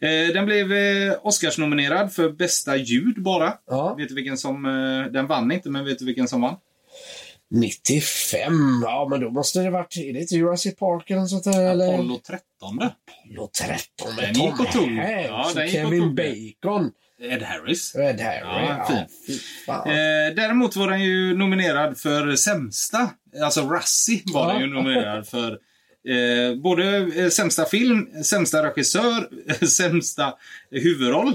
Eh, 0.00 0.32
den 0.34 0.46
blev 0.46 0.72
eh, 0.72 1.14
Oscars-nominerad 1.22 2.12
för 2.12 2.30
bästa 2.30 2.76
ljud 2.76 3.22
bara. 3.22 3.54
Ja. 3.66 3.94
Vet 3.94 4.08
du 4.08 4.14
vilken 4.14 4.38
som... 4.38 4.66
Eh, 4.66 5.12
den 5.12 5.26
vann 5.26 5.52
inte, 5.52 5.70
men 5.70 5.84
vet 5.84 5.98
du 5.98 6.04
vilken 6.04 6.28
som 6.28 6.40
vann? 6.40 6.56
95, 7.50 8.52
ja 8.82 9.06
men 9.10 9.20
då 9.20 9.30
måste 9.30 9.58
det 9.60 9.70
varit, 9.70 9.96
är 9.96 10.12
det 10.12 10.20
inte 10.20 10.34
Jurassic 10.34 10.76
Park 10.76 11.10
eller 11.10 11.20
något 11.20 11.30
sånt 11.30 11.44
där? 11.44 11.70
Eller? 11.70 11.94
Apollo 11.94 12.18
13. 12.26 12.42
Apollo 12.62 13.50
13 13.58 14.14
med 14.16 14.24
Den 14.24 14.34
Tom 14.34 14.44
gick 14.44 14.60
och 14.60 14.72
tog. 14.72 14.92
Ja, 15.28 15.52
Kevin. 15.70 16.14
Bacon. 16.14 16.90
Ed 17.20 17.42
Harris. 17.42 17.94
Ed 17.96 18.20
Harry. 18.20 18.66
Ja, 18.88 19.06
Ja. 19.66 19.86
Eh, 19.86 20.34
däremot 20.36 20.76
var 20.76 20.88
den 20.90 21.02
ju 21.02 21.34
nominerad 21.36 21.98
för 21.98 22.36
sämsta. 22.36 23.10
Alltså 23.42 23.60
Razzie 23.68 24.22
var 24.26 24.46
Ja. 24.46 24.52
den 24.52 24.62
ju 24.62 24.74
nominerad 24.74 25.28
för. 25.28 25.58
Eh, 26.08 26.54
både 26.62 26.96
eh, 27.16 27.28
sämsta 27.28 27.64
film, 27.64 28.22
sämsta 28.24 28.62
regissör, 28.66 29.28
sämsta 29.66 30.34
huvudroll 30.70 31.34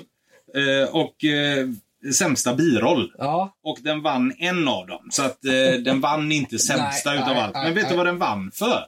eh, 0.56 0.90
och 0.96 1.24
eh, 1.24 1.68
sämsta 2.14 2.56
biroll. 2.56 3.14
Ja, 3.18 3.58
Och 3.64 3.78
den 3.82 4.02
vann 4.02 4.34
en 4.38 4.68
av 4.68 4.88
dem. 4.88 5.08
Så 5.12 5.24
att 5.24 5.46
eh, 5.46 5.80
den 5.84 6.02
vann 6.02 6.32
inte 6.32 6.60
sämsta 6.70 7.10
Nej, 7.10 7.20
utav 7.20 7.34
nej, 7.34 7.44
allt. 7.44 7.54
Men 7.54 7.74
vet 7.74 7.84
du 7.84 7.88
nej. 7.90 7.98
vad 7.98 8.06
den 8.06 8.18
vann 8.18 8.52
för? 8.54 8.86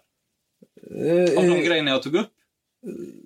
Av 1.37 1.43
de 1.47 1.61
grejerna 1.65 1.91
jag 1.91 2.03
tog 2.03 2.15
upp. 2.15 2.29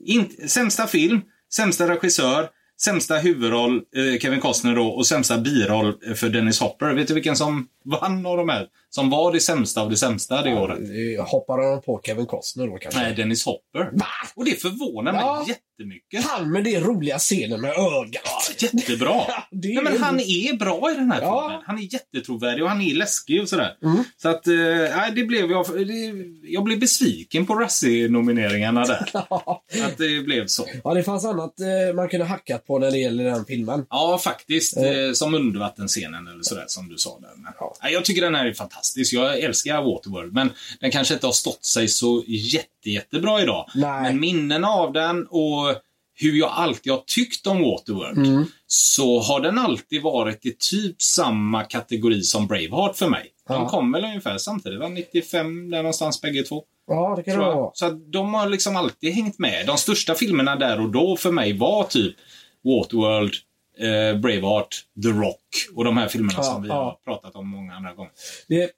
In, 0.06 0.50
sämsta 0.50 0.88
film, 0.88 1.22
sämsta 1.54 1.88
regissör, 1.88 2.50
sämsta 2.82 3.18
huvudroll, 3.18 3.76
eh, 3.76 4.20
Kevin 4.20 4.40
Costner 4.40 4.76
då, 4.76 4.88
och 4.88 5.08
sämsta 5.08 5.38
biroll 5.38 5.94
eh, 6.08 6.14
för 6.14 6.30
Dennis 6.30 6.60
Hopper. 6.60 6.94
Vet 6.94 7.08
du 7.08 7.14
vilken 7.14 7.36
som 7.36 7.68
vann 7.90 8.26
av 8.26 8.38
de 8.38 8.50
här? 8.50 8.68
Som 8.90 9.10
var 9.10 9.32
det 9.34 9.40
sämsta 9.40 9.82
av 9.82 9.90
det 9.90 9.98
sämsta 9.98 10.42
det 10.42 10.54
året? 10.56 10.80
eh, 10.80 11.26
hoppar 11.28 11.58
de 11.58 11.82
på 11.82 12.02
Kevin 12.06 12.26
Costner 12.26 12.68
då 12.68 12.78
kanske? 12.78 13.00
Nej, 13.00 13.14
Dennis 13.16 13.46
Hopper. 13.46 13.90
Va? 13.94 14.06
Och 14.36 14.46
det 14.46 14.62
förvånar 14.62 15.12
mig 15.12 15.22
Ja. 15.22 15.46
jättemycket. 15.48 16.26
Han 16.26 16.52
med 16.52 16.64
det 16.64 16.80
roliga 16.80 17.18
scenen 17.20 17.62
med 17.62 17.72
ögat. 17.72 18.56
Jättebra. 18.58 19.14
Det 19.52 19.68
Nej, 19.74 19.84
men 19.84 20.02
han 20.04 20.20
är 20.20 20.58
bra 20.58 20.92
i 20.92 20.96
den 20.96 21.12
här 21.12 21.22
Ja. 21.22 21.48
filmen. 21.50 21.64
Han 21.66 21.78
är 21.78 21.94
jättetrovärdig 21.94 22.64
och 22.64 22.70
han 22.70 22.82
är 22.82 22.94
läskig 22.96 23.42
och 23.42 23.50
sådär. 23.50 23.78
Mm. 23.84 24.04
Så 24.18 24.30
att, 24.30 24.48
eh, 24.48 24.54
nej, 24.98 25.12
det 25.16 25.24
blev 25.24 25.52
jag, 25.52 25.66
det, 25.88 26.14
jag 26.44 26.64
blev 26.64 26.80
besviken 26.80 27.46
på 27.46 27.56
Razzie-nomineringarna 27.56 28.86
där. 28.86 29.10
att 29.86 29.98
det 29.98 30.24
blev 30.26 30.48
så. 30.48 30.66
Ja, 30.84 30.94
det 30.94 31.04
fanns 31.04 31.26
annat 31.26 31.54
eh, 31.60 31.96
man 31.96 32.10
kunde 32.10 32.26
hackat 32.26 32.66
på 32.68 32.80
när 32.80 32.92
det 32.92 32.98
gäller 32.98 33.24
den 33.24 33.46
filmen. 33.46 33.86
Ja, 33.90 34.20
faktiskt. 34.24 34.78
Eh. 34.78 34.84
Eh, 34.84 35.12
som 35.14 35.34
undervattensscenen 35.34 36.28
eller 36.28 36.44
sådär 36.44 36.66
som 36.68 36.90
du 36.90 36.98
sa 36.98 37.20
där. 37.20 37.30
Men, 37.36 37.54
Ja. 37.60 37.76
Jag 37.84 38.06
tycker 38.06 38.22
den 38.22 38.36
här 38.36 38.46
är 38.46 38.54
fantastisk. 38.54 39.14
Jag 39.14 39.40
älskar 39.40 39.82
Waterworld, 39.84 40.34
men 40.34 40.52
den 40.80 40.92
kanske 40.92 41.14
inte 41.14 41.26
har 41.26 41.34
stått 41.34 41.66
sig 41.66 41.88
så 41.88 42.24
jätte, 42.28 42.90
jättebra 42.90 43.42
idag. 43.42 43.70
Nej. 43.76 44.02
Men 44.04 44.20
minnen 44.20 44.66
av 44.66 44.94
den 44.94 45.28
och 45.28 45.76
hur 46.16 46.34
jag 46.40 46.50
alltid 46.52 46.92
har 46.92 47.04
tyckt 47.08 47.48
om 47.48 47.62
Waterworld, 47.64 48.18
Mm. 48.28 48.46
så 48.68 49.20
har 49.20 49.40
den 49.40 49.58
alltid 49.58 50.02
varit 50.02 50.46
i 50.46 50.56
typ 50.60 51.02
samma 51.02 51.64
kategori 51.64 52.22
som 52.24 52.48
Braveheart 52.48 52.96
för 52.98 53.10
mig. 53.10 53.26
De 53.48 53.54
Ja. 53.54 53.70
kom 53.70 53.92
väl 53.92 54.04
ungefär 54.06 54.38
samtidigt, 54.38 54.80
va? 54.80 54.88
95 54.88 55.70
där 55.70 55.78
någonstans 55.78 56.22
bägge 56.22 56.44
två. 56.44 56.64
Ja, 56.88 57.14
det 57.16 57.24
kan 57.24 57.40
det 57.40 57.46
vara. 57.46 57.72
Så 57.74 57.90
de 57.90 58.34
har 58.34 58.50
liksom 58.50 58.76
alltid 58.76 59.14
hängt 59.14 59.40
med. 59.40 59.66
De 59.68 59.78
största 59.78 60.16
filmerna 60.16 60.56
där 60.56 60.80
och 60.82 60.90
då 60.90 61.16
för 61.18 61.32
mig 61.32 61.58
var 61.58 61.84
typ 61.84 62.16
Waterworld, 62.64 63.34
eh, 63.80 64.20
Braveheart, 64.20 64.76
The 65.04 65.10
Rock 65.10 65.46
och 65.76 65.84
de 65.86 65.98
här 65.98 66.08
filmerna 66.08 66.34
Ja, 66.38 66.44
som 66.44 66.62
vi 66.64 66.68
ja. 66.70 66.76
har 66.84 66.92
pratat 67.14 67.36
om 67.36 67.50
många 67.50 67.74
andra 67.74 67.94
gånger. 67.94 68.12
Det, 68.48 68.72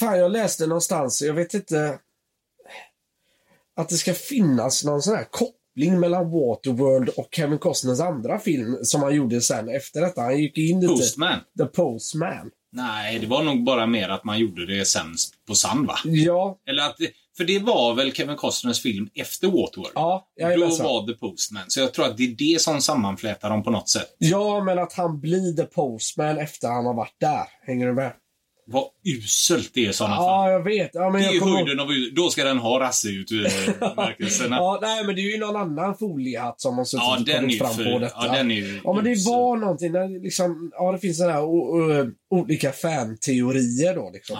fan, 0.00 0.18
jag 0.18 0.32
läste 0.32 0.66
någonstans, 0.66 1.22
jag 1.22 1.34
vet 1.34 1.54
inte, 1.54 1.98
att 3.76 3.88
det 3.88 3.94
ska 3.96 4.14
finnas 4.14 4.84
någon 4.84 5.02
sån 5.02 5.14
här 5.16 5.26
koppling 5.30 6.00
mellan 6.00 6.30
Waterworld 6.30 7.08
och 7.08 7.28
Kevin 7.32 7.58
Costners 7.58 8.00
andra 8.00 8.38
film 8.38 8.78
som 8.82 9.02
han 9.02 9.14
gjorde 9.14 9.40
sen 9.40 9.68
efter 9.68 10.00
detta. 10.00 10.20
Han 10.20 10.38
gick 10.38 10.58
in 10.58 10.80
lite... 10.80 10.92
Postman? 10.92 11.38
The 11.58 11.64
Postman. 11.66 12.50
Nej, 12.72 13.18
det 13.18 13.26
var 13.26 13.42
nog 13.42 13.64
bara 13.64 13.86
mer 13.86 14.08
att 14.08 14.24
man 14.24 14.38
gjorde 14.38 14.66
det 14.78 14.84
sen 14.84 15.14
på 15.48 15.54
sand 15.54 15.86
va? 15.86 15.94
Ja, 16.04 16.58
Eller 16.68 16.82
att, 16.86 16.96
det- 16.98 17.10
för 17.36 17.44
det 17.44 17.58
var 17.58 17.94
väl 17.94 18.12
Kevin 18.12 18.36
Costners 18.36 18.82
film 18.82 19.08
efter 19.14 19.48
Waterworld? 19.48 19.92
ja, 19.94 20.28
Då 20.38 20.42
jajamensan. 20.42 20.86
var 20.86 21.06
The 21.06 21.12
Postman. 21.12 21.62
Så 21.68 21.80
jag 21.80 21.94
tror 21.94 22.04
att 22.06 22.16
det 22.16 22.22
är 22.24 22.34
det 22.54 22.60
som 22.60 22.80
sammanflätar 22.80 23.50
dem 23.50 23.62
på 23.62 23.70
något 23.70 23.88
sätt. 23.88 24.16
Ja, 24.18 24.64
men 24.64 24.78
att 24.78 24.92
han 24.92 25.20
blir 25.20 25.56
The 25.56 25.64
Postman 25.64 26.38
efter 26.38 26.68
han 26.68 26.86
har 26.86 26.94
varit 26.94 27.16
där. 27.20 27.44
Hänger 27.66 27.86
du 27.86 27.92
med? 27.92 28.12
Vad 28.72 28.84
uselt 29.04 29.70
det 29.74 29.84
är 29.86 29.90
i 29.90 29.92
sådana 29.92 30.16
fall. 30.16 30.24
Ja, 30.26 30.50
jag 30.50 30.64
vet. 30.64 30.90
Ja, 30.92 31.10
men 31.10 31.22
Det 31.22 31.28
är 31.28 31.54
höjden 31.54 31.80
av 31.80 31.88
Då 32.16 32.30
ska 32.30 32.44
den 32.44 32.58
ha 32.58 32.80
Razzie-utmärkelserna. 32.80 34.56
Ja, 34.56 34.78
nej, 34.82 35.04
men 35.04 35.14
det 35.14 35.20
är 35.20 35.30
ju 35.32 35.38
någon 35.38 35.56
annan 35.56 35.96
foliehatt 35.98 36.60
som 36.60 36.78
har 36.78 36.84
suttit 36.84 37.02
Ja, 37.04 37.18
och 37.34 37.40
kommit 37.40 37.58
fram 37.58 37.70
för- 37.74 37.92
på 37.92 37.98
detta. 37.98 38.26
ja, 38.26 38.32
den 38.32 38.50
är 38.50 38.54
ju 38.54 38.80
Ja, 38.84 38.92
men 38.92 39.04
det 39.04 39.10
usel. 39.10 39.32
var 39.32 39.56
någonting 39.56 39.92
där 39.92 40.22
liksom, 40.22 40.70
ja 40.74 40.92
det 40.92 40.98
finns 40.98 41.16
sådana 41.16 41.32
här 41.34 41.42
o, 41.44 41.58
o, 41.58 42.10
olika 42.30 42.72
fanteorier 42.72 43.94
då 43.94 44.10
liksom. 44.14 44.36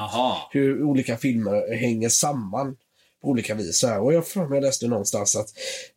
Hur 0.51 0.83
olika 0.83 1.17
filmer 1.17 1.75
hänger 1.77 2.09
samman 2.09 2.77
på 3.23 3.29
olika 3.29 3.55
vis. 3.55 3.85
Och 4.01 4.15
jag 4.15 4.27
för 4.29 4.47
mig 4.47 4.61
läste 4.61 4.87
någonstans 4.89 5.37
att, 5.37 5.49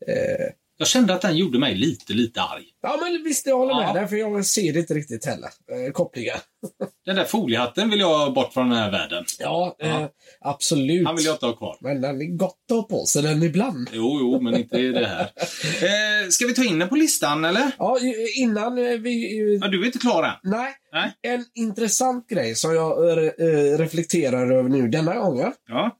eh, 0.07 0.45
Jag 0.78 0.88
kände 0.88 1.13
att 1.13 1.21
den 1.21 1.38
gjorde 1.38 1.59
mig 1.59 1.76
lite, 1.76 2.13
lite 2.13 2.41
arg. 2.41 2.63
ja 2.82 2.99
men 3.01 3.24
visst 3.24 3.47
jag 3.47 3.57
håller 3.57 3.76
med 3.76 3.89
Ja. 3.89 3.93
dig 3.93 4.07
för 4.07 4.15
jag 4.15 4.45
ser 4.45 4.74
det 4.74 4.80
inte 4.80 4.93
riktigt 4.93 5.26
heller. 5.26 5.49
Eh, 5.71 5.91
kopplingar. 5.91 6.38
Den 7.05 7.15
där 7.15 7.26
foliehatten 7.26 7.89
vill 7.89 7.99
jag 7.99 8.17
ha 8.17 8.30
bort 8.32 8.53
från 8.53 8.69
den 8.69 8.78
här 8.80 8.91
världen. 8.91 9.26
Ja. 9.39 9.76
Eh, 9.80 10.05
absolut. 10.41 11.07
Han 11.07 11.15
vill 11.15 11.26
jag 11.26 11.36
inte 11.36 11.45
ha 11.45 11.53
kvar. 11.53 11.78
Men 11.82 12.01
den 12.01 12.21
är 12.21 12.26
gott 12.38 12.57
att 12.71 12.76
ha 12.78 12.84
på 12.84 13.05
sig 13.05 13.21
den 13.24 13.43
ibland. 13.43 13.89
Jo, 13.93 14.17
jo, 14.19 14.41
men 14.41 14.55
inte 14.55 14.78
det 14.78 15.07
här. 15.07 15.32
Eh, 16.24 16.30
ska 16.30 16.45
vi 16.47 16.53
ta 16.53 16.63
in 16.63 16.80
den 16.80 16.89
på 16.89 16.95
listan, 16.95 17.45
eller? 17.45 17.71
Ja, 17.78 17.97
innan 18.38 18.78
eh, 18.78 18.97
vi... 18.97 19.39
eh, 19.39 19.59
Ja, 19.61 19.67
du 19.67 19.82
är 19.82 19.86
inte 19.86 19.99
klar 19.99 20.24
än? 20.24 20.51
Nej. 20.51 20.71
Nej. 20.93 21.13
En 21.21 21.45
intressant 21.53 22.28
grej 22.30 22.55
som 22.55 22.76
jag 22.76 23.09
eh, 23.09 23.78
reflekterar 23.78 24.51
över 24.51 24.69
nu 24.69 24.88
denna 24.88 25.15
gången. 25.15 25.53
Ja. 25.67 25.97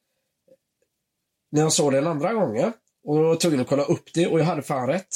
När 1.52 1.62
jag 1.62 1.74
såg 1.74 1.92
den 1.94 2.08
andra 2.08 2.34
gången. 2.34 2.74
Och 3.04 3.18
jag 3.18 3.24
var 3.24 3.36
tvungen 3.36 3.60
att 3.60 3.68
kolla 3.68 3.84
upp 3.84 4.14
det 4.14 4.28
och 4.28 4.40
jag 4.40 4.46
hade 4.46 4.62
fan 4.62 4.88
rätt. 4.88 5.16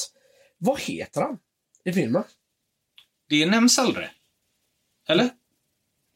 Vad 0.57 0.79
heter 0.81 1.21
han 1.21 1.37
i 1.85 1.93
filmen? 1.93 2.23
Det 3.29 3.45
nämns 3.45 3.79
aldrig. 3.79 4.07
Eller? 5.09 5.29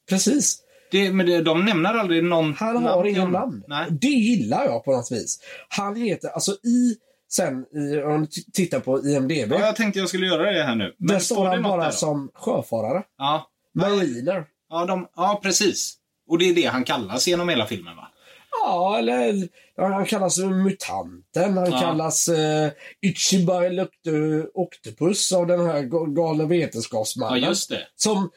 Precis. 0.10 0.64
Det, 0.92 1.12
men 1.12 1.26
det, 1.26 1.42
de 1.42 1.66
nämner 1.66 1.94
aldrig 1.94 2.24
någon 2.24 2.54
Han 2.54 2.84
har 2.84 3.20
honom. 3.20 3.32
namn. 3.32 3.64
Nej. 3.68 3.88
Det 3.92 4.08
gillar 4.08 4.66
jag 4.66 4.84
på 4.86 4.92
något 4.92 5.12
vis. 5.12 5.40
Han 5.70 5.96
heter, 5.96 6.30
alltså 6.30 6.52
i, 6.52 6.96
sen 7.30 7.66
i, 7.66 8.02
om 8.02 8.22
du 8.22 8.42
tittar 8.54 8.80
på 8.80 9.06
IMDB. 9.06 9.32
Ja, 9.52 9.60
jag 9.60 9.76
tänkte 9.76 10.00
jag 10.00 10.10
skulle 10.10 10.26
göra 10.28 10.52
det 10.52 10.64
här 10.64 10.76
nu. 10.76 10.96
där 10.98 11.20
står 11.20 11.46
han 11.46 11.64
bara 11.64 11.92
som 11.92 12.32
sjöfarare. 12.34 13.04
Ja. 13.18 13.50
Mariner. 13.74 14.46
Ja, 14.70 14.86
de, 14.86 15.08
ja, 15.16 15.40
precis. 15.44 15.98
Och 16.28 16.38
det 16.38 16.46
är 16.50 16.56
det 16.56 16.66
han 16.66 16.84
kallas 16.84 17.28
genom 17.28 17.50
hela 17.50 17.66
filmen, 17.66 17.96
va? 17.96 18.08
Ja, 18.64 18.98
eller 18.98 19.48
ja, 19.76 19.88
han 19.88 20.06
kallas 20.06 20.38
mutanten. 20.38 21.58
Han 21.58 21.72
Ja. 21.72 21.80
kallas 21.80 22.28
eh, 22.28 22.72
Ichiba 23.02 23.66
Electo 23.66 24.12
Octopus 24.54 25.32
av 25.32 25.48
den 25.48 25.66
här 25.66 25.82
ga- 25.84 26.14
galna 26.16 26.44
Ja, 26.44 26.48
vetenskapsmannen. 26.48 27.44
just 27.44 27.70
det. 27.70 27.88
Som 27.96 28.30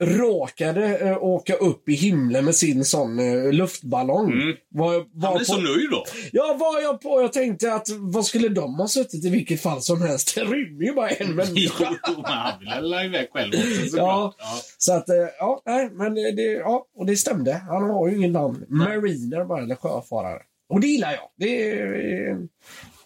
råkade 0.00 0.98
eh, 0.98 1.22
åka 1.22 1.54
upp 1.54 1.88
i 1.88 1.94
himlen 1.94 2.44
med 2.44 2.54
sin 2.54 2.84
sån 2.84 3.18
eh, 3.18 3.52
luftballong. 3.52 4.32
Mm. 4.32 4.56
Var, 4.70 4.92
Han 4.94 5.04
var 5.14 5.36
blir 5.36 5.44
så 5.44 5.54
på, 5.54 5.60
nöjd 5.60 5.90
då. 5.90 6.04
ja, 6.32 6.56
var 6.60 6.80
jag 6.80 7.00
på. 7.00 7.20
Jag 7.22 7.32
tänkte 7.32 7.74
att 7.74 7.88
vad 7.98 8.26
skulle 8.26 8.48
de 8.48 8.74
ha 8.74 8.88
suttit 8.88 9.24
i 9.24 9.30
vilket 9.30 9.62
fall 9.62 9.82
som 9.82 10.02
helst? 10.02 10.34
Det 10.34 10.40
rymmer 10.44 10.84
ju 10.84 10.94
bara 10.94 11.08
en 11.08 11.26
Jo, 11.28 11.34
människa. 11.34 11.90
men 12.06 12.24
han 12.24 12.58
vill 12.58 12.68
väl 12.92 13.04
iväg 13.04 13.28
själv 13.32 13.54
också, 13.54 13.66
Ja. 13.82 13.88
såklart. 13.90 14.34
Ja. 14.38 14.56
Så 14.78 14.92
att, 14.92 15.08
eh, 15.08 15.16
ja, 15.38 15.62
nej, 15.66 15.90
men 15.92 16.14
det, 16.14 16.30
det- 16.32 16.42
ja, 16.52 16.86
och 16.96 17.06
det 17.06 17.16
stämde. 17.16 17.52
Han 17.68 17.90
har 17.90 18.08
ju 18.08 18.16
ingen 18.16 18.32
namn. 18.32 18.64
Mariner 18.68 19.44
bara, 19.44 19.62
eller 19.62 19.74
sjöfarare. 19.74 20.42
Och 20.68 20.80
det 20.80 20.86
gillar 20.86 21.12
jag. 21.12 21.20
Det 21.38 21.70
är 21.70 22.30
en 22.30 22.48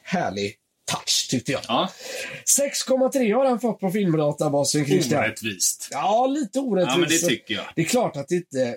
härlig 0.03 0.55
touch 0.91 1.29
tyckte 1.31 1.53
jag. 1.53 1.61
Ja, 1.69 1.91
6,3 2.61 3.35
har 3.35 3.45
den 3.45 3.61
fått 3.61 3.81
på 3.81 3.91
filmdatabasen 3.91 4.87
Christian. 4.87 5.21
orättvist. 5.21 5.89
Ja, 5.91 6.27
lite 6.27 6.59
orättvist. 6.61 6.95
Ja, 6.95 7.01
men 7.01 7.09
det 7.09 7.19
tycker 7.19 7.55
jag. 7.55 7.65
Det 7.77 7.83
är 7.83 7.87
klart 7.87 8.17
att 8.17 8.29
det 8.29 8.35
inte... 8.35 8.77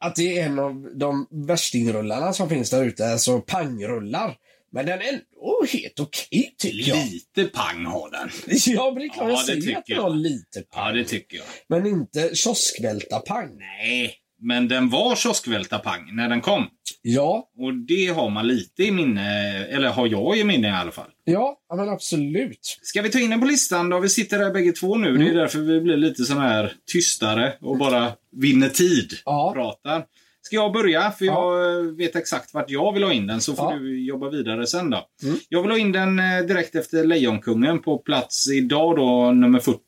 Att 0.00 0.16
det 0.16 0.38
är 0.38 0.46
en 0.46 0.58
av 0.58 0.90
de 0.98 1.26
värstingrullarna 1.30 2.32
som 2.32 2.48
finns 2.48 2.70
där 2.70 2.84
ute, 2.84 3.06
alltså 3.06 3.40
pangrullar. 3.40 4.36
Men 4.72 4.86
den 4.86 5.00
är 5.00 5.08
ändå 5.08 5.66
helt 5.72 6.00
okej 6.00 6.54
tycker 6.58 6.88
jag. 6.90 7.06
Lite 7.06 7.44
pang 7.44 7.84
har 7.84 8.10
den. 8.10 8.30
Ja, 8.66 8.90
men 8.90 8.94
det 9.00 9.04
är 9.04 9.08
klart 9.08 9.28
Ja, 9.28 9.30
jag 9.30 9.44
säger 9.46 9.76
att 9.78 9.86
den 9.86 9.98
har 9.98 10.10
lite 10.10 10.58
Ja, 10.58 10.62
pang. 10.70 10.94
det 10.96 11.04
tycker 11.04 11.36
jag. 11.36 11.46
Men 11.68 11.86
inte 11.86 12.34
kioskvältarpang. 12.34 13.56
Nej, 13.58 14.14
men 14.40 14.68
den 14.68 14.88
var 14.88 15.16
kioskvältarpang 15.16 16.10
när 16.16 16.28
den 16.28 16.40
kom. 16.40 16.66
Ja, 17.02 17.48
Och 17.58 17.74
det 17.74 18.06
har 18.06 18.30
man 18.30 18.46
lite 18.48 18.82
i 18.84 18.90
minne, 18.90 19.64
eller 19.66 19.88
har 19.88 20.06
jag 20.06 20.38
i 20.38 20.44
minne 20.44 20.68
i 20.68 20.70
alla 20.70 20.90
fall. 20.90 21.10
ja, 21.24 21.58
ja, 21.68 21.76
men 21.76 21.88
absolut. 21.88 22.78
Ska 22.82 23.02
vi 23.02 23.10
ta 23.10 23.18
in 23.18 23.30
den 23.30 23.40
på 23.40 23.46
listan 23.46 23.88
då? 23.88 23.98
Vi 24.00 24.08
sitter 24.08 24.38
där 24.38 24.50
bägge 24.50 24.72
två 24.72 24.96
nu. 24.96 25.08
Mm. 25.08 25.24
Det 25.24 25.30
är 25.30 25.34
därför 25.34 25.58
vi 25.58 25.80
blir 25.80 25.96
lite 25.96 26.24
sån 26.24 26.38
här 26.38 26.72
tystare 26.92 27.52
och 27.60 27.78
bara 27.78 28.12
vinner 28.36 28.68
tid. 28.68 29.12
Ja. 29.24 29.52
Pratar. 29.54 30.04
Ska 30.42 30.56
jag 30.56 30.72
börja? 30.72 31.10
För 31.10 31.24
jag 31.24 31.70
eh, 31.78 31.82
vet 31.96 32.16
exakt 32.16 32.54
vart 32.54 32.70
jag 32.70 32.92
vill 32.92 33.02
ha 33.02 33.12
in 33.12 33.26
den, 33.26 33.40
så 33.40 33.54
får 33.54 33.64
Ja. 33.64 33.72
Mm. 33.72 33.84
du 33.84 34.04
jobba 34.06 34.30
vidare 34.30 34.66
sen 34.66 34.90
då. 34.90 35.06
Jag 35.48 35.62
vill 35.62 35.70
ha 35.70 35.78
in 35.78 35.92
den 35.92 36.18
eh, 36.18 36.38
direkt 36.48 36.74
efter 36.74 37.04
Lejonkungen 37.04 37.78
på 37.82 37.98
plats 37.98 38.48
idag 38.50 38.96
då, 38.96 39.30
nummer 39.32 39.58
40. 39.60 39.78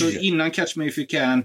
Så 0.00 0.06
Oj! 0.06 0.18
innan 0.28 0.50
Catch 0.50 0.76
Me 0.76 0.86
If 0.86 0.98
You 0.98 1.06
Can. 1.06 1.44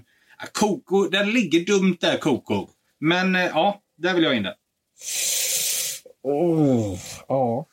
Coco, 0.52 1.08
den 1.08 1.30
ligger 1.30 1.60
dumt 1.64 1.96
där, 2.00 2.18
Coco. 2.18 2.68
Men 3.00 3.36
eh, 3.36 3.42
ja, 3.44 3.80
där 3.96 4.14
vill 4.14 4.24
jag 4.24 4.36
in 4.36 4.42
den. 4.42 4.54
Oh, 6.22 6.98
ja. 7.28 7.66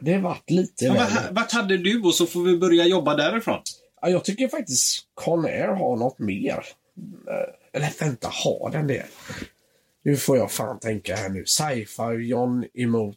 Det 0.00 0.18
vart 0.18 0.50
lite 0.50 0.84
Ja, 0.84 0.94
vart, 0.94 1.30
vart 1.32 1.52
hade 1.52 1.76
du? 1.76 2.02
Och 2.02 2.14
så 2.14 2.26
får 2.26 2.42
vi 2.42 2.56
börja 2.56 2.84
jobba 2.86 3.14
därifrån. 3.14 3.60
Ja, 4.02 4.08
jag 4.08 4.24
tycker 4.24 4.48
faktiskt 4.48 5.06
Conair 5.14 5.68
har 5.68 5.96
något 5.96 6.18
mer. 6.18 6.64
Eh, 7.28 7.54
Eller 7.80 7.92
vänta, 8.00 8.28
har 8.32 8.70
den 8.70 8.86
det? 8.86 9.06
Nu 10.02 10.16
får 10.16 10.36
jag 10.36 10.52
fan 10.52 10.78
tänka 10.80 11.16
här 11.16 11.28
nu. 11.28 11.44
Sci-fi 11.46 12.28
John 12.28 12.64
emot... 12.74 13.16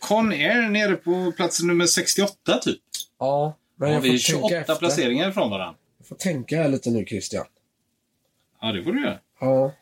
Con 0.00 0.32
Air 0.32 0.68
nere 0.68 0.96
på 0.96 1.32
plats 1.36 1.62
nummer 1.62 1.86
68 1.86 2.58
typ. 2.58 2.80
Ja, 3.18 3.56
men 3.76 3.88
Har 3.88 3.94
jag 3.94 4.00
vi 4.00 4.10
får 4.10 4.18
28 4.18 4.48
tänka 4.48 4.60
efter. 4.60 4.74
placeringar 4.74 5.30
ifrån 5.30 5.50
varandra. 5.50 5.78
Jag 5.98 6.06
får 6.06 6.16
tänka 6.16 6.56
här 6.62 6.68
lite 6.68 6.90
nu 6.90 7.04
Christian. 7.06 7.46
Ja, 8.62 8.72
det 8.72 8.84
får 8.84 8.92
du 8.92 9.00
göra. 9.02 9.18
Ja. 9.40 9.72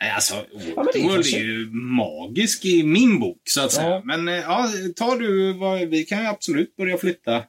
Nej, 0.00 0.10
alltså, 0.10 0.34
men 0.76 0.86
det 0.92 0.98
är 0.98 1.02
World 1.02 1.14
kanske- 1.14 1.36
är 1.38 1.42
ju 1.44 1.70
magisk 1.72 2.64
i 2.64 2.82
min 2.82 3.20
bok, 3.20 3.40
så 3.44 3.64
att 3.64 3.72
säga. 3.72 3.88
Ja. 3.90 4.02
Men 4.04 4.28
eh, 4.28 4.34
ja, 4.34 4.68
tar 4.96 5.16
du 5.18 5.52
vad, 5.52 5.80
vi 5.80 6.04
kan 6.04 6.20
ju 6.22 6.26
absolut 6.26 6.76
börja 6.76 6.98
flytta. 6.98 7.44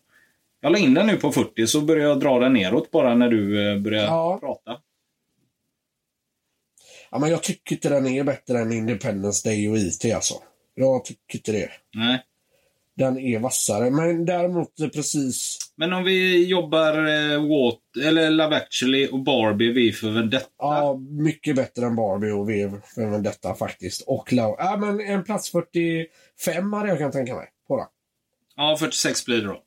Jag 0.62 0.72
la 0.72 0.78
in 0.78 0.94
den 0.94 1.08
nu 1.08 1.18
på 1.18 1.32
40, 1.32 1.68
så 1.68 1.82
börjar 1.82 2.08
jag 2.10 2.20
dra 2.20 2.40
den 2.40 2.54
neråt 2.54 2.92
bara 2.92 3.16
när 3.16 3.30
du 3.30 3.72
eh, 3.72 3.80
börjar 3.80 4.04
Ja. 4.04 4.38
prata. 4.40 4.82
ja, 7.12 7.20
men 7.20 7.30
jag 7.30 7.44
tycker 7.44 7.76
inte 7.76 7.90
den 7.90 8.08
är 8.08 8.24
bättre 8.24 8.60
än 8.60 8.72
Independence 8.72 9.50
Day 9.50 9.70
och 9.70 9.78
IT 9.78 10.06
alltså. 10.16 10.34
Jag 10.76 11.06
tycker 11.06 11.36
inte 11.38 11.52
det. 11.52 11.70
Nej. 11.94 12.24
Den 12.98 13.18
är 13.20 13.40
vassare, 13.40 13.90
men 13.90 14.26
däremot 14.26 14.80
eh, 14.80 14.88
precis... 14.88 15.60
Men 15.76 15.94
om 15.94 16.04
vi 16.04 16.46
jobbar 16.48 16.98
eh, 16.98 17.40
What, 17.48 18.06
eller 18.06 18.30
Love 18.30 18.56
actually 18.56 19.08
och 19.08 19.20
Barbie, 19.24 19.72
vi 19.72 19.92
för 19.92 20.10
Vendetta. 20.10 20.48
Ja, 20.58 20.98
mycket 21.10 21.56
bättre 21.56 21.86
än 21.86 21.96
Barbie 21.96 22.32
och 22.32 22.50
Vev 22.50 22.82
för 22.96 23.20
detta 23.20 23.56
faktiskt. 23.56 24.02
Och 24.08 24.34
Lau. 24.34 24.56
Ja, 24.58 24.78
men 24.78 25.00
en 25.00 25.24
plats 25.24 25.52
45 25.52 26.74
hade 26.74 26.90
jag 26.90 26.98
kan 27.00 27.12
tänka 27.12 27.36
mig 27.36 27.48
på 27.68 27.78
den. 27.78 27.88
Ja, 28.56 28.78
46 28.80 29.26
blir 29.26 29.42
det 29.42 29.48
då. 29.48 29.62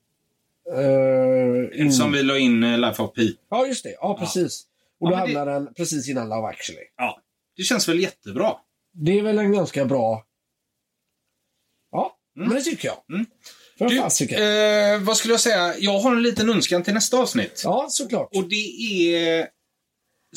Uh, 0.82 1.80
in... 1.80 1.92
Som 1.92 2.12
vi 2.12 2.22
la 2.22 2.38
in 2.38 2.64
eh, 2.64 2.78
Life 2.78 3.02
of 3.02 3.12
Pi. 3.14 3.36
Ja, 3.50 3.66
just 3.66 3.84
det. 3.84 3.94
Ja, 4.00 4.16
precis. 4.20 4.64
Och 5.00 5.08
då 5.10 5.14
Ja, 5.16 5.18
men 5.20 5.28
det- 5.34 5.38
hamnar 5.38 5.54
den 5.54 5.74
precis 5.74 6.08
innan 6.08 6.28
Love 6.28 6.48
actually. 6.48 6.82
Ja, 6.96 7.20
det 7.56 7.62
känns 7.62 7.88
väl 7.88 8.00
jättebra. 8.00 8.52
Det 8.92 9.18
är 9.18 9.22
väl 9.22 9.38
en 9.38 9.52
ganska 9.52 9.84
bra... 9.84 10.24
Ja, 12.38 12.48
men 12.48 12.54
det 12.56 12.62
tycker 12.62 12.88
jag. 12.88 12.96
Mm. 13.16 13.26
För 13.78 13.88
Du, 13.88 14.94
eh, 14.94 15.00
vad 15.00 15.16
skulle 15.16 15.34
jag 15.34 15.40
säga? 15.40 15.74
Jag 15.78 15.98
har 15.98 16.12
en 16.16 16.22
liten 16.22 16.50
önskan 16.50 16.82
till 16.82 16.94
nästa 16.94 17.16
avsnitt. 17.18 17.62
Ja, 17.64 17.86
såklart. 17.90 18.28
Och 18.36 18.48
det 18.48 19.14
är, 19.16 19.46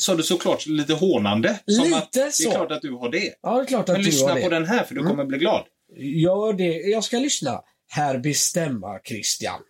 sa 0.00 0.14
du 0.14 0.22
såklart, 0.22 0.66
lite 0.66 0.92
hånande. 0.94 1.60
Lite 1.66 1.96
att, 1.96 2.12
Det 2.12 2.32
så. 2.34 2.48
är 2.50 2.54
klart 2.54 2.72
att 2.72 2.82
du 2.82 2.92
har 2.92 3.08
det. 3.10 3.34
Ja, 3.42 3.56
det 3.56 3.62
är 3.62 3.66
klart 3.66 3.88
att 3.88 3.92
Men 3.92 4.00
du 4.00 4.06
lyssna 4.06 4.28
har 4.28 4.34
det. 4.34 4.40
Mm. 4.40 4.50
på 4.50 4.54
den 4.54 4.66
här, 4.66 4.84
för 4.84 4.94
du 4.94 5.02
kommer 5.02 5.24
bli 5.24 5.38
glad. 5.38 5.64
Gör 5.96 6.52
det. 6.52 6.72
Jag 6.90 7.04
ska 7.04 7.18
lyssna. 7.18 7.60
Här 7.88 8.18
bestämma, 8.18 8.98
Christian. 9.08 9.60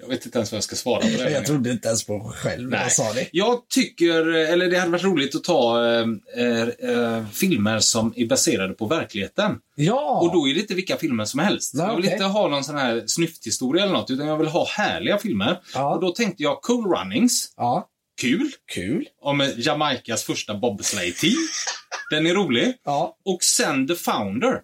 Jag 0.00 0.08
vet 0.08 0.26
inte 0.26 0.38
ens 0.38 0.52
vad 0.52 0.56
jag 0.56 0.64
ska 0.64 0.76
svara 0.76 1.00
på 1.00 1.06
det. 1.06 1.30
Jag 1.30 1.46
trodde 1.46 1.70
inte 1.70 1.88
ens 1.88 2.04
på 2.06 2.18
mig 2.18 2.32
själv 2.36 2.62
när 2.70 2.76
Nej. 2.76 2.80
jag 2.82 2.92
sa 2.92 3.12
det. 3.12 3.28
Jag 3.32 3.68
tycker, 3.68 4.26
eller 4.26 4.70
det 4.70 4.78
hade 4.78 4.90
varit 4.92 5.04
roligt 5.04 5.34
att 5.34 5.44
ta 5.44 5.84
eh, 5.86 6.06
eh, 6.36 6.68
eh, 6.90 7.26
filmer 7.32 7.78
som 7.78 8.12
är 8.16 8.26
baserade 8.26 8.74
på 8.74 8.86
verkligheten. 8.86 9.56
Ja! 9.76 10.20
Och 10.22 10.32
då 10.32 10.48
är 10.48 10.54
det 10.54 10.60
inte 10.60 10.74
vilka 10.74 10.96
filmer 10.96 11.24
som 11.24 11.40
helst. 11.40 11.74
Nej, 11.74 11.86
jag 11.86 11.96
vill 11.96 12.04
okej. 12.04 12.12
inte 12.12 12.24
ha 12.24 12.48
någon 12.48 12.64
sån 12.64 12.76
här 12.76 13.02
snyfthistoria 13.06 13.82
eller 13.82 13.92
något, 13.92 14.10
utan 14.10 14.26
jag 14.26 14.36
vill 14.38 14.48
ha 14.48 14.66
härliga 14.68 15.18
filmer. 15.18 15.60
Ja. 15.74 15.94
Och 15.94 16.00
då 16.00 16.10
tänkte 16.12 16.42
jag 16.42 16.62
Cool 16.62 16.86
Runnings, 16.96 17.54
Ja, 17.56 17.88
kul. 18.20 18.50
kul. 18.72 19.06
Om 19.22 19.40
eh, 19.40 19.48
Jamaikas 19.56 20.22
första 20.22 20.54
bobsleigh-team. 20.54 21.36
Den 22.10 22.26
är 22.26 22.34
rolig. 22.34 22.74
Ja. 22.84 23.16
Och 23.24 23.42
sen 23.42 23.88
The 23.88 23.94
Founder. 23.94 24.60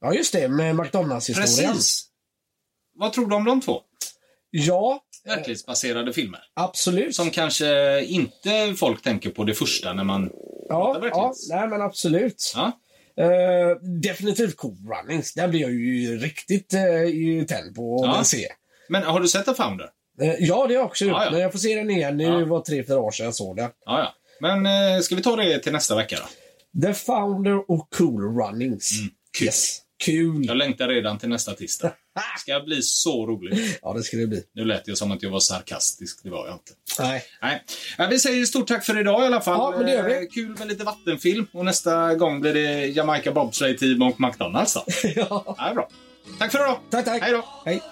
ja, 0.00 0.14
just 0.14 0.32
det. 0.32 0.48
Med 0.48 0.76
McDonalds-historien. 0.76 1.72
Precis. 1.72 2.04
Vad 2.96 3.12
tror 3.12 3.26
du 3.26 3.34
om 3.36 3.44
de 3.44 3.60
två? 3.60 3.80
Ja, 4.56 5.00
Verklighetsbaserade 5.24 6.12
filmer. 6.12 6.40
absolut. 6.54 7.14
Som 7.14 7.30
kanske 7.30 8.00
inte 8.04 8.74
folk 8.76 9.02
tänker 9.02 9.30
på 9.30 9.44
det 9.44 9.54
första 9.54 9.92
när 9.92 10.04
man... 10.04 10.30
ja, 10.68 11.00
ja, 11.12 11.34
nej 11.50 11.68
men 11.68 11.82
absolut. 11.82 12.52
Ja. 12.56 12.72
Eh, 13.24 13.76
definitivt 14.02 14.56
Cool 14.56 14.76
Runnings. 14.88 15.34
Den 15.34 15.50
blir 15.50 15.60
jag 15.60 15.70
ju 15.70 16.18
riktigt 16.18 16.74
uh, 16.74 17.44
tänd 17.46 17.74
på 17.76 18.04
att 18.04 18.16
Ja. 18.16 18.24
se. 18.24 18.46
Men 18.88 19.02
har 19.02 19.20
du 19.20 19.28
sett 19.28 19.44
The 19.46 19.54
Founder? 19.54 19.88
Eh, 20.20 20.34
ja, 20.38 20.54
det 20.56 20.74
har 20.74 20.80
jag 20.80 20.84
också 20.84 21.04
gjort. 21.04 21.16
Men 21.30 21.40
jag 21.40 21.52
får 21.52 21.58
se 21.58 21.74
den 21.74 21.90
igen. 21.90 22.18
Det 22.18 22.24
Ja. 22.24 22.44
var 22.44 22.60
tre, 22.60 22.84
fyra 22.84 22.98
år 23.00 23.10
sedan 23.10 23.24
jag 23.24 23.34
såg 23.34 23.56
den. 23.56 23.70
Ja. 23.84 24.14
Men 24.40 24.66
eh, 24.66 25.00
ska 25.00 25.14
vi 25.16 25.22
ta 25.22 25.36
det 25.36 25.58
till 25.58 25.72
nästa 25.72 25.96
vecka 25.96 26.16
då? 26.16 26.80
The 26.86 26.94
Founder 26.94 27.70
och 27.70 27.88
Cool 27.98 28.22
Runnings. 28.42 28.90
kul. 29.38 29.46
Yes. 29.46 29.80
Kul. 30.04 30.46
Jag 30.46 30.56
längtar 30.56 30.88
redan 30.88 31.18
till 31.18 31.28
nästa 31.28 31.52
tisdag. 31.54 31.88
Det 32.14 32.20
ska 32.40 32.60
bli 32.60 32.82
så 32.82 33.26
roligt. 33.26 33.78
Ja, 33.82 33.92
det 33.92 34.02
ska 34.02 34.16
det 34.16 34.26
bli. 34.26 34.42
Nu 34.54 34.64
lät 34.64 34.88
jag 34.88 34.98
som 34.98 35.12
att 35.12 35.22
jag 35.22 35.30
var 35.30 35.40
sarkastisk, 35.40 36.20
det 36.22 36.30
var 36.30 36.46
jag 36.46 36.54
inte. 36.54 36.72
Nej. 36.98 37.22
Nej. 37.42 37.62
Ja, 37.98 38.06
vi 38.10 38.18
säger 38.18 38.44
stort 38.44 38.68
tack 38.68 38.84
för 38.84 39.00
idag 39.00 39.22
i 39.22 39.26
alla 39.26 39.40
fall. 39.40 39.58
Ja, 39.58 39.74
men 39.76 39.86
det 39.86 39.92
gör 39.92 40.08
vi. 40.08 40.14
Eh, 40.14 40.20
Kul 40.34 40.56
med 40.58 40.68
lite 40.68 40.84
vattenfilm 40.84 41.46
och 41.52 41.64
nästa 41.64 42.14
gång 42.14 42.40
blir 42.40 42.54
det 42.54 42.86
Jamaica 42.86 43.32
Bobsleigh 43.32 43.78
Team 43.78 44.02
och 44.02 44.20
McDonalds 44.20 44.74
ja. 45.16 45.54
Ja, 45.58 45.74
bra. 45.74 45.88
Tack 46.38 46.52
för 46.52 46.58
idag. 46.58 46.78
Tack, 46.90 47.04
tack. 47.04 47.22
Hej 47.22 47.32
då. 47.32 47.44
Hej. 47.64 47.82